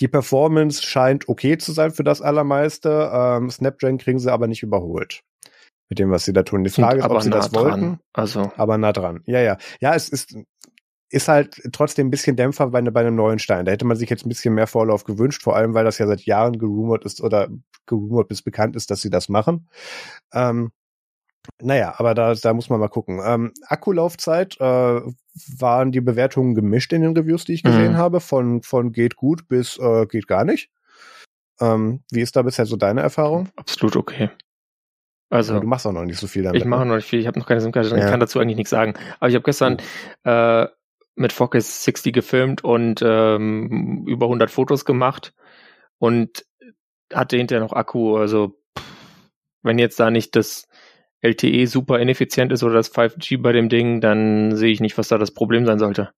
[0.00, 3.10] die Performance scheint okay zu sein für das Allermeiste.
[3.12, 5.22] Ähm, Snapdragon kriegen sie aber nicht überholt
[5.88, 6.64] mit dem, was sie da tun.
[6.64, 7.64] Die Frage ist, ob sie nah das dran.
[7.64, 8.00] wollten.
[8.14, 8.50] Also.
[8.56, 9.22] Aber nah dran.
[9.26, 9.58] Ja, ja.
[9.80, 10.34] Ja, es ist,
[11.10, 13.66] ist halt trotzdem ein bisschen Dämpfer bei, bei einem neuen Stein.
[13.66, 16.06] Da hätte man sich jetzt ein bisschen mehr Vorlauf gewünscht, vor allem, weil das ja
[16.06, 17.48] seit Jahren gerumort ist oder
[17.84, 19.68] gerumort bis bekannt ist, dass sie das machen.
[20.32, 20.72] Ähm,
[21.60, 23.20] naja, aber da, da muss man mal gucken.
[23.22, 25.00] Ähm, Akkulaufzeit äh,
[25.58, 27.96] waren die Bewertungen gemischt in den Reviews, die ich gesehen mhm.
[27.96, 30.70] habe, von, von geht gut bis äh, geht gar nicht.
[31.60, 33.48] Ähm, wie ist da bisher so deine Erfahrung?
[33.56, 34.30] Absolut okay.
[35.30, 36.60] Also, du machst auch noch nicht so viel damit.
[36.60, 36.88] Ich mache ne?
[36.88, 37.96] noch nicht viel, ich habe noch keine SIM-Karte, ja.
[37.96, 38.94] ich kann dazu eigentlich nichts sagen.
[39.18, 39.78] Aber ich habe gestern
[40.24, 40.28] oh.
[40.28, 40.68] äh,
[41.14, 45.32] mit Focus 60 gefilmt und ähm, über 100 Fotos gemacht
[45.98, 46.44] und
[47.12, 48.16] hatte hinterher noch Akku.
[48.16, 48.58] Also
[49.62, 50.68] wenn jetzt da nicht das
[51.22, 55.08] LTE super ineffizient ist oder das 5G bei dem Ding, dann sehe ich nicht, was
[55.08, 56.10] da das Problem sein sollte.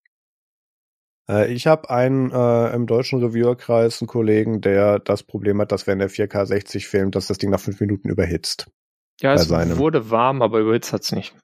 [1.28, 5.86] Äh, ich habe einen äh, im deutschen Reviewerkreis einen Kollegen, der das Problem hat, dass
[5.86, 8.70] wenn er 4K 60 filmt, dass das Ding nach fünf Minuten überhitzt.
[9.20, 11.34] Ja, es wurde warm, aber überhitzt hat's nicht.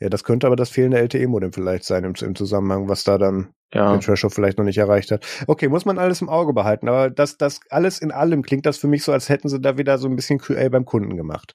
[0.00, 3.52] Ja, das könnte aber das fehlende LTE-Modem vielleicht sein im, im, Zusammenhang, was da dann
[3.72, 3.92] ja.
[3.92, 5.24] den Threshold vielleicht noch nicht erreicht hat.
[5.46, 8.76] Okay, muss man alles im Auge behalten, aber das, das alles in allem klingt das
[8.76, 11.54] für mich so, als hätten sie da wieder so ein bisschen QA beim Kunden gemacht.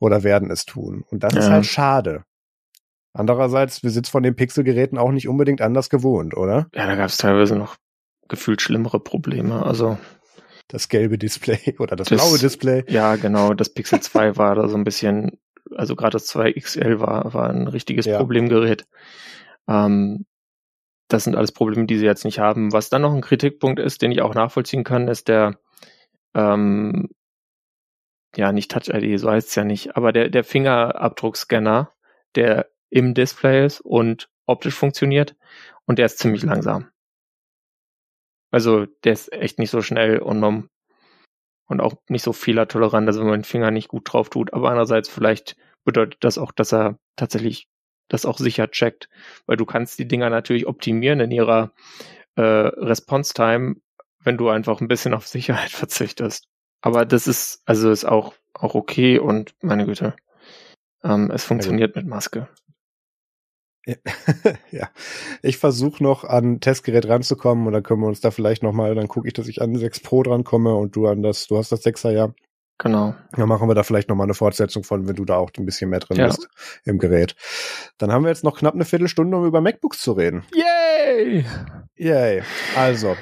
[0.00, 1.04] Oder werden es tun.
[1.10, 1.40] Und das ja.
[1.40, 2.24] ist halt schade.
[3.12, 6.68] Andererseits, wir sind von den Pixelgeräten auch nicht unbedingt anders gewohnt, oder?
[6.74, 7.76] Ja, da gab es teilweise noch
[8.28, 9.64] gefühlt schlimmere Probleme.
[9.64, 9.98] Also
[10.68, 12.84] das gelbe Display oder das, das, blaue Display.
[12.88, 13.54] Ja, genau.
[13.54, 15.38] Das Pixel 2 war da so ein bisschen,
[15.74, 18.18] also gerade das 2 XL war, war ein richtiges ja.
[18.18, 18.86] Problemgerät.
[19.66, 20.26] Ähm,
[21.08, 22.72] das sind alles Probleme, die sie jetzt nicht haben.
[22.72, 25.58] Was dann noch ein Kritikpunkt ist, den ich auch nachvollziehen kann, ist der,
[26.34, 27.08] ähm,
[28.36, 31.92] ja, nicht Touch ID, so heißt es ja nicht, aber der, der Fingerabdruckscanner,
[32.34, 35.36] der im Display ist und optisch funktioniert
[35.86, 36.90] und der ist ziemlich langsam.
[38.50, 40.42] Also der ist echt nicht so schnell und,
[41.66, 44.52] und auch nicht so fehlertolerant, also wenn man den Finger nicht gut drauf tut.
[44.54, 47.68] Aber andererseits vielleicht bedeutet das auch, dass er tatsächlich
[48.08, 49.08] das auch sicher checkt,
[49.46, 51.72] weil du kannst die Dinger natürlich optimieren in ihrer
[52.36, 53.76] äh, Response Time,
[54.20, 56.48] wenn du einfach ein bisschen auf Sicherheit verzichtest.
[56.80, 60.14] Aber das ist also ist auch auch okay und meine Güte,
[61.04, 62.48] ähm, es funktioniert mit Maske.
[64.70, 64.90] ja,
[65.42, 69.08] ich versuche noch an Testgerät ranzukommen und dann können wir uns da vielleicht nochmal, dann
[69.08, 71.84] gucke ich, dass ich an 6 Pro drankomme und du an das, du hast das
[71.84, 72.34] 6er ja.
[72.80, 73.14] Genau.
[73.32, 75.90] Dann machen wir da vielleicht nochmal eine Fortsetzung von, wenn du da auch ein bisschen
[75.90, 76.26] mehr drin ja.
[76.26, 76.48] bist
[76.84, 77.34] im Gerät.
[77.98, 80.44] Dann haben wir jetzt noch knapp eine Viertelstunde, um über MacBooks zu reden.
[80.54, 81.44] Yay!
[81.96, 82.42] Yay.
[82.76, 83.16] Also,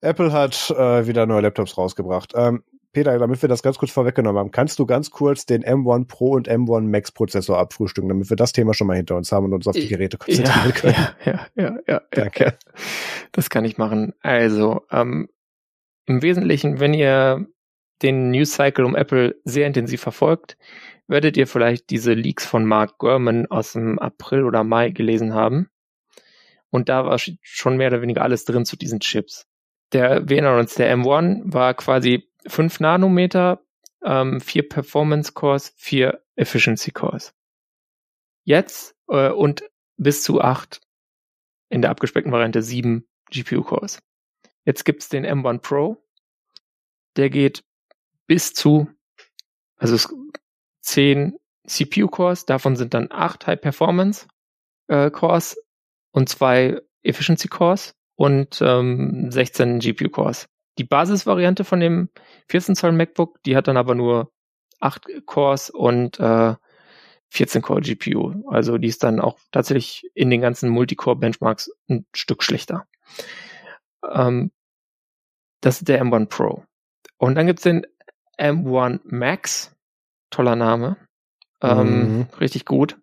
[0.00, 2.32] Apple hat äh, wieder neue Laptops rausgebracht.
[2.36, 2.62] Ähm,
[2.92, 6.32] Peter, damit wir das ganz kurz vorweggenommen haben, kannst du ganz kurz den M1 Pro
[6.32, 9.54] und M1 Max Prozessor abfrühstücken, damit wir das Thema schon mal hinter uns haben und
[9.54, 10.94] uns auf die Geräte konzentrieren ja, können?
[11.24, 12.44] Ja, ja, ja, ja, Danke.
[12.44, 12.52] Ja,
[13.32, 14.14] das kann ich machen.
[14.20, 15.28] Also, ähm,
[16.06, 17.46] im Wesentlichen, wenn ihr
[18.02, 20.56] den News Cycle um Apple sehr intensiv verfolgt,
[21.06, 25.68] werdet ihr vielleicht diese Leaks von Mark Gurman aus dem April oder Mai gelesen haben.
[26.70, 29.46] Und da war schon mehr oder weniger alles drin zu diesen Chips.
[29.92, 33.62] Der, wir erinnern uns, der M1 war quasi 5 Nanometer,
[34.02, 37.34] ähm, 4 Performance Cores, 4 Efficiency Cores.
[38.44, 39.64] Jetzt äh, und
[39.96, 40.80] bis zu 8
[41.70, 44.02] in der abgespeckten Variante 7 GPU Cores.
[44.64, 46.02] Jetzt gibt's den M1 Pro.
[47.16, 47.64] Der geht
[48.26, 48.88] bis zu,
[49.76, 50.14] also
[50.82, 54.26] 10 CPU Cores, davon sind dann 8 High Performance
[54.86, 55.56] äh, Cores
[56.12, 60.48] und 2 Efficiency Cores und ähm, 16 GPU Cores.
[60.76, 62.08] Die Basisvariante von dem
[62.48, 64.32] 14 Zoll MacBook, die hat dann aber nur
[64.80, 66.54] 8 Cores und äh,
[67.28, 68.42] 14 Core GPU.
[68.50, 72.86] Also die ist dann auch tatsächlich in den ganzen Multicore-Benchmarks ein Stück schlechter.
[74.08, 74.50] Ähm,
[75.60, 76.64] das ist der M1 Pro.
[77.18, 77.86] Und dann gibt's den
[78.36, 79.74] M1 Max.
[80.30, 80.96] Toller Name.
[81.62, 82.26] Ähm, mhm.
[82.40, 82.98] Richtig gut.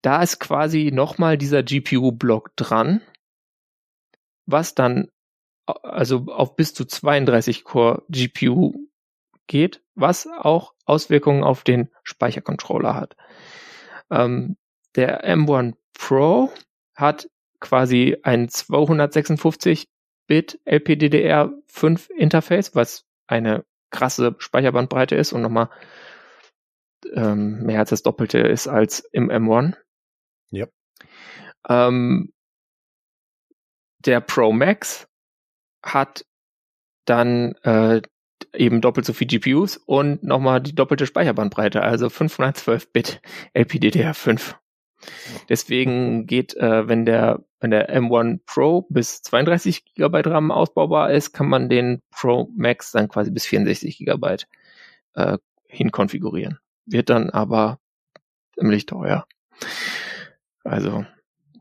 [0.00, 3.02] Da ist quasi nochmal dieser GPU-Block dran,
[4.48, 5.08] was dann
[5.66, 8.88] also auf bis zu 32 Core GPU
[9.46, 13.14] geht, was auch Auswirkungen auf den Speichercontroller hat.
[14.10, 14.56] Ähm,
[14.96, 16.50] der M1 Pro
[16.94, 17.28] hat
[17.60, 25.68] quasi ein 256-Bit LPDDR5 Interface, was eine krasse Speicherbandbreite ist und nochmal
[27.12, 29.74] ähm, mehr als das Doppelte ist als im M1.
[30.52, 30.72] Yep.
[31.68, 32.32] Ähm,
[34.04, 35.08] der Pro Max
[35.82, 36.24] hat
[37.04, 38.02] dann äh,
[38.54, 43.20] eben doppelt so viel GPUs und nochmal die doppelte Speicherbandbreite, also 512 Bit
[43.54, 44.54] LPDDR5.
[45.48, 51.32] Deswegen geht, äh, wenn der wenn der M1 Pro bis 32 GB RAM ausbaubar ist,
[51.32, 54.36] kann man den Pro Max dann quasi bis 64 GB
[55.14, 56.58] äh, hinkonfigurieren.
[56.86, 57.80] Wird dann aber
[58.54, 59.26] ziemlich teuer.
[60.62, 61.04] Also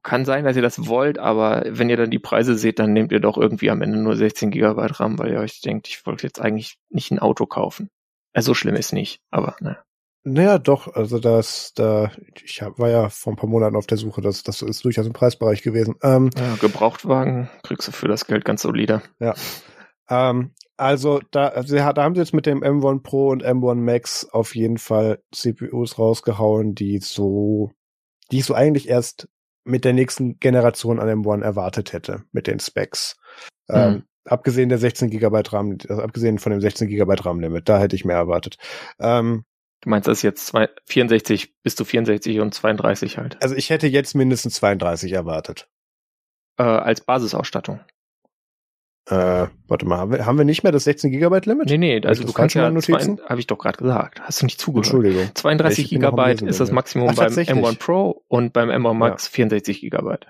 [0.08, 3.12] kann sein, dass ihr das wollt, aber wenn ihr dann die Preise seht, dann nehmt
[3.12, 6.26] ihr doch irgendwie am Ende nur 16 GB RAM, weil ihr euch denkt, ich wollte
[6.26, 7.90] jetzt eigentlich nicht ein Auto kaufen.
[8.32, 9.78] Also so schlimm ist nicht, aber ne.
[10.24, 12.12] Naja, doch, also das, da,
[12.42, 15.06] ich hab, war ja vor ein paar Monaten auf der Suche, das, das ist durchaus
[15.06, 15.96] im Preisbereich gewesen.
[16.02, 19.02] Ähm, ja, Gebrauchtwagen kriegst du für das Geld ganz solide.
[19.20, 19.36] Ja.
[20.10, 24.26] Ähm, also da, also da haben sie jetzt mit dem M1 Pro und M1 Max
[24.32, 27.72] auf jeden Fall CPUs rausgehauen, die so,
[28.32, 29.28] die ich so eigentlich erst
[29.68, 33.18] mit der nächsten Generation an M1 erwartet hätte, mit den Specs.
[33.68, 33.76] Mhm.
[33.76, 37.96] Ähm, abgesehen der 16 GB RAM, also abgesehen von dem 16 GB RAM-Limit, da hätte
[37.96, 38.58] ich mehr erwartet.
[39.00, 39.44] Ähm,
[39.82, 43.38] Du meinst das jetzt zwei, 64 bis zu 64 und 32 halt?
[43.42, 45.70] Also ich hätte jetzt mindestens 32 erwartet.
[46.58, 47.80] Äh, als Basisausstattung.
[49.10, 51.70] Äh, warte mal, haben wir, haben wir nicht mehr das 16 Gigabyte Limit?
[51.70, 54.20] Nee, nee, also du kannst ja, habe ich doch gerade gesagt.
[54.22, 54.88] Hast du nicht zugehört?
[54.88, 55.30] Entschuldigung.
[55.34, 59.32] 32 Gigabyte ist das Maximum Ach, beim M1 Pro und beim M1 Max ja.
[59.32, 60.28] 64 Gigabyte.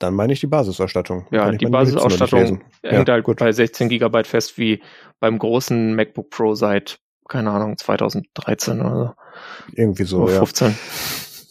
[0.00, 1.26] Dann meine ich die Basisausstattung.
[1.30, 3.38] Ja, die Basisausstattung hängt ja, halt gut.
[3.38, 4.82] bei 16 Gigabyte fest wie
[5.20, 6.98] beim großen MacBook Pro seit,
[7.28, 9.76] keine Ahnung, 2013 oder so.
[9.76, 10.68] Irgendwie so, oder 15.
[10.70, 10.74] Ja.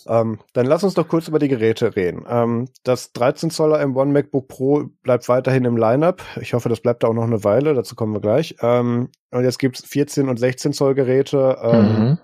[0.08, 2.26] Ähm, dann lass uns doch kurz über die Geräte reden.
[2.28, 6.24] Ähm, das 13 Zoller M1 MacBook Pro bleibt weiterhin im Lineup.
[6.40, 7.74] Ich hoffe, das bleibt da auch noch eine Weile.
[7.74, 8.56] Dazu kommen wir gleich.
[8.62, 12.18] Ähm, und jetzt gibt's 14 und 16 Zoll Geräte, ähm, mhm.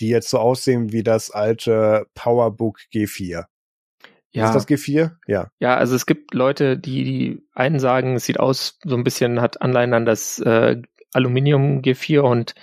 [0.00, 3.44] die jetzt so aussehen wie das alte PowerBook G4.
[4.34, 4.46] Ja.
[4.46, 5.12] Ist das G4?
[5.28, 5.48] Ja.
[5.60, 9.40] Ja, also es gibt Leute, die, die einen sagen, es sieht aus, so ein bisschen
[9.40, 10.82] hat Anleihen an das äh,
[11.12, 12.54] Aluminium G4 und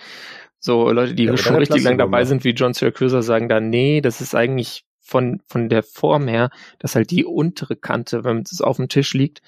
[0.61, 3.99] so Leute, die ja, schon richtig lang dabei sind, wie John Syracuse, sagen da, nee,
[3.99, 8.61] das ist eigentlich von, von der Form her, dass halt die untere Kante, wenn es
[8.61, 9.41] auf dem Tisch liegt,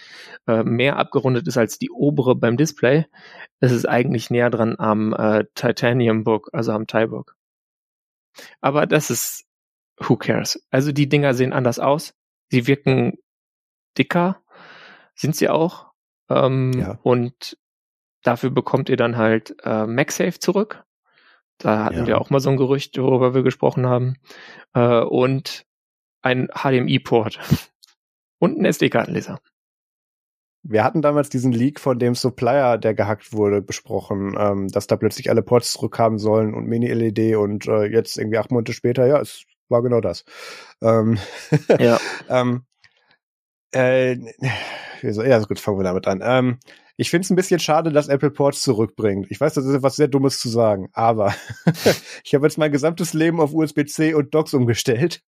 [0.47, 3.05] äh, mehr abgerundet ist als die obere beim Display.
[3.59, 7.35] Es ist eigentlich näher dran am äh, Titanium Book, also am Thai Book.
[8.59, 9.45] Aber das ist
[9.99, 10.65] who cares?
[10.71, 12.15] Also die Dinger sehen anders aus.
[12.49, 13.19] Sie wirken
[13.97, 14.41] dicker,
[15.15, 15.91] sind sie auch.
[16.29, 16.99] Ähm, ja.
[17.03, 17.57] Und
[18.23, 20.83] dafür bekommt ihr dann halt äh, MagSafe zurück.
[21.57, 22.07] Da hatten ja.
[22.07, 24.17] wir auch mal so ein Gerücht, worüber wir gesprochen haben.
[24.73, 25.65] Äh, und
[26.21, 27.39] ein HDMI-Port
[28.39, 29.39] und ein SD-Kartenleser.
[30.65, 34.95] Wir hatten damals diesen Leak von dem Supplier, der gehackt wurde, besprochen, ähm, dass da
[34.95, 39.19] plötzlich alle Ports zurückhaben sollen und Mini-LED und äh, jetzt irgendwie acht Monate später, ja,
[39.19, 40.23] es war genau das.
[40.81, 41.17] Ähm,
[41.79, 41.99] ja.
[42.29, 42.63] ähm,
[43.75, 44.15] äh,
[45.01, 46.21] ja, gut, fangen wir damit an.
[46.23, 46.59] Ähm,
[46.95, 49.27] ich finde es ein bisschen schade, dass Apple Ports zurückbringt.
[49.29, 51.33] Ich weiß, das ist etwas sehr Dummes zu sagen, aber
[52.23, 55.21] ich habe jetzt mein gesamtes Leben auf USB-C und Docks umgestellt.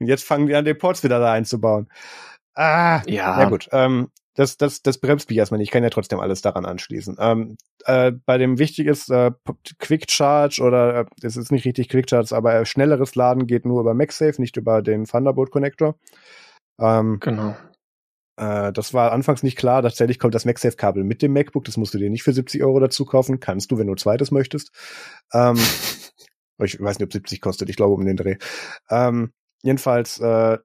[0.00, 1.88] Und jetzt fangen die an, den Ports wieder da einzubauen.
[2.54, 3.40] Ah, ja.
[3.40, 3.68] Ja gut.
[3.72, 5.68] Ähm, das, das, das bremst mich erstmal nicht.
[5.68, 7.16] Ich kann ja trotzdem alles daran anschließen.
[7.18, 9.32] Ähm, äh, bei dem wichtig ist äh,
[9.78, 13.66] Quick Charge oder äh, es ist nicht richtig Quick Charge, aber äh, schnelleres Laden geht
[13.66, 15.96] nur über MagSafe, nicht über den Thunderbolt Connector.
[16.80, 17.56] Ähm, genau.
[18.36, 19.82] Äh, das war anfangs nicht klar.
[19.82, 21.64] Tatsächlich kommt das MagSafe-Kabel mit dem MacBook.
[21.64, 23.40] Das musst du dir nicht für 70 Euro dazu kaufen.
[23.40, 24.70] Kannst du, wenn du zweites möchtest.
[25.32, 25.56] Ähm,
[26.62, 27.68] ich weiß nicht, ob 70 kostet.
[27.68, 28.36] Ich glaube um den Dreh.
[28.90, 29.32] Ähm,
[29.62, 30.58] jedenfalls, äh,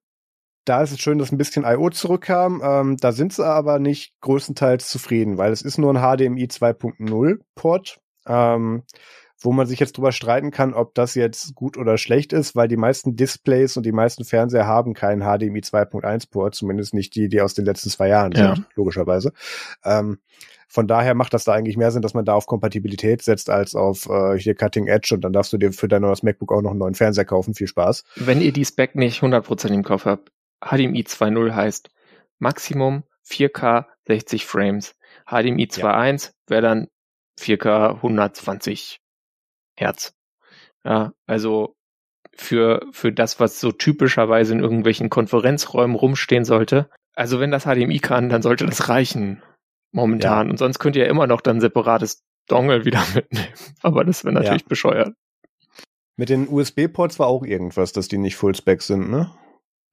[0.66, 1.90] da ist es schön, dass ein bisschen I.O.
[1.90, 2.62] zurückkam.
[2.64, 7.40] Ähm, da sind sie aber nicht größtenteils zufrieden, weil es ist nur ein HDMI 2.0
[7.56, 8.84] Port, ähm,
[9.40, 12.68] wo man sich jetzt drüber streiten kann, ob das jetzt gut oder schlecht ist, weil
[12.68, 17.30] die meisten Displays und die meisten Fernseher haben keinen HDMI 2.1 Port, zumindest nicht die,
[17.30, 18.56] die aus den letzten zwei Jahren ja.
[18.56, 19.34] sind, logischerweise.
[19.84, 20.20] Ähm,
[20.68, 23.74] von daher macht das da eigentlich mehr Sinn, dass man da auf Kompatibilität setzt, als
[23.74, 26.62] auf äh, hier Cutting Edge und dann darfst du dir für dein neues MacBook auch
[26.62, 27.54] noch einen neuen Fernseher kaufen.
[27.54, 28.04] Viel Spaß.
[28.16, 30.32] Wenn ihr die Spec nicht 100% im Kopf habt,
[30.62, 31.90] HDMI 2.0 heißt
[32.40, 34.96] Maximum 4K 60 Frames.
[35.26, 36.32] HDMI 2.1 ja.
[36.48, 36.88] wäre dann
[37.40, 39.00] 4K 120
[39.78, 40.14] Hertz.
[40.84, 41.76] Ja, also
[42.34, 46.90] für, für das, was so typischerweise in irgendwelchen Konferenzräumen rumstehen sollte.
[47.14, 49.42] Also wenn das HDMI kann, dann sollte das reichen
[49.92, 50.48] momentan.
[50.48, 50.52] Ja.
[50.52, 53.48] Und sonst könnt ihr immer noch dann separates Dongle wieder mitnehmen.
[53.82, 54.68] Aber das wäre natürlich ja.
[54.68, 55.14] bescheuert.
[56.16, 59.32] Mit den USB-Ports war auch irgendwas, dass die nicht Fullspec sind, ne?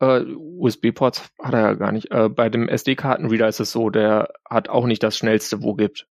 [0.01, 2.11] Äh, USB-Ports hat er ja gar nicht.
[2.11, 6.07] Äh, bei dem SD-Kartenreader ist es so, der hat auch nicht das schnellste, wo gibt.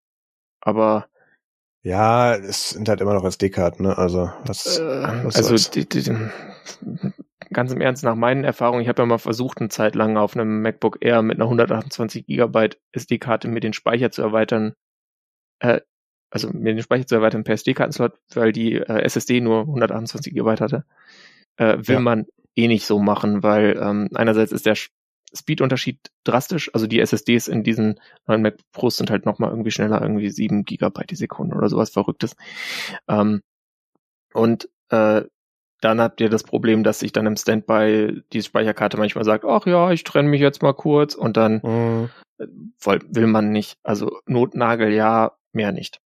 [0.61, 1.09] Aber
[1.83, 3.99] ja, es sind halt immer noch SD-Karten, ne?
[3.99, 6.11] Also, was, äh, was also die, die,
[7.53, 10.35] ganz im Ernst, nach meinen Erfahrungen, ich habe ja mal versucht, eine Zeit lang auf
[10.35, 14.75] einem MacBook Air mit einer 128 Gigabyte SD-Karte mit den Speicher zu erweitern,
[15.61, 15.81] äh,
[16.31, 20.51] also mir den Speicher zu erweitern per SD-Kartenslot, weil die äh, SSD nur 128 GB
[20.61, 20.85] hatte,
[21.57, 22.01] äh, will ja.
[22.01, 22.27] man
[22.57, 24.77] eh nicht so machen, weil ähm, einerseits ist der
[25.35, 30.01] Speed-Unterschied drastisch, also die SSDs in diesen neuen Mac Pros sind halt nochmal irgendwie schneller,
[30.01, 32.37] irgendwie 7 GB die Sekunde oder sowas Verrücktes.
[33.09, 33.43] Ähm,
[34.33, 35.23] und äh,
[35.81, 39.67] dann habt ihr das Problem, dass sich dann im Standby die Speicherkarte manchmal sagt, ach
[39.67, 42.11] ja, ich trenne mich jetzt mal kurz und dann mhm.
[42.39, 43.79] will man nicht.
[43.83, 46.01] Also Notnagel ja, mehr nicht.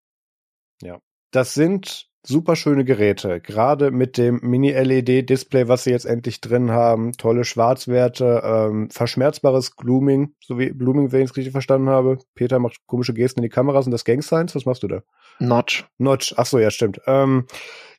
[0.81, 0.99] Ja.
[1.31, 7.13] Das sind super schöne Geräte, gerade mit dem Mini-LED-Display, was sie jetzt endlich drin haben,
[7.13, 12.19] tolle Schwarzwerte, ähm, verschmerzbares Glooming, so wie Blooming, wenn ich es richtig verstanden habe.
[12.35, 15.03] Peter macht komische Gesten in die Kameras und das Gang Signs, was machst du da?
[15.39, 15.85] Notch.
[15.99, 17.01] Notch, ach so, ja, stimmt.
[17.07, 17.47] Ähm,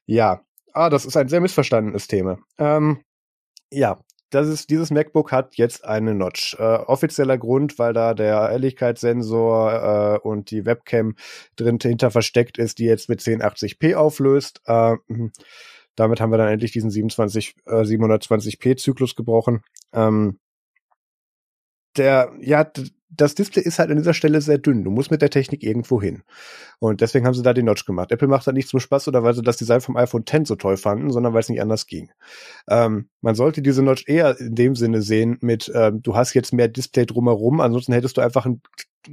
[0.05, 0.41] ja,
[0.73, 2.37] ah, das ist ein sehr missverstandenes Thema.
[2.57, 3.01] Ähm,
[3.71, 3.99] ja,
[4.29, 6.55] das ist, dieses MacBook hat jetzt eine Notch.
[6.59, 11.15] Äh, offizieller Grund, weil da der Ehrlichkeitssensor äh, und die Webcam
[11.55, 14.61] drin hinter versteckt ist, die jetzt mit 1080p auflöst.
[14.65, 15.31] Äh, mhm.
[15.95, 19.63] damit haben wir dann endlich diesen 27, äh, 720p Zyklus gebrochen.
[19.93, 20.39] Ähm,
[21.95, 22.69] der, ja,
[23.09, 24.83] das Display ist halt an dieser Stelle sehr dünn.
[24.83, 26.23] Du musst mit der Technik irgendwo hin.
[26.79, 28.11] Und deswegen haben sie da die Notch gemacht.
[28.11, 30.55] Apple macht das nicht zum Spaß oder weil sie das Design vom iPhone X so
[30.55, 32.11] toll fanden, sondern weil es nicht anders ging.
[32.69, 36.53] Ähm, man sollte diese Notch eher in dem Sinne sehen mit, ähm, du hast jetzt
[36.53, 38.61] mehr Display drumherum, ansonsten hättest du einfach ein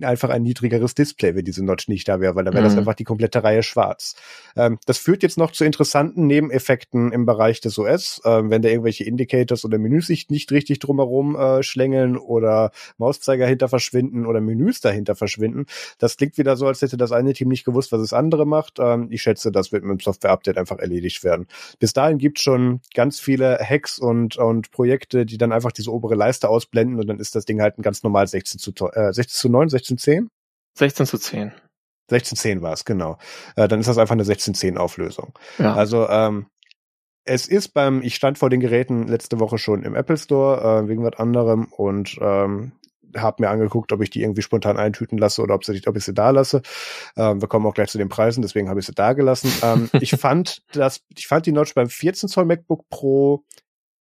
[0.02, 2.68] einfach ein niedrigeres Display, wenn diese Notch nicht da wäre, weil dann wäre mhm.
[2.68, 4.16] das einfach die komplette Reihe schwarz.
[4.56, 8.68] Ähm, das führt jetzt noch zu interessanten Nebeneffekten im Bereich des OS, ähm, wenn da
[8.68, 14.40] irgendwelche Indicators oder Menüs sich nicht richtig drumherum äh, schlängeln oder Mauszeiger hinter verschwinden oder
[14.40, 15.66] Menüs dahinter verschwinden.
[15.98, 18.78] Das klingt wieder so, als hätte das eine Team nicht gewusst, was das andere macht.
[18.78, 21.46] Ähm, ich schätze, das wird mit dem Software-Update einfach erledigt werden.
[21.78, 26.14] Bis dahin gibt schon ganz viele Hacks und, und Projekte, die dann einfach diese obere
[26.14, 29.38] Leiste ausblenden und dann ist das Ding halt ein ganz normal 16 zu, äh, 16
[29.38, 30.28] zu 9, 16 zu 10?
[30.78, 31.52] 16 zu 10.
[32.10, 33.18] 16 zu 10 war es, genau.
[33.56, 35.38] Äh, dann ist das einfach eine 16 zu 10 Auflösung.
[35.58, 35.74] Ja.
[35.74, 36.46] Also ähm,
[37.24, 40.88] es ist beim, ich stand vor den Geräten letzte Woche schon im Apple Store äh,
[40.88, 42.72] wegen was anderem und ähm,
[43.16, 46.04] habe mir angeguckt, ob ich die irgendwie spontan eintüten lasse oder ob, sie, ob ich
[46.04, 46.62] sie da lasse.
[47.16, 49.52] Ähm, wir kommen auch gleich zu den Preisen, deswegen habe ich sie da gelassen.
[49.62, 53.44] Ähm, ich fand das, ich fand die Notch beim 14 Zoll MacBook Pro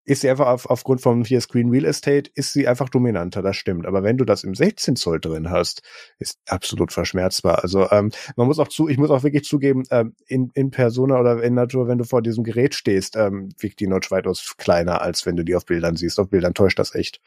[0.05, 3.57] ist sie einfach auf, aufgrund vom hier Screen Real Estate, ist sie einfach dominanter, das
[3.57, 3.87] stimmt.
[3.87, 5.83] Aber wenn du das im 16 Zoll drin hast,
[6.19, 7.62] ist absolut verschmerzbar.
[7.62, 11.20] Also ähm, man muss auch zu, ich muss auch wirklich zugeben, ähm, in, in Persona
[11.20, 15.03] oder in Natur, wenn du vor diesem Gerät stehst, ähm, wiegt die Notch weitaus kleiner,
[15.03, 16.19] als wenn du die auf Bildern siehst.
[16.19, 17.20] Auf Bildern täuscht das echt.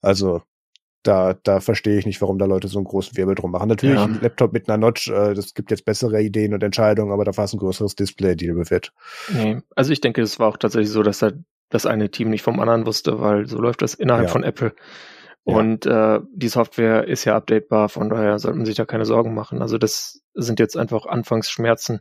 [0.00, 0.42] Also
[1.06, 3.68] da, da verstehe ich nicht, warum da Leute so einen großen Wirbel drum machen.
[3.68, 4.04] Natürlich, ja.
[4.04, 7.36] ein Laptop mit einer Notch, äh, das gibt jetzt bessere Ideen und Entscheidungen, aber da
[7.36, 8.92] war es ein größeres Display, die wird.
[9.32, 11.30] Nee, also ich denke, es war auch tatsächlich so, dass da
[11.68, 14.32] das eine Team nicht vom anderen wusste, weil so läuft das innerhalb ja.
[14.32, 14.74] von Apple.
[15.44, 19.32] Und äh, die Software ist ja updatebar, von daher sollte man sich da keine Sorgen
[19.32, 19.62] machen.
[19.62, 22.00] Also das sind jetzt einfach Anfangsschmerzen.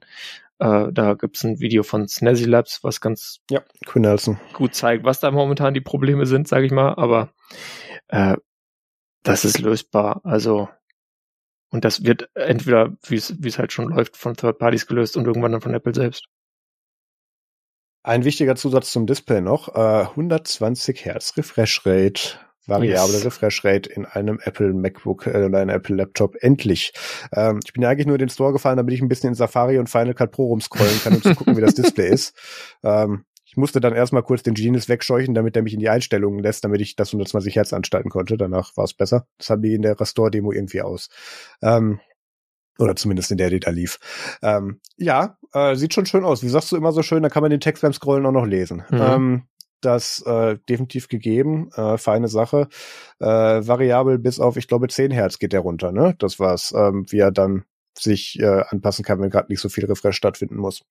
[0.57, 3.61] Äh, da gibt's ein Video von Snazzy Labs, was ganz ja,
[4.53, 6.95] gut zeigt, was da momentan die Probleme sind, sage ich mal.
[6.95, 7.33] Aber
[8.07, 8.35] äh,
[9.21, 10.21] das ist lösbar.
[10.23, 10.67] Also
[11.69, 15.51] und das wird entweder, wie es halt schon läuft, von Third Parties gelöst und irgendwann
[15.51, 16.29] dann von Apple selbst.
[18.05, 22.37] Ein wichtiger Zusatz zum Display noch, äh, 120 Hertz Refresh Rate,
[22.67, 23.25] variable yes.
[23.25, 26.35] Refresh Rate in einem Apple MacBook äh, oder einem Apple Laptop.
[26.39, 26.93] Endlich.
[27.33, 29.33] Ähm, ich bin ja eigentlich nur in den Store gefahren, damit ich ein bisschen in
[29.33, 32.35] Safari und Final Cut Pro rumscrollen kann, um zu gucken, wie das Display ist.
[32.83, 36.39] Ähm, ich musste dann erstmal kurz den Genius wegscheuchen, damit er mich in die Einstellungen
[36.39, 38.37] lässt, damit ich das 120 Hertz anstalten konnte.
[38.37, 39.25] Danach war es besser.
[39.39, 41.09] Das haben die in der Restore-Demo irgendwie aus.
[41.63, 41.99] Ähm,
[42.79, 43.99] oder zumindest in der, die da lief.
[44.41, 46.43] Ähm, ja, äh, sieht schon schön aus.
[46.43, 48.45] Wie sagst du immer so schön, da kann man den Text beim Scrollen auch noch
[48.45, 48.83] lesen.
[48.89, 49.01] Mhm.
[49.01, 49.43] Ähm,
[49.81, 52.67] das äh, definitiv gegeben, äh, feine Sache.
[53.19, 56.15] Äh, variabel bis auf, ich glaube, 10 Hertz geht der runter, ne?
[56.17, 57.65] Das war's, ähm, wie er dann
[57.97, 60.83] sich äh, anpassen kann, wenn gerade nicht so viel Refresh stattfinden muss.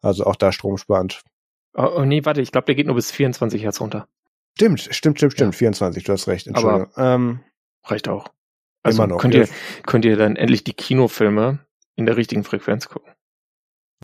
[0.00, 1.22] Also auch da stromsparend.
[1.74, 4.08] Oh, oh nee, warte, ich glaube, der geht nur bis 24 Hertz runter.
[4.54, 5.54] Stimmt, stimmt, stimmt, stimmt.
[5.54, 5.58] Ja.
[5.58, 6.46] 24, du hast recht.
[6.46, 6.90] Entschuldigung.
[6.94, 7.40] Aber ähm,
[7.84, 8.30] reicht auch.
[8.86, 9.20] Also Immer noch.
[9.20, 9.48] Könnt ihr,
[9.84, 11.58] könnt ihr dann endlich die Kinofilme
[11.96, 13.12] in der richtigen Frequenz gucken.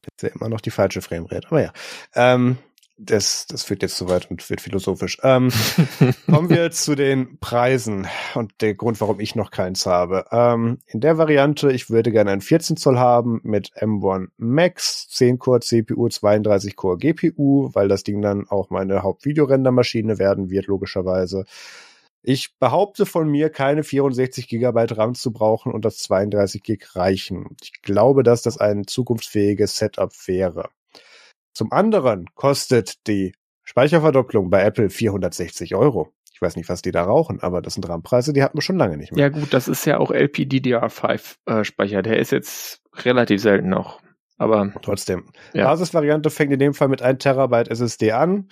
[0.04, 1.72] Jetzt ja immer noch die falsche Framerate, aber ja.
[2.14, 2.58] Ähm,
[2.98, 5.18] das, das führt jetzt zu weit und wird philosophisch.
[5.22, 5.50] Ähm,
[6.30, 10.26] kommen wir zu den Preisen und der Grund, warum ich noch keins habe.
[10.30, 15.38] Ähm, in der Variante, ich würde gerne einen 14 Zoll haben mit M1 Max, 10
[15.38, 21.44] Core CPU, 32 Core GPU, weil das Ding dann auch meine Hauptvideorendermaschine werden wird, logischerweise.
[22.22, 27.56] Ich behaupte von mir, keine 64 Gigabyte RAM zu brauchen und das 32 Gig reichen.
[27.60, 30.70] Ich glaube, dass das ein zukunftsfähiges Setup wäre.
[31.52, 33.34] Zum anderen kostet die
[33.64, 36.12] Speicherverdopplung bei Apple 460 Euro.
[36.32, 38.78] Ich weiß nicht, was die da rauchen, aber das sind RAM-Preise, die hatten wir schon
[38.78, 39.24] lange nicht mehr.
[39.24, 41.98] Ja gut, das ist ja auch LPDDR5-Speicher.
[41.98, 44.00] Äh, Der ist jetzt relativ selten noch.
[44.38, 45.30] Aber trotzdem.
[45.54, 45.64] Ja.
[45.64, 48.48] Basisvariante fängt in dem Fall mit 1 Terabyte SSD an.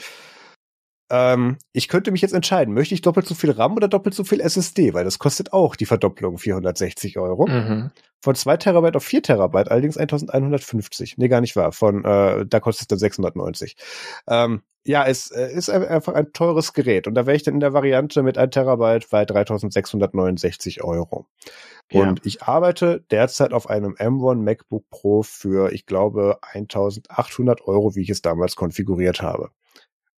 [1.11, 4.25] Ähm, ich könnte mich jetzt entscheiden, möchte ich doppelt so viel RAM oder doppelt so
[4.25, 7.47] viel SSD, weil das kostet auch die Verdopplung 460 Euro.
[7.47, 7.91] Mhm.
[8.23, 11.19] Von 2 Terabyte auf 4 Terabyte allerdings 1150.
[11.19, 11.73] Nee, gar nicht wahr.
[11.73, 13.77] Von, äh, da kostet es dann 690.
[14.29, 17.07] Ähm, ja, es äh, ist einfach ein teures Gerät.
[17.07, 21.27] Und da wäre ich dann in der Variante mit 1 Terabyte bei 3669 Euro.
[21.91, 22.03] Ja.
[22.03, 28.03] Und ich arbeite derzeit auf einem M1 MacBook Pro für, ich glaube, 1800 Euro, wie
[28.03, 29.51] ich es damals konfiguriert habe.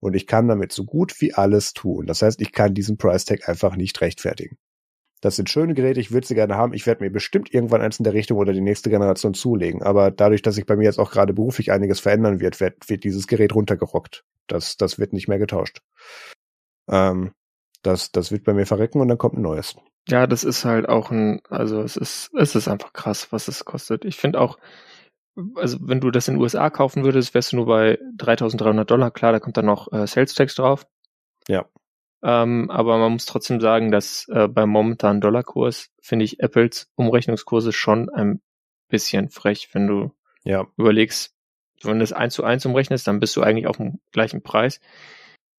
[0.02, 2.08] Und ich kann damit so gut wie alles tun.
[2.08, 4.58] Das heißt, ich kann diesen Price Tag einfach nicht rechtfertigen.
[5.22, 6.74] Das sind schöne Geräte, ich würde sie gerne haben.
[6.74, 9.84] Ich werde mir bestimmt irgendwann eins in der Richtung oder die nächste Generation zulegen.
[9.84, 13.04] Aber dadurch, dass sich bei mir jetzt auch gerade beruflich einiges verändern wird, wird, wird
[13.04, 14.26] dieses Gerät runtergerockt.
[14.48, 15.82] Das, das wird nicht mehr getauscht.
[16.90, 17.34] Ähm,
[17.84, 19.76] das, das wird bei mir verrecken und dann kommt ein neues.
[20.08, 23.64] Ja, das ist halt auch ein, also es ist, es ist einfach krass, was es
[23.66, 24.06] kostet.
[24.06, 24.58] Ich finde auch,
[25.56, 29.12] also wenn du das in den USA kaufen würdest, wärst du nur bei 3.300 Dollar.
[29.12, 30.86] Klar, da kommt dann noch äh, Sales Tax drauf.
[31.48, 31.66] Ja.
[32.24, 37.74] Ähm, aber man muss trotzdem sagen, dass äh, beim momentanen Dollarkurs finde ich Apples Umrechnungskurse
[37.74, 38.42] schon ein
[38.90, 40.12] bisschen frech, wenn du
[40.44, 40.68] ja.
[40.78, 41.34] überlegst,
[41.82, 44.80] wenn du das eins zu eins umrechnest, dann bist du eigentlich auf dem gleichen Preis.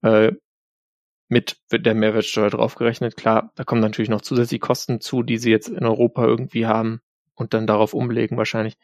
[0.02, 0.32] Äh,
[1.28, 3.16] mit der Mehrwertsteuer draufgerechnet.
[3.16, 7.00] Klar, da kommen natürlich noch zusätzliche Kosten zu, die sie jetzt in Europa irgendwie haben
[7.34, 8.76] und dann darauf umlegen wahrscheinlich.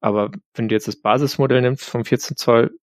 [0.00, 2.76] Aber wenn du jetzt das Basismodell nimmst vom 14 Zoll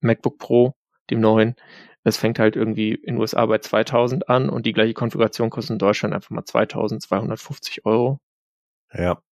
[0.00, 0.74] MacBook Pro,
[1.10, 1.54] dem neuen,
[2.02, 5.74] das fängt halt irgendwie in den USA bei 2000 an und die gleiche Konfiguration kostet
[5.74, 8.18] in Deutschland einfach mal 2250 Euro.
[8.92, 9.22] Ja.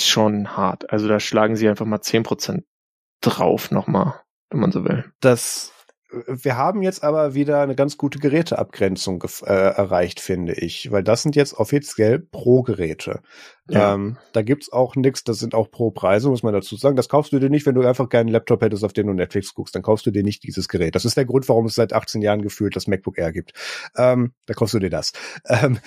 [0.00, 0.90] Schon hart.
[0.90, 2.62] Also da schlagen sie einfach mal 10%
[3.20, 5.12] drauf nochmal, wenn man so will.
[5.20, 5.72] Das
[6.10, 11.22] wir haben jetzt aber wieder eine ganz gute Geräteabgrenzung äh, erreicht, finde ich, weil das
[11.22, 13.20] sind jetzt offiziell Pro-Geräte.
[13.68, 13.94] Ja.
[13.94, 16.96] Ähm, da gibt's auch nichts, das sind auch Pro-Preise, muss man dazu sagen.
[16.96, 19.52] Das kaufst du dir nicht, wenn du einfach keinen Laptop hättest, auf den du Netflix
[19.54, 20.94] guckst, dann kaufst du dir nicht dieses Gerät.
[20.94, 23.52] Das ist der Grund, warum es seit 18 Jahren gefühlt das MacBook Air gibt.
[23.96, 25.12] Ähm, da kaufst du dir das.
[25.48, 25.78] Ähm,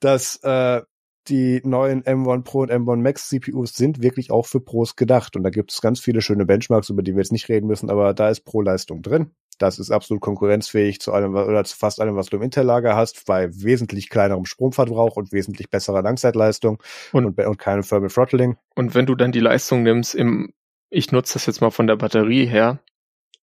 [0.00, 0.82] das äh,
[1.28, 5.36] die neuen M1 Pro und M1 Max CPUs sind wirklich auch für Pros gedacht.
[5.36, 7.90] Und da gibt es ganz viele schöne Benchmarks, über die wir jetzt nicht reden müssen,
[7.90, 9.32] aber da ist Pro-Leistung drin.
[9.58, 13.26] Das ist absolut konkurrenzfähig zu allem oder zu fast allem, was du im Intel-Lager hast,
[13.26, 16.82] bei wesentlich kleinerem Stromverbrauch und wesentlich besserer Langzeitleistung
[17.12, 18.56] und, und, und keinem Thermal Throttling.
[18.74, 20.52] Und wenn du dann die Leistung nimmst, im,
[20.90, 22.80] ich nutze das jetzt mal von der Batterie her,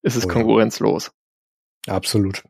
[0.01, 1.11] ist es oh, konkurrenzlos.
[1.85, 1.95] Ja.
[1.95, 2.43] Absolut.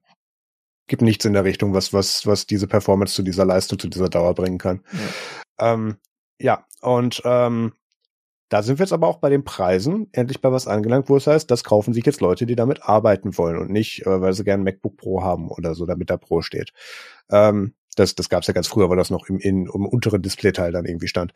[0.88, 4.10] Gibt nichts in der Richtung, was, was, was diese Performance zu dieser Leistung, zu dieser
[4.10, 4.84] Dauer bringen kann.
[5.60, 5.98] Ja, ähm,
[6.40, 6.66] ja.
[6.82, 7.74] und ähm,
[8.50, 11.28] da sind wir jetzt aber auch bei den Preisen endlich bei was angelangt, wo es
[11.28, 14.44] heißt, das kaufen sich jetzt Leute, die damit arbeiten wollen und nicht, äh, weil sie
[14.44, 16.72] gerne MacBook Pro haben oder so, damit da Pro steht.
[17.30, 20.22] Ähm, das das gab es ja ganz früher, weil das noch im, in, im unteren
[20.22, 21.34] Displayteil dann irgendwie stand.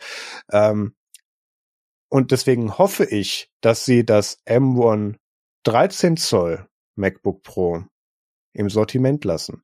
[0.52, 0.94] Ähm,
[2.10, 5.16] und deswegen hoffe ich, dass sie das M1
[5.64, 7.84] 13 Zoll MacBook Pro
[8.54, 9.64] im Sortiment lassen.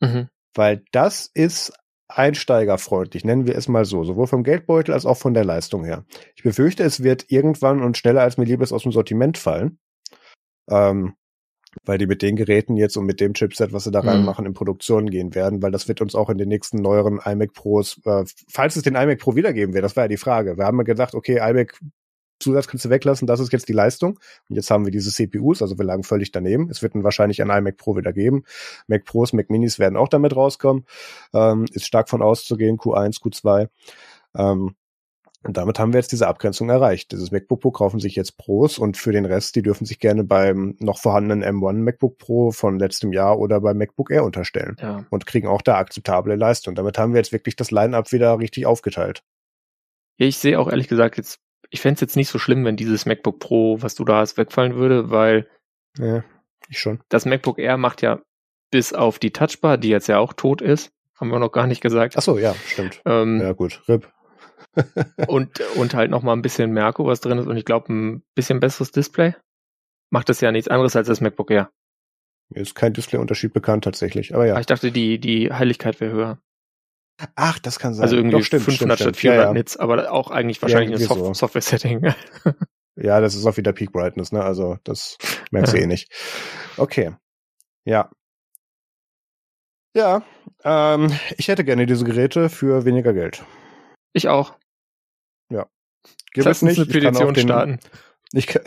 [0.00, 0.28] Mhm.
[0.54, 1.72] Weil das ist
[2.16, 6.04] einsteigerfreundlich, nennen wir es mal so, sowohl vom Geldbeutel als auch von der Leistung her.
[6.36, 9.78] Ich befürchte, es wird irgendwann und schneller als mir lieb ist aus dem Sortiment fallen.
[10.68, 11.14] Ähm,
[11.84, 14.48] weil die mit den Geräten jetzt und mit dem Chipset, was sie da reinmachen, mhm.
[14.48, 18.00] in Produktion gehen werden, weil das wird uns auch in den nächsten neueren iMac Pros,
[18.04, 20.56] äh, falls es den iMac Pro wiedergeben wird, das war ja die Frage.
[20.58, 21.78] Wir haben ja gedacht, okay, iMac
[22.40, 24.18] Zusatz kannst du weglassen, das ist jetzt die Leistung.
[24.48, 26.68] Und jetzt haben wir diese CPUs, also wir lagen völlig daneben.
[26.70, 28.44] Es wird dann wahrscheinlich ein iMac Pro wieder geben.
[28.88, 30.86] Mac Pros, Mac Minis werden auch damit rauskommen.
[31.32, 33.68] Ähm, ist stark von auszugehen, Q1, Q2.
[34.36, 34.74] Ähm,
[35.42, 37.12] und damit haben wir jetzt diese Abgrenzung erreicht.
[37.12, 40.22] Dieses MacBook Pro kaufen sich jetzt Pros und für den Rest, die dürfen sich gerne
[40.22, 45.06] beim noch vorhandenen M1 MacBook Pro von letztem Jahr oder beim MacBook Air unterstellen ja.
[45.08, 46.74] und kriegen auch da akzeptable Leistung.
[46.74, 49.22] Damit haben wir jetzt wirklich das Line-up wieder richtig aufgeteilt.
[50.18, 51.40] Ich sehe auch ehrlich gesagt jetzt
[51.70, 54.36] ich fände es jetzt nicht so schlimm, wenn dieses MacBook Pro, was du da hast,
[54.36, 55.48] wegfallen würde, weil
[55.98, 56.24] ja,
[56.68, 57.00] ich schon.
[57.08, 58.20] Das MacBook Air macht ja
[58.70, 61.80] bis auf die Touchbar, die jetzt ja auch tot ist, haben wir noch gar nicht
[61.80, 62.16] gesagt.
[62.16, 63.02] Ach so, ja, stimmt.
[63.04, 64.10] Ähm, ja gut, RIP.
[65.26, 68.22] und, und halt noch mal ein bisschen Akku, was drin ist und ich glaube ein
[68.34, 69.34] bisschen besseres Display.
[70.10, 71.70] Macht das ja nichts anderes als das MacBook Air.
[72.48, 74.54] Mir ist kein Displayunterschied bekannt tatsächlich, aber ja.
[74.54, 76.38] Ah, ich dachte, die, die Heiligkeit wäre höher.
[77.34, 78.02] Ach, das kann sein.
[78.02, 79.52] Also irgendwie Doch, stimmt, 500 stimmt, statt 400 ja, ja.
[79.54, 81.34] Nits, aber auch eigentlich wahrscheinlich ja, ein so.
[81.34, 82.14] Software-Setting.
[82.96, 84.42] ja, das ist auch wieder Peak Brightness, ne?
[84.42, 85.18] Also das
[85.50, 86.10] merkst du eh nicht.
[86.76, 87.12] Okay.
[87.84, 88.10] Ja.
[89.96, 90.22] Ja,
[90.62, 93.44] ähm, ich hätte gerne diese Geräte für weniger Geld.
[94.12, 94.54] Ich auch.
[95.50, 95.66] Ja.
[96.32, 96.78] Gibt Lass es nicht.
[96.78, 97.80] eine Petition den, starten.
[98.32, 98.62] Ich kann,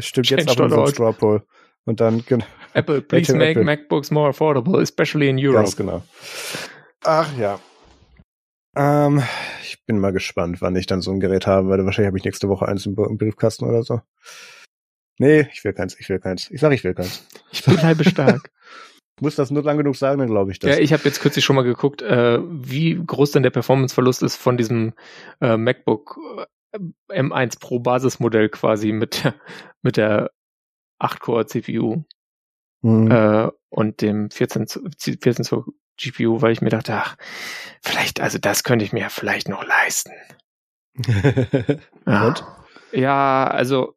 [0.00, 0.42] stimmt Change.
[0.42, 1.46] jetzt auf unserem Straw Poll.
[1.84, 2.24] Und dann,
[2.74, 3.62] Apple, please make Apple.
[3.62, 5.58] MacBooks more affordable, especially in Europe.
[5.58, 6.02] Ganz genau.
[7.06, 7.60] Ach ja.
[8.74, 9.22] Ähm,
[9.62, 12.24] ich bin mal gespannt, wann ich dann so ein Gerät habe, weil wahrscheinlich habe ich
[12.24, 14.00] nächste Woche eins im, im Briefkasten oder so.
[15.18, 16.50] Nee, ich will keins, ich will keins.
[16.50, 17.24] Ich sag, ich will keins.
[17.52, 18.50] Ich bleibe stark.
[19.20, 20.68] muss das nur lang genug sagen, dann glaube ich das.
[20.68, 24.36] Ja, ich habe jetzt kürzlich schon mal geguckt, äh, wie groß denn der Performance-Verlust ist
[24.36, 24.92] von diesem
[25.40, 26.18] äh, MacBook
[26.72, 26.78] äh,
[27.08, 29.34] M1 Pro Basismodell quasi mit der,
[29.80, 30.32] mit der
[31.00, 32.02] 8-Core CPU
[32.82, 33.10] mhm.
[33.12, 34.66] äh, und dem 14,
[34.98, 35.66] 14 Zoll
[35.96, 37.16] GPU, weil ich mir dachte, ach,
[37.82, 40.12] vielleicht, also das könnte ich mir vielleicht noch leisten.
[42.06, 42.26] ja.
[42.28, 42.44] Und?
[42.92, 43.94] ja, also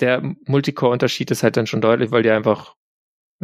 [0.00, 2.74] der Multicore-Unterschied ist halt dann schon deutlich, weil die einfach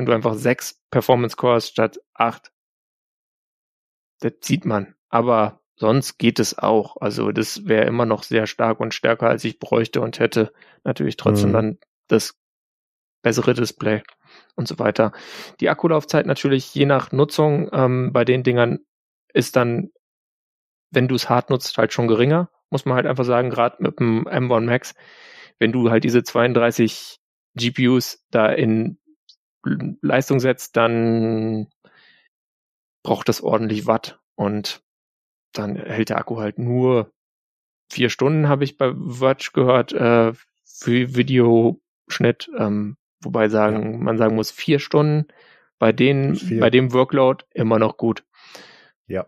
[0.01, 2.52] wenn du einfach sechs Performance Cores statt acht,
[4.20, 4.94] das sieht man.
[5.09, 6.97] Aber sonst geht es auch.
[7.01, 10.52] Also das wäre immer noch sehr stark und stärker, als ich bräuchte und hätte
[10.85, 11.55] natürlich trotzdem mhm.
[11.55, 11.78] dann
[12.09, 12.39] das
[13.22, 14.02] bessere Display
[14.56, 15.12] und so weiter.
[15.60, 18.80] Die Akkulaufzeit natürlich je nach Nutzung ähm, bei den Dingern
[19.32, 19.90] ist dann,
[20.90, 22.51] wenn du es hart nutzt, halt schon geringer.
[22.70, 24.94] Muss man halt einfach sagen, gerade mit dem M1 Max,
[25.59, 27.18] wenn du halt diese 32
[27.56, 28.98] GPUs da in
[29.64, 31.68] Leistung setzt, dann
[33.02, 34.82] braucht das ordentlich Watt und
[35.52, 37.12] dann hält der Akku halt nur
[37.90, 40.32] vier Stunden, habe ich bei Verge gehört, äh,
[40.64, 43.98] für Videoschnitt, ähm, wobei sagen, ja.
[43.98, 45.26] man sagen muss vier Stunden,
[45.78, 46.60] bei denen, vier.
[46.60, 48.24] bei dem Workload immer noch gut.
[49.06, 49.26] Ja.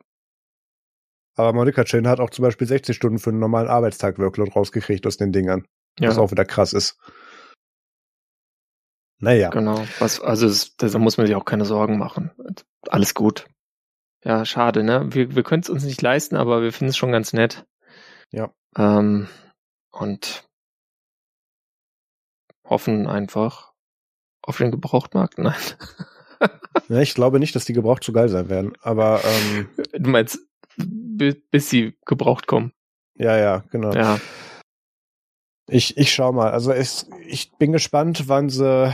[1.34, 5.06] Aber Monica Chain hat auch zum Beispiel 60 Stunden für einen normalen Arbeitstag Workload rausgekriegt
[5.06, 5.66] aus den Dingern.
[5.98, 6.08] Ja.
[6.08, 6.98] Was auch wieder krass ist.
[9.18, 9.50] Naja.
[9.50, 9.84] Genau.
[9.98, 12.32] Was, also es, da muss man sich auch keine Sorgen machen.
[12.88, 13.46] Alles gut.
[14.24, 15.06] Ja, schade, ne?
[15.12, 17.64] Wir, wir können es uns nicht leisten, aber wir finden es schon ganz nett.
[18.30, 18.52] Ja.
[18.76, 19.28] Ähm,
[19.90, 20.48] und
[22.64, 23.71] hoffen einfach
[24.42, 25.38] auf den Gebrauchtmarkt.
[25.38, 25.54] Nein.
[26.88, 28.72] ja, ich glaube nicht, dass die gebraucht so geil sein werden.
[28.82, 30.38] Aber ähm, du meinst,
[30.76, 32.72] bis sie gebraucht kommen.
[33.14, 33.92] Ja, ja, genau.
[33.92, 34.18] Ja.
[35.68, 36.50] Ich, ich schau mal.
[36.50, 38.92] Also es, ich bin gespannt, wann sie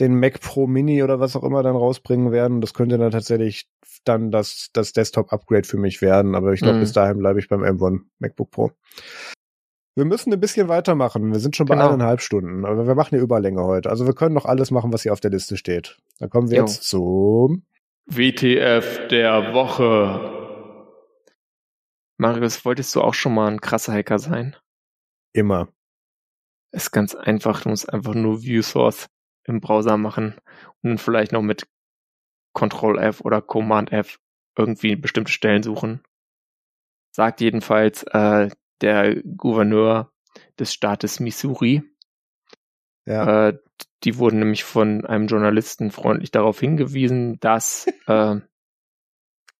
[0.00, 2.60] den Mac Pro Mini oder was auch immer dann rausbringen werden.
[2.60, 3.68] Das könnte dann tatsächlich
[4.04, 6.34] dann das, das Desktop-Upgrade für mich werden.
[6.34, 6.80] Aber ich glaube, mhm.
[6.80, 8.72] bis dahin bleibe ich beim M1 MacBook Pro.
[9.96, 11.32] Wir müssen ein bisschen weitermachen.
[11.32, 11.88] Wir sind schon bei genau.
[11.88, 12.64] eineinhalb Stunden.
[12.64, 13.90] Aber wir machen ja Überlänge heute.
[13.90, 15.98] Also wir können noch alles machen, was hier auf der Liste steht.
[16.18, 16.64] Dann kommen wir jo.
[16.64, 17.64] jetzt zum
[18.06, 20.42] WTF der Woche.
[22.16, 24.56] Marius, wolltest du auch schon mal ein krasser Hacker sein?
[25.32, 25.68] Immer.
[26.72, 27.62] Ist ganz einfach.
[27.62, 29.08] Du musst einfach nur View Source
[29.44, 30.34] im Browser machen
[30.82, 31.68] und dann vielleicht noch mit
[32.52, 34.18] Control F oder Command F
[34.56, 36.02] irgendwie bestimmte Stellen suchen.
[37.12, 38.50] Sagt jedenfalls äh,
[38.84, 40.12] der Gouverneur
[40.58, 41.82] des Staates Missouri.
[43.06, 43.48] Ja.
[43.48, 43.58] Äh,
[44.04, 48.36] die wurden nämlich von einem Journalisten freundlich darauf hingewiesen, dass äh,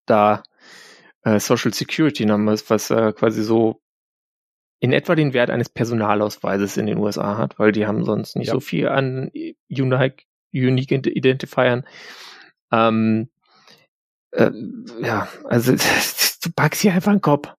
[0.06, 0.42] da
[1.22, 3.80] äh, Social Security Number ist, was äh, quasi so
[4.80, 8.48] in etwa den Wert eines Personalausweises in den USA hat, weil die haben sonst nicht
[8.48, 8.52] ja.
[8.52, 9.30] so viel an
[9.70, 11.86] Unique, Unique Identifiern.
[12.70, 13.30] Ähm,
[14.32, 14.51] äh,
[15.01, 15.72] ja, also
[16.42, 17.55] du packst hier einfach einen Kopf.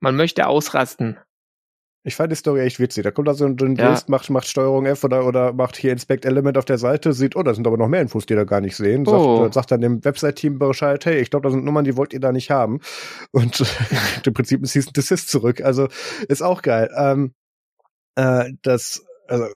[0.00, 1.18] Man möchte ausrasten.
[2.02, 3.04] Ich fand die Story echt witzig.
[3.04, 4.10] Da kommt da so ein Journalist, ja.
[4.10, 7.42] macht, macht Steuerung F oder, oder macht hier Inspect Element auf der Seite, sieht, oh,
[7.42, 9.04] da sind aber noch mehr Infos, die da gar nicht sehen.
[9.04, 9.52] Sagt, oh.
[9.52, 12.32] sagt dann dem Website-Team Bescheid, hey, ich glaube, da sind Nummern, die wollt ihr da
[12.32, 12.80] nicht haben.
[13.32, 13.62] Und
[14.24, 15.60] im Prinzip ist ein Desist zurück.
[15.60, 15.88] Also
[16.26, 16.90] ist auch geil.
[16.96, 17.34] Ähm,
[18.14, 19.46] äh, das also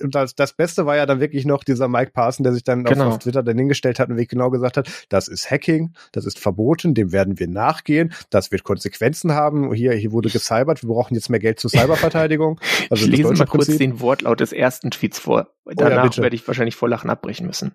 [0.00, 3.08] das, das Beste war ja dann wirklich noch dieser Mike Parson, der sich dann genau.
[3.08, 6.24] auf, auf, Twitter dann hingestellt hat und wirklich genau gesagt hat, das ist Hacking, das
[6.24, 9.72] ist verboten, dem werden wir nachgehen, das wird Konsequenzen haben.
[9.74, 12.60] Hier, hier wurde gecybert, wir brauchen jetzt mehr Geld zur Cyberverteidigung.
[12.90, 13.78] Also ich lese mal kurz Prinzip.
[13.78, 15.48] den Wortlaut des ersten Tweets vor.
[15.66, 17.74] Danach oh ja, werde ich wahrscheinlich vor Lachen abbrechen müssen.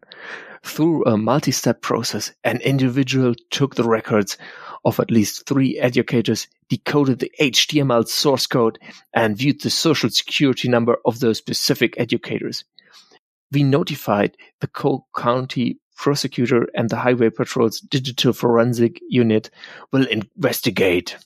[0.63, 4.37] Through a multi-step process, an individual took the records
[4.85, 8.79] of at least three educators, decoded the HTML source code,
[9.13, 12.63] and viewed the social security number of those specific educators.
[13.51, 19.49] We notified the Cole County prosecutor and the Highway Patrol's Digital Forensic Unit
[19.91, 21.17] will investigate.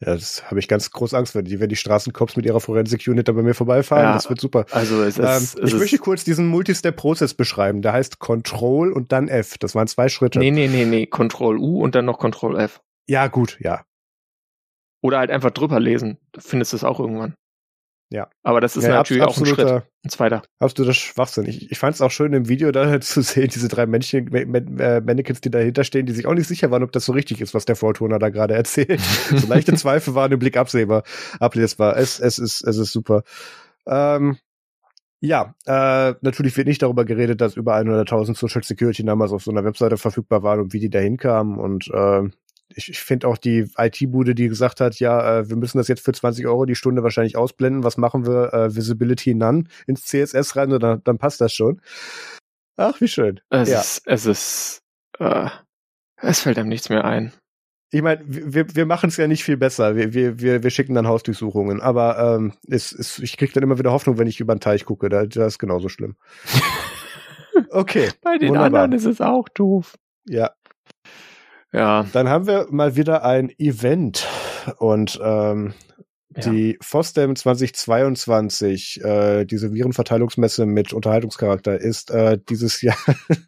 [0.00, 3.28] Ja, das habe ich ganz groß Angst, wenn die, wenn die Straßencops mit ihrer Forensik-Unit
[3.28, 4.04] da bei mir vorbeifahren.
[4.04, 4.66] Ja, das wird super.
[4.70, 7.80] Also es ist, ähm, es ich möchte kurz diesen Multistep-Prozess beschreiben.
[7.80, 9.56] Der heißt Control und dann F.
[9.56, 10.38] Das waren zwei Schritte.
[10.38, 11.06] Nee, nee, nee, nee.
[11.06, 12.82] Control U und dann noch Control F.
[13.08, 13.84] Ja, gut, ja.
[15.00, 16.18] Oder halt einfach drüber lesen.
[16.32, 17.34] Du findest es auch irgendwann.
[18.08, 18.28] Ja.
[18.44, 19.68] Aber das ist ja, natürlich auch ein Schritt.
[19.68, 20.42] Ein zweiter.
[20.60, 21.46] Absoluter Schwachsinn.
[21.46, 25.00] Ich, ich fand es auch schön im Video da zu sehen, diese drei Männchen, äh,
[25.00, 27.54] Mannequins, die dahinter stehen, die sich auch nicht sicher waren, ob das so richtig ist,
[27.54, 29.00] was der Vortoner da gerade erzählt.
[29.34, 31.02] so leichte Zweifel waren im Blick absehbar,
[31.40, 31.96] ablesbar.
[31.96, 33.24] Es, es ist, es ist super.
[33.86, 34.38] Ähm,
[35.20, 39.50] Ja, äh, natürlich wird nicht darüber geredet, dass über 100.000 Social Security Numbers auf so
[39.50, 41.58] einer Webseite verfügbar waren und wie die da hinkamen.
[41.58, 42.22] Und äh,
[42.74, 46.04] ich, ich finde auch die IT-Bude, die gesagt hat, ja, äh, wir müssen das jetzt
[46.04, 47.84] für 20 Euro die Stunde wahrscheinlich ausblenden.
[47.84, 48.52] Was machen wir?
[48.52, 51.80] Äh, Visibility None ins CSS rein dann, dann passt das schon.
[52.76, 53.40] Ach, wie schön.
[53.50, 53.80] Es ja.
[53.80, 54.82] ist, es ist,
[55.18, 55.48] äh,
[56.16, 57.32] es fällt einem nichts mehr ein.
[57.92, 59.94] Ich meine, wir, wir machen es ja nicht viel besser.
[59.94, 61.80] Wir, wir, wir, wir schicken dann Hausdurchsuchungen.
[61.80, 64.84] Aber ähm, es, es, ich kriege dann immer wieder Hoffnung, wenn ich über den Teich
[64.84, 65.08] gucke.
[65.08, 66.16] Da, das ist genauso schlimm.
[67.70, 68.10] Okay.
[68.22, 68.66] Bei den wunderbar.
[68.66, 69.96] anderen ist es auch doof.
[70.26, 70.50] Ja.
[71.72, 72.06] Ja.
[72.12, 74.26] Dann haben wir mal wieder ein Event.
[74.78, 75.74] Und ähm,
[76.34, 76.50] ja.
[76.50, 82.96] die FOSDEM 2022, äh, diese Virenverteilungsmesse mit Unterhaltungscharakter, ist äh, dieses Jahr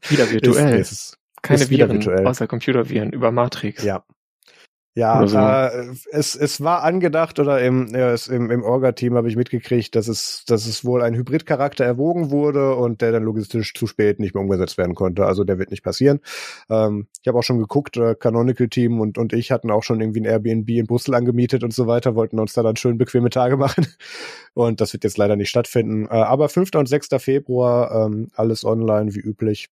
[0.08, 0.74] wieder virtuell.
[0.80, 2.26] Ist, ist, Keine ist Viren, virtuell.
[2.26, 3.82] außer Computerviren über Matrix.
[3.82, 4.04] Ja,
[4.94, 5.39] ja, so.
[5.39, 9.94] äh, es, es war angedacht oder im, ja, es, im, im Orga-Team habe ich mitgekriegt,
[9.94, 14.19] dass es, dass es wohl ein Hybrid-Charakter erwogen wurde und der dann logistisch zu spät
[14.19, 15.24] nicht mehr umgesetzt werden konnte.
[15.24, 16.20] Also der wird nicht passieren.
[16.69, 20.20] Ähm, ich habe auch schon geguckt, äh, Canonical-Team und, und ich hatten auch schon irgendwie
[20.20, 23.56] ein Airbnb in Brüssel angemietet und so weiter, wollten uns da dann schön bequeme Tage
[23.59, 23.86] machen.
[24.55, 26.06] Und das wird jetzt leider nicht stattfinden.
[26.06, 26.74] Äh, aber 5.
[26.74, 27.09] und 6.
[27.19, 29.69] Februar, ähm, alles online wie üblich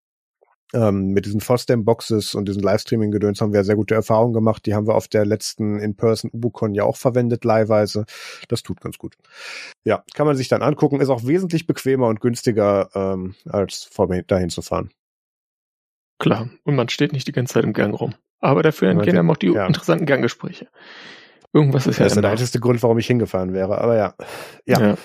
[0.77, 4.67] ähm, mit diesen FOSDEM-Boxes und diesen Livestreaming-Gedöns haben wir sehr gute Erfahrungen gemacht.
[4.67, 8.05] Die haben wir auf der letzten In-Person Ubucon ja auch verwendet, leihweise.
[8.49, 9.17] Das tut ganz gut.
[9.85, 11.01] Ja, kann man sich dann angucken.
[11.01, 14.91] Ist auch wesentlich bequemer und günstiger, ähm, als vor dahin zu fahren.
[16.19, 16.51] Klar.
[16.65, 18.15] Und man steht nicht die ganze Zeit im Gang rum.
[18.41, 19.67] Aber dafür entgehen einem auch die ja.
[19.67, 20.69] interessanten Ganggespräche.
[21.53, 23.79] Irgendwas ist ja Das ist der einzige Grund, warum ich hingefahren wäre.
[23.81, 24.15] Aber ja.
[24.67, 24.81] Ja.
[24.81, 24.99] ja.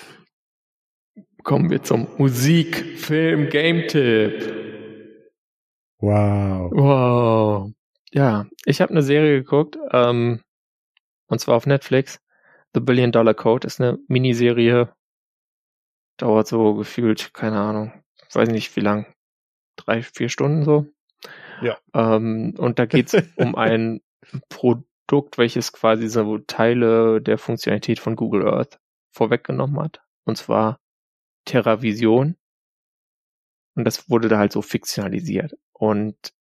[1.44, 4.61] Kommen wir zum Musik, Film, Game-Tipp.
[6.02, 6.72] Wow.
[6.74, 7.72] Wow.
[8.12, 10.42] Ja, ich habe eine Serie geguckt, ähm,
[11.28, 12.20] und zwar auf Netflix.
[12.74, 14.94] The Billion Dollar Code ist eine Miniserie.
[16.18, 18.04] Dauert so gefühlt, keine Ahnung,
[18.34, 19.14] weiß nicht wie lang.
[19.76, 20.88] Drei, vier Stunden so.
[21.62, 21.78] Ja.
[21.94, 24.02] Ähm, und da geht's um ein
[24.50, 28.80] Produkt, welches quasi so Teile der Funktionalität von Google Earth
[29.12, 30.02] vorweggenommen hat.
[30.26, 30.80] Und zwar
[31.46, 32.38] TerraVision.
[33.76, 35.58] Und das wurde da halt so fiktionalisiert.
[35.72, 36.34] Und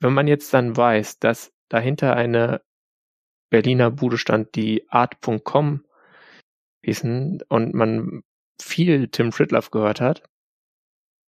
[0.00, 2.62] wenn man jetzt dann weiß, dass dahinter eine
[3.50, 5.84] Berliner Bude stand, die art.com
[6.82, 8.22] hießen und man
[8.60, 10.22] viel Tim Fritloff gehört hat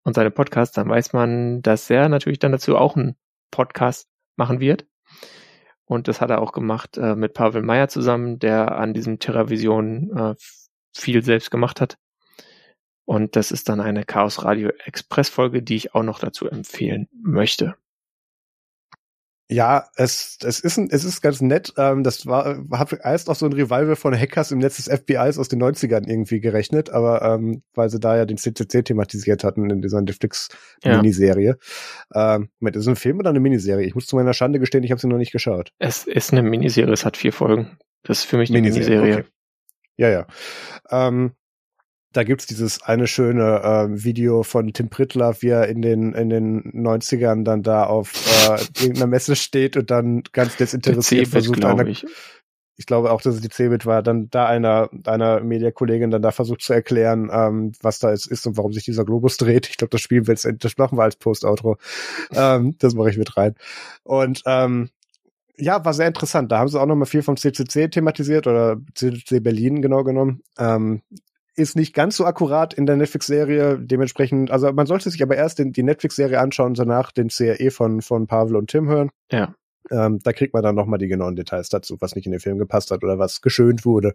[0.04, 3.16] und seine Podcasts, dann weiß man, dass er natürlich dann dazu auch einen
[3.50, 4.86] Podcast machen wird.
[5.84, 10.16] Und das hat er auch gemacht äh, mit Pavel Meyer zusammen, der an diesem TerraVision
[10.16, 10.34] äh,
[10.94, 11.96] viel selbst gemacht hat.
[13.06, 17.08] Und das ist dann eine Chaos Radio Express Folge, die ich auch noch dazu empfehlen
[17.12, 17.76] möchte.
[19.48, 21.72] Ja, es, es, ist, ein, es ist ganz nett.
[21.76, 25.38] Ähm, das war, hat erst auch so ein Revival von Hackers im Netz des FBIs
[25.38, 29.70] aus den 90ern irgendwie gerechnet, aber ähm, weil sie da ja den CCC thematisiert hatten
[29.70, 31.58] in dieser Netflix-Miniserie.
[32.12, 32.34] Ja.
[32.34, 33.86] Ähm, ist ein Film oder eine Miniserie?
[33.86, 35.70] Ich muss zu meiner Schande gestehen, ich habe sie noch nicht geschaut.
[35.78, 37.78] Es ist eine Miniserie, es hat vier Folgen.
[38.02, 38.98] Das ist für mich eine Miniserie.
[38.98, 39.20] Miniserie.
[39.20, 39.30] Okay.
[39.96, 40.26] Ja, ja.
[40.90, 41.36] Ähm,
[42.16, 46.30] da gibt's dieses eine schöne äh, Video von Tim Prittler, wie er in den in
[46.30, 48.12] den 90ern dann da auf
[48.48, 52.06] äh, irgendeiner Messe steht und dann ganz desinteressiert versucht einer, ich.
[52.76, 56.30] ich glaube auch, dass es die Cebit war, dann da einer einer Mediakollegin dann da
[56.30, 59.68] versucht zu erklären, ähm, was da jetzt ist und warum sich dieser Globus dreht.
[59.68, 61.76] Ich glaube, das jetzt, das machen wir als Post-Outro.
[62.32, 63.54] ähm, das mache ich mit rein.
[64.04, 64.88] Und ähm,
[65.58, 66.52] ja, war sehr interessant.
[66.52, 70.42] Da haben sie auch noch mal viel vom CCC thematisiert oder CCC Berlin genau genommen.
[70.58, 71.02] Ähm,
[71.56, 73.78] ist nicht ganz so akkurat in der Netflix-Serie.
[73.78, 77.70] Dementsprechend, also man sollte sich aber erst den, die Netflix-Serie anschauen und danach den CRE
[77.70, 79.10] von, von Pavel und Tim hören.
[79.32, 79.54] Ja.
[79.90, 82.58] Ähm, da kriegt man dann nochmal die genauen Details dazu, was nicht in den Film
[82.58, 84.12] gepasst hat oder was geschönt wurde.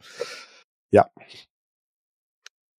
[0.91, 1.09] Ja.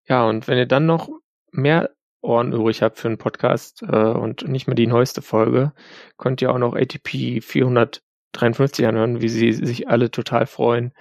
[0.07, 1.09] Ja, und wenn ihr dann noch
[1.51, 1.91] mehr
[2.21, 5.73] Ohren übrig habt für einen Podcast äh, und nicht mehr die neueste Folge,
[6.19, 10.93] könnt ihr auch noch ATP 453 anhören, wie sie sich alle total freuen,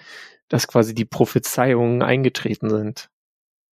[0.47, 3.10] dass quasi die Prophezeiungen eingetreten sind.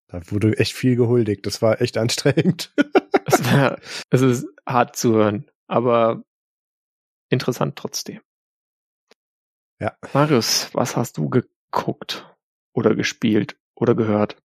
[0.08, 1.46] Da wurde echt viel gehuldigt.
[1.46, 2.72] Das war echt anstrengend.
[3.26, 3.78] es, war,
[4.10, 6.24] es ist hart zu hören, aber
[7.30, 8.20] interessant trotzdem.
[9.80, 9.96] Ja.
[10.12, 12.34] Marius, was hast du geguckt
[12.72, 14.36] oder gespielt oder gehört?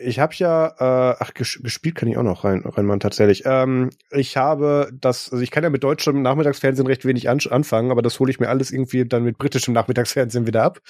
[0.00, 3.42] Ich habe ja, äh, ach, ges gespielt kann ich auch noch rein, reinmachen tatsächlich.
[3.44, 7.90] Ähm, ich habe das, also ich kann ja mit deutschem Nachmittagsfernsehen recht wenig an anfangen,
[7.90, 10.80] aber das hole ich mir alles irgendwie dann mit britischem Nachmittagsfernsehen wieder ab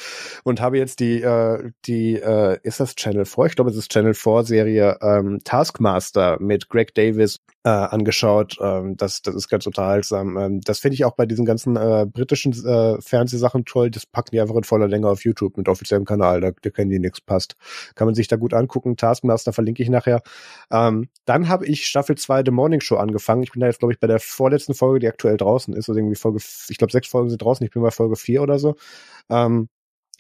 [0.44, 3.46] und habe jetzt die, äh, die, äh, ist das Channel 4?
[3.46, 7.38] Ich glaube, es ist Channel 4 Serie ähm, Taskmaster mit Greg Davis
[7.68, 8.56] äh, angeschaut.
[8.62, 10.38] Ähm, das, das ist ganz unterhaltsam.
[10.38, 13.90] Ähm, das finde ich auch bei diesen ganzen äh, britischen äh, Fernsehsachen toll.
[13.90, 16.40] Das packen die einfach in voller Länge auf YouTube mit offiziellem Kanal.
[16.40, 17.56] Da, da kennen die nichts passt.
[17.94, 20.22] Kann man sich da gut angucken Taskmaster verlinke ich nachher.
[20.70, 23.42] Ähm, dann habe ich Staffel 2 The Morning Show angefangen.
[23.42, 25.90] Ich bin da jetzt, glaube ich, bei der vorletzten Folge, die aktuell draußen ist.
[25.90, 26.38] Also irgendwie Folge,
[26.68, 28.76] ich glaube, sechs Folgen sind draußen, ich bin bei Folge 4 oder so.
[29.28, 29.68] Ähm,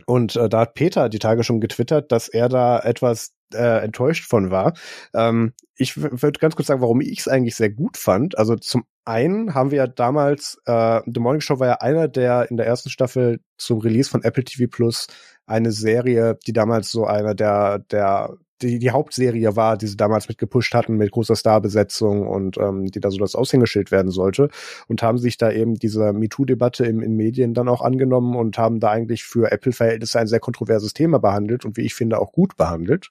[0.06, 4.28] und äh, da hat Peter die Tage schon getwittert, dass er da etwas äh, enttäuscht
[4.28, 4.74] von war.
[5.14, 8.36] Ähm, ich würde ganz kurz sagen, warum ich es eigentlich sehr gut fand.
[8.36, 12.50] Also zum einen haben wir ja damals, äh, The Morning Show war ja einer der
[12.50, 15.06] in der ersten Staffel zum Release von Apple TV Plus
[15.46, 20.28] eine Serie, die damals so einer der, der die, die Hauptserie war, die sie damals
[20.28, 24.48] mit gepusht hatten, mit großer Starbesetzung und ähm, die da so das Aushängeschild werden sollte
[24.88, 28.80] und haben sich da eben dieser MeToo-Debatte im, in Medien dann auch angenommen und haben
[28.80, 32.56] da eigentlich für Apple-Verhältnisse ein sehr kontroverses Thema behandelt und wie ich finde auch gut
[32.56, 33.10] behandelt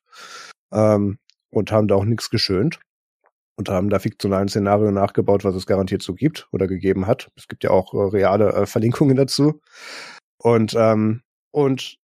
[0.72, 1.18] ähm,
[1.50, 2.80] und haben da auch nichts geschönt
[3.58, 7.32] und haben da fiktionalen Szenario nachgebaut, was es garantiert so gibt oder gegeben hat.
[7.36, 9.62] Es gibt ja auch äh, reale äh, Verlinkungen dazu.
[10.38, 11.22] Und ähm,
[11.52, 11.98] und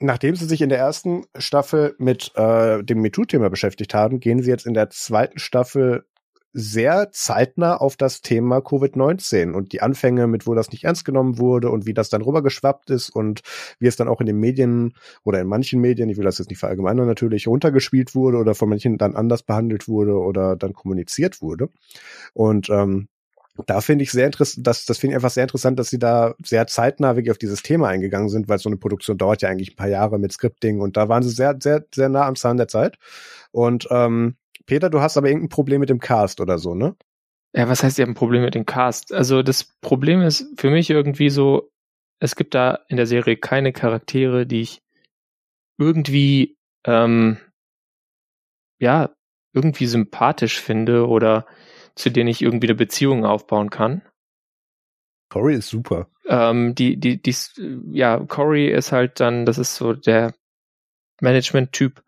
[0.00, 4.50] nachdem sie sich in der ersten Staffel mit äh, dem MeToo-Thema beschäftigt haben, gehen sie
[4.50, 6.04] jetzt in der zweiten Staffel
[6.52, 11.38] sehr zeitnah auf das Thema Covid-19 und die Anfänge, mit wo das nicht ernst genommen
[11.38, 13.42] wurde und wie das dann rübergeschwappt ist und
[13.78, 14.94] wie es dann auch in den Medien
[15.24, 18.68] oder in manchen Medien, ich will das jetzt nicht verallgemeinern natürlich, runtergespielt wurde oder von
[18.68, 21.68] manchen dann anders behandelt wurde oder dann kommuniziert wurde.
[22.32, 23.08] Und ähm,
[23.66, 26.34] da finde ich sehr interessant, das, das finde ich einfach sehr interessant, dass sie da
[26.44, 29.72] sehr zeitnah wirklich auf dieses Thema eingegangen sind, weil so eine Produktion dauert ja eigentlich
[29.72, 32.56] ein paar Jahre mit Scripting und da waren sie sehr, sehr, sehr nah am Zahn
[32.56, 32.98] der Zeit.
[33.50, 34.36] Und ähm,
[34.66, 36.94] Peter, du hast aber irgendein Problem mit dem Cast oder so, ne?
[37.54, 39.12] Ja, was heißt, ihr habt ein Problem mit dem Cast?
[39.12, 41.70] Also das Problem ist für mich irgendwie so,
[42.20, 44.82] es gibt da in der Serie keine Charaktere, die ich
[45.78, 47.38] irgendwie, ähm,
[48.78, 49.10] ja,
[49.54, 51.46] irgendwie sympathisch finde oder
[51.98, 54.02] zu denen ich irgendwie eine Beziehung aufbauen kann.
[55.30, 56.08] Corey ist super.
[56.26, 57.34] Ähm, die, die, die,
[57.90, 60.34] ja, Corey ist halt dann, das ist so der
[61.20, 62.02] Management-Typ.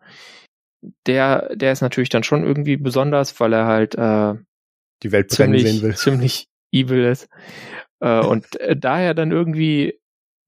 [1.05, 4.33] Der, der ist natürlich dann schon irgendwie besonders, weil er halt äh,
[5.03, 5.95] die Welt ziemlich, sehen will.
[5.95, 7.29] ziemlich evil ist.
[7.99, 9.99] Äh, und äh, daher dann irgendwie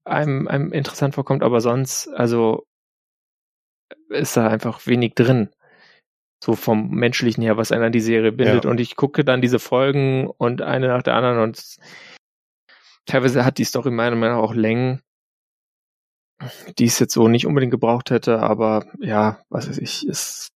[0.04, 2.66] einem, einem interessant vorkommt, aber sonst, also
[4.08, 5.50] ist da einfach wenig drin
[6.44, 8.64] so vom menschlichen her, was einer die Serie bindet.
[8.64, 8.70] Ja.
[8.70, 11.76] Und ich gucke dann diese Folgen und eine nach der anderen und
[13.06, 15.00] teilweise hat die Story meiner Meinung nach auch Längen,
[16.78, 20.50] die es jetzt so nicht unbedingt gebraucht hätte, aber ja, was weiß ich, ist,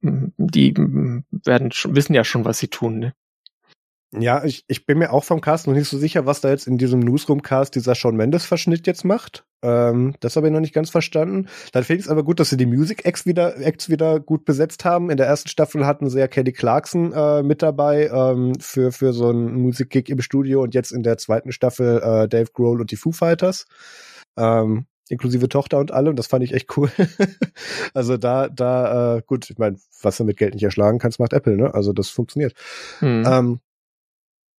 [0.00, 3.14] die werden schon, wissen ja schon, was sie tun, ne?
[4.14, 6.66] Ja, ich, ich bin mir auch vom Cast noch nicht so sicher, was da jetzt
[6.66, 9.46] in diesem Newsroom-Cast dieser Shawn Mendes-Verschnitt jetzt macht.
[9.62, 11.48] Ähm, das habe ich noch nicht ganz verstanden.
[11.72, 14.44] Dann finde ich es aber gut, dass sie die Music Acts wieder, Acts wieder gut
[14.44, 15.10] besetzt haben.
[15.10, 19.12] In der ersten Staffel hatten sie ja Kelly Clarkson äh, mit dabei ähm, für, für
[19.12, 22.90] so einen Musikgig im Studio und jetzt in der zweiten Staffel äh, Dave Grohl und
[22.90, 23.66] die Foo Fighters.
[24.36, 26.16] Ähm, inklusive Tochter und allem.
[26.16, 26.90] Das fand ich echt cool.
[27.94, 31.32] also da, da, äh, gut, ich meine, was du mit Geld nicht erschlagen kannst, macht
[31.32, 31.72] Apple, ne?
[31.74, 32.54] Also das funktioniert.
[33.00, 33.24] Hm.
[33.26, 33.60] Ähm,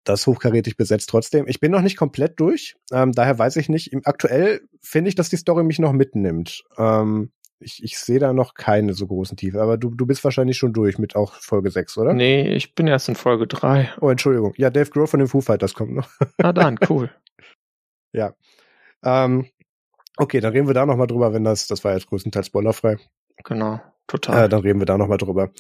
[0.05, 1.47] das hochkarätig besetzt trotzdem.
[1.47, 3.93] Ich bin noch nicht komplett durch, ähm, daher weiß ich nicht.
[4.05, 6.65] Aktuell finde ich, dass die Story mich noch mitnimmt.
[6.77, 7.31] Ähm,
[7.62, 10.73] ich, ich sehe da noch keine so großen Tiefe, aber du, du bist wahrscheinlich schon
[10.73, 12.12] durch mit auch Folge 6, oder?
[12.12, 13.93] Nee, ich bin erst in Folge 3.
[14.01, 14.53] Oh, Entschuldigung.
[14.57, 16.09] Ja, Dave Grohl von den Foo Fighters kommt noch.
[16.39, 17.11] Ah, dann, cool.
[18.12, 18.35] ja.
[19.05, 19.47] Ähm,
[20.16, 22.99] okay, dann reden wir da nochmal drüber, wenn das, das war jetzt größtenteils spoilerfrei.
[23.45, 23.81] Genau.
[24.07, 24.45] Total.
[24.45, 25.51] Äh, dann reden wir da nochmal drüber.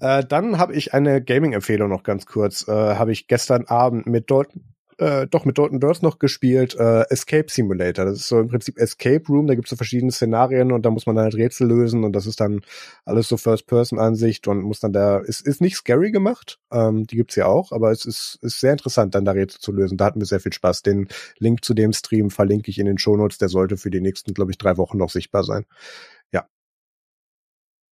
[0.00, 2.68] Äh, dann habe ich eine Gaming-Empfehlung noch ganz kurz.
[2.68, 4.62] Äh, habe ich gestern Abend mit Dalton,
[4.98, 6.74] äh, doch mit Dalton Durst noch gespielt.
[6.78, 8.04] Äh, Escape Simulator.
[8.04, 9.46] Das ist so im Prinzip Escape Room.
[9.46, 12.12] Da gibt es so verschiedene Szenarien und da muss man dann halt Rätsel lösen und
[12.12, 12.60] das ist dann
[13.04, 16.58] alles so First-Person-Ansicht und muss dann da, ist, ist nicht scary gemacht.
[16.72, 19.72] Ähm, die gibt's ja auch, aber es ist, ist sehr interessant, dann da Rätsel zu
[19.72, 19.98] lösen.
[19.98, 20.82] Da hatten wir sehr viel Spaß.
[20.82, 21.08] Den
[21.38, 23.38] Link zu dem Stream verlinke ich in den Shownotes.
[23.38, 25.66] Der sollte für die nächsten, glaube ich, drei Wochen noch sichtbar sein.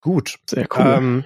[0.05, 0.39] Gut.
[0.49, 0.85] Sehr cool.
[0.87, 1.25] Ähm,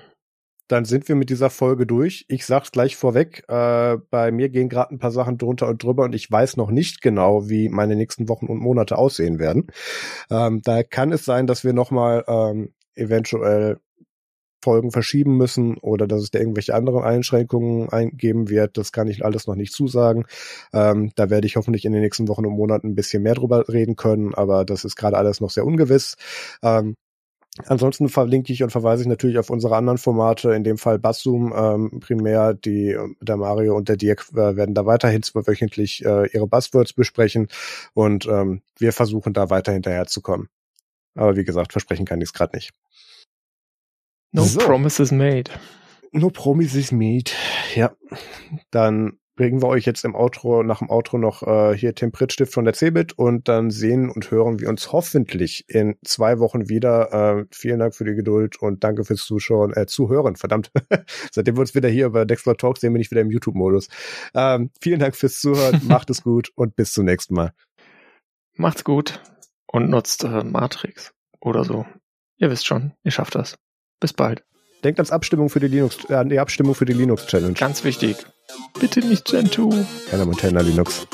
[0.69, 2.27] dann sind wir mit dieser Folge durch.
[2.29, 6.05] Ich sag's gleich vorweg, äh, bei mir gehen gerade ein paar Sachen drunter und drüber
[6.05, 9.67] und ich weiß noch nicht genau, wie meine nächsten Wochen und Monate aussehen werden.
[10.31, 13.79] Ähm, da kann es sein, dass wir nochmal ähm, eventuell
[14.63, 18.77] Folgen verschieben müssen oder dass es da irgendwelche anderen Einschränkungen eingeben wird.
[18.77, 20.25] Das kann ich alles noch nicht zusagen.
[20.73, 23.69] Ähm, da werde ich hoffentlich in den nächsten Wochen und Monaten ein bisschen mehr drüber
[23.69, 26.17] reden können, aber das ist gerade alles noch sehr ungewiss.
[26.63, 26.95] Ähm,
[27.67, 31.53] Ansonsten verlinke ich und verweise ich natürlich auf unsere anderen Formate, in dem Fall Basszoom
[31.57, 32.55] ähm, primär.
[32.55, 37.49] Die, der Mario und der Dirk äh, werden da weiterhin wöchentlich äh, ihre Buzzwords besprechen
[37.95, 40.49] und ähm, wir versuchen da weiter hinterherzukommen.
[41.15, 42.73] Aber wie gesagt, versprechen kann ich es gerade nicht.
[44.33, 44.61] No so.
[44.61, 45.51] promises made.
[46.13, 47.31] No promises made.
[47.75, 47.93] Ja.
[48.71, 52.53] Dann bringen wir euch jetzt im Outro, nach dem Outro noch äh, hier Tim Prittstift
[52.53, 57.13] von der Cebit und dann sehen und hören wir uns hoffentlich in zwei Wochen wieder.
[57.13, 60.73] Äh, vielen Dank für die Geduld und danke fürs Zuschauen, äh, Zuhören, verdammt.
[61.31, 63.89] Seitdem wir uns wieder hier über Dexter Talk sehen, bin ich wieder im YouTube-Modus.
[64.35, 67.53] Ähm, vielen Dank fürs Zuhören, macht es gut und bis zum nächsten Mal.
[68.57, 69.23] Macht's gut
[69.69, 71.87] und nutzt äh, Matrix oder so.
[72.39, 73.57] Ihr wisst schon, ihr schafft das.
[74.01, 74.43] Bis bald.
[74.85, 77.55] Denkt ans Abstimmung für die Linux, äh, die Abstimmung für die Linux Challenge.
[77.55, 78.17] Ganz wichtig.
[78.79, 79.73] Bitte nicht Gentoo.
[80.11, 81.07] Keiner Montana Linux.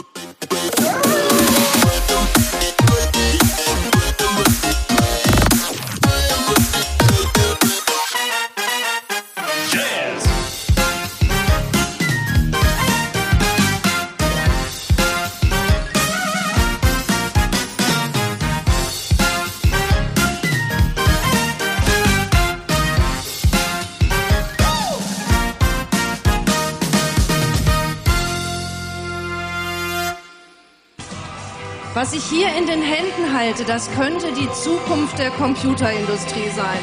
[32.24, 36.78] Ich hier in den Händen halte, das könnte die Zukunft der Computerindustrie sein.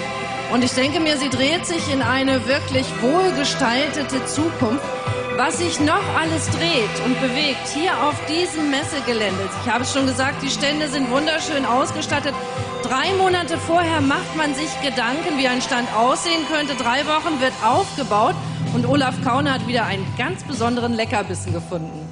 [0.53, 4.83] Und ich denke mir, sie dreht sich in eine wirklich wohlgestaltete Zukunft.
[5.37, 9.49] Was sich noch alles dreht und bewegt hier auf diesem Messegelände.
[9.63, 12.35] Ich habe es schon gesagt, die Stände sind wunderschön ausgestattet.
[12.83, 16.75] Drei Monate vorher macht man sich Gedanken, wie ein Stand aussehen könnte.
[16.75, 18.35] Drei Wochen wird aufgebaut
[18.75, 22.10] und Olaf Kaune hat wieder einen ganz besonderen Leckerbissen gefunden.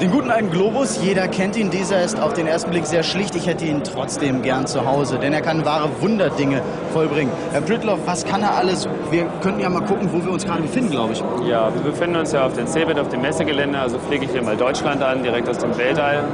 [0.00, 1.70] Den guten alten Globus, jeder kennt ihn.
[1.70, 3.36] Dieser ist auf den ersten Blick sehr schlicht.
[3.36, 7.30] Ich hätte ihn trotzdem gern zu Hause, denn er kann wahre Wunderdinge vollbringen.
[7.52, 8.88] Herr Britloff, was kann er alles?
[9.12, 11.22] Wir könnten ja mal gucken, wo wir uns gerade befinden, glaube ich.
[11.48, 13.78] Ja, wir befinden uns ja auf dem CeBIT, auf dem Messegelände.
[13.78, 16.24] Also fliege ich hier mal Deutschland an, direkt aus dem Weltall.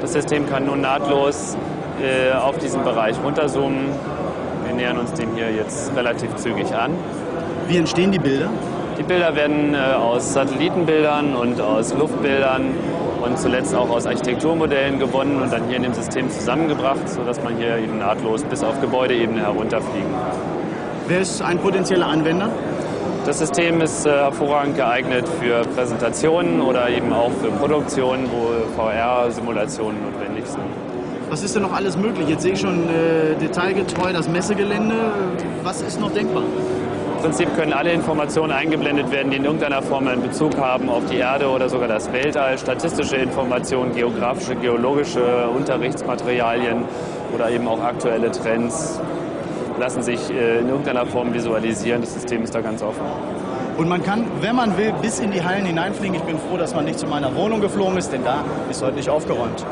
[0.00, 1.56] Das System kann nun nahtlos
[2.02, 3.86] äh, auf diesen Bereich runterzoomen.
[4.66, 6.90] Wir nähern uns dem hier jetzt relativ zügig an.
[7.68, 8.50] Wie entstehen die Bilder?
[8.98, 12.62] Die Bilder werden äh, aus Satellitenbildern und aus Luftbildern
[13.24, 17.56] und zuletzt auch aus Architekturmodellen gewonnen und dann hier in dem System zusammengebracht, sodass man
[17.56, 20.38] hier eben nahtlos bis auf Gebäudeebene herunterfliegen kann.
[21.08, 22.50] Wer ist ein potenzieller Anwender?
[23.26, 29.98] Das System ist äh, hervorragend geeignet für Präsentationen oder eben auch für Produktionen, wo VR-Simulationen
[30.04, 30.62] notwendig sind.
[31.30, 32.28] Was ist denn noch alles möglich?
[32.28, 34.94] Jetzt sehe ich schon äh, detailgetreu das Messegelände.
[35.64, 36.44] Was ist noch denkbar?
[37.24, 41.16] Prinzip können alle Informationen eingeblendet werden, die in irgendeiner Form einen Bezug haben auf die
[41.16, 42.58] Erde oder sogar das Weltall.
[42.58, 46.84] Statistische Informationen, geografische, geologische Unterrichtsmaterialien
[47.34, 49.00] oder eben auch aktuelle Trends
[49.80, 52.02] lassen sich äh, in irgendeiner Form visualisieren.
[52.02, 53.06] Das System ist da ganz offen.
[53.78, 56.16] Und man kann, wenn man will, bis in die Hallen hineinfliegen.
[56.16, 58.96] Ich bin froh, dass man nicht zu meiner Wohnung geflogen ist, denn da ist heute
[58.96, 59.64] nicht aufgeräumt.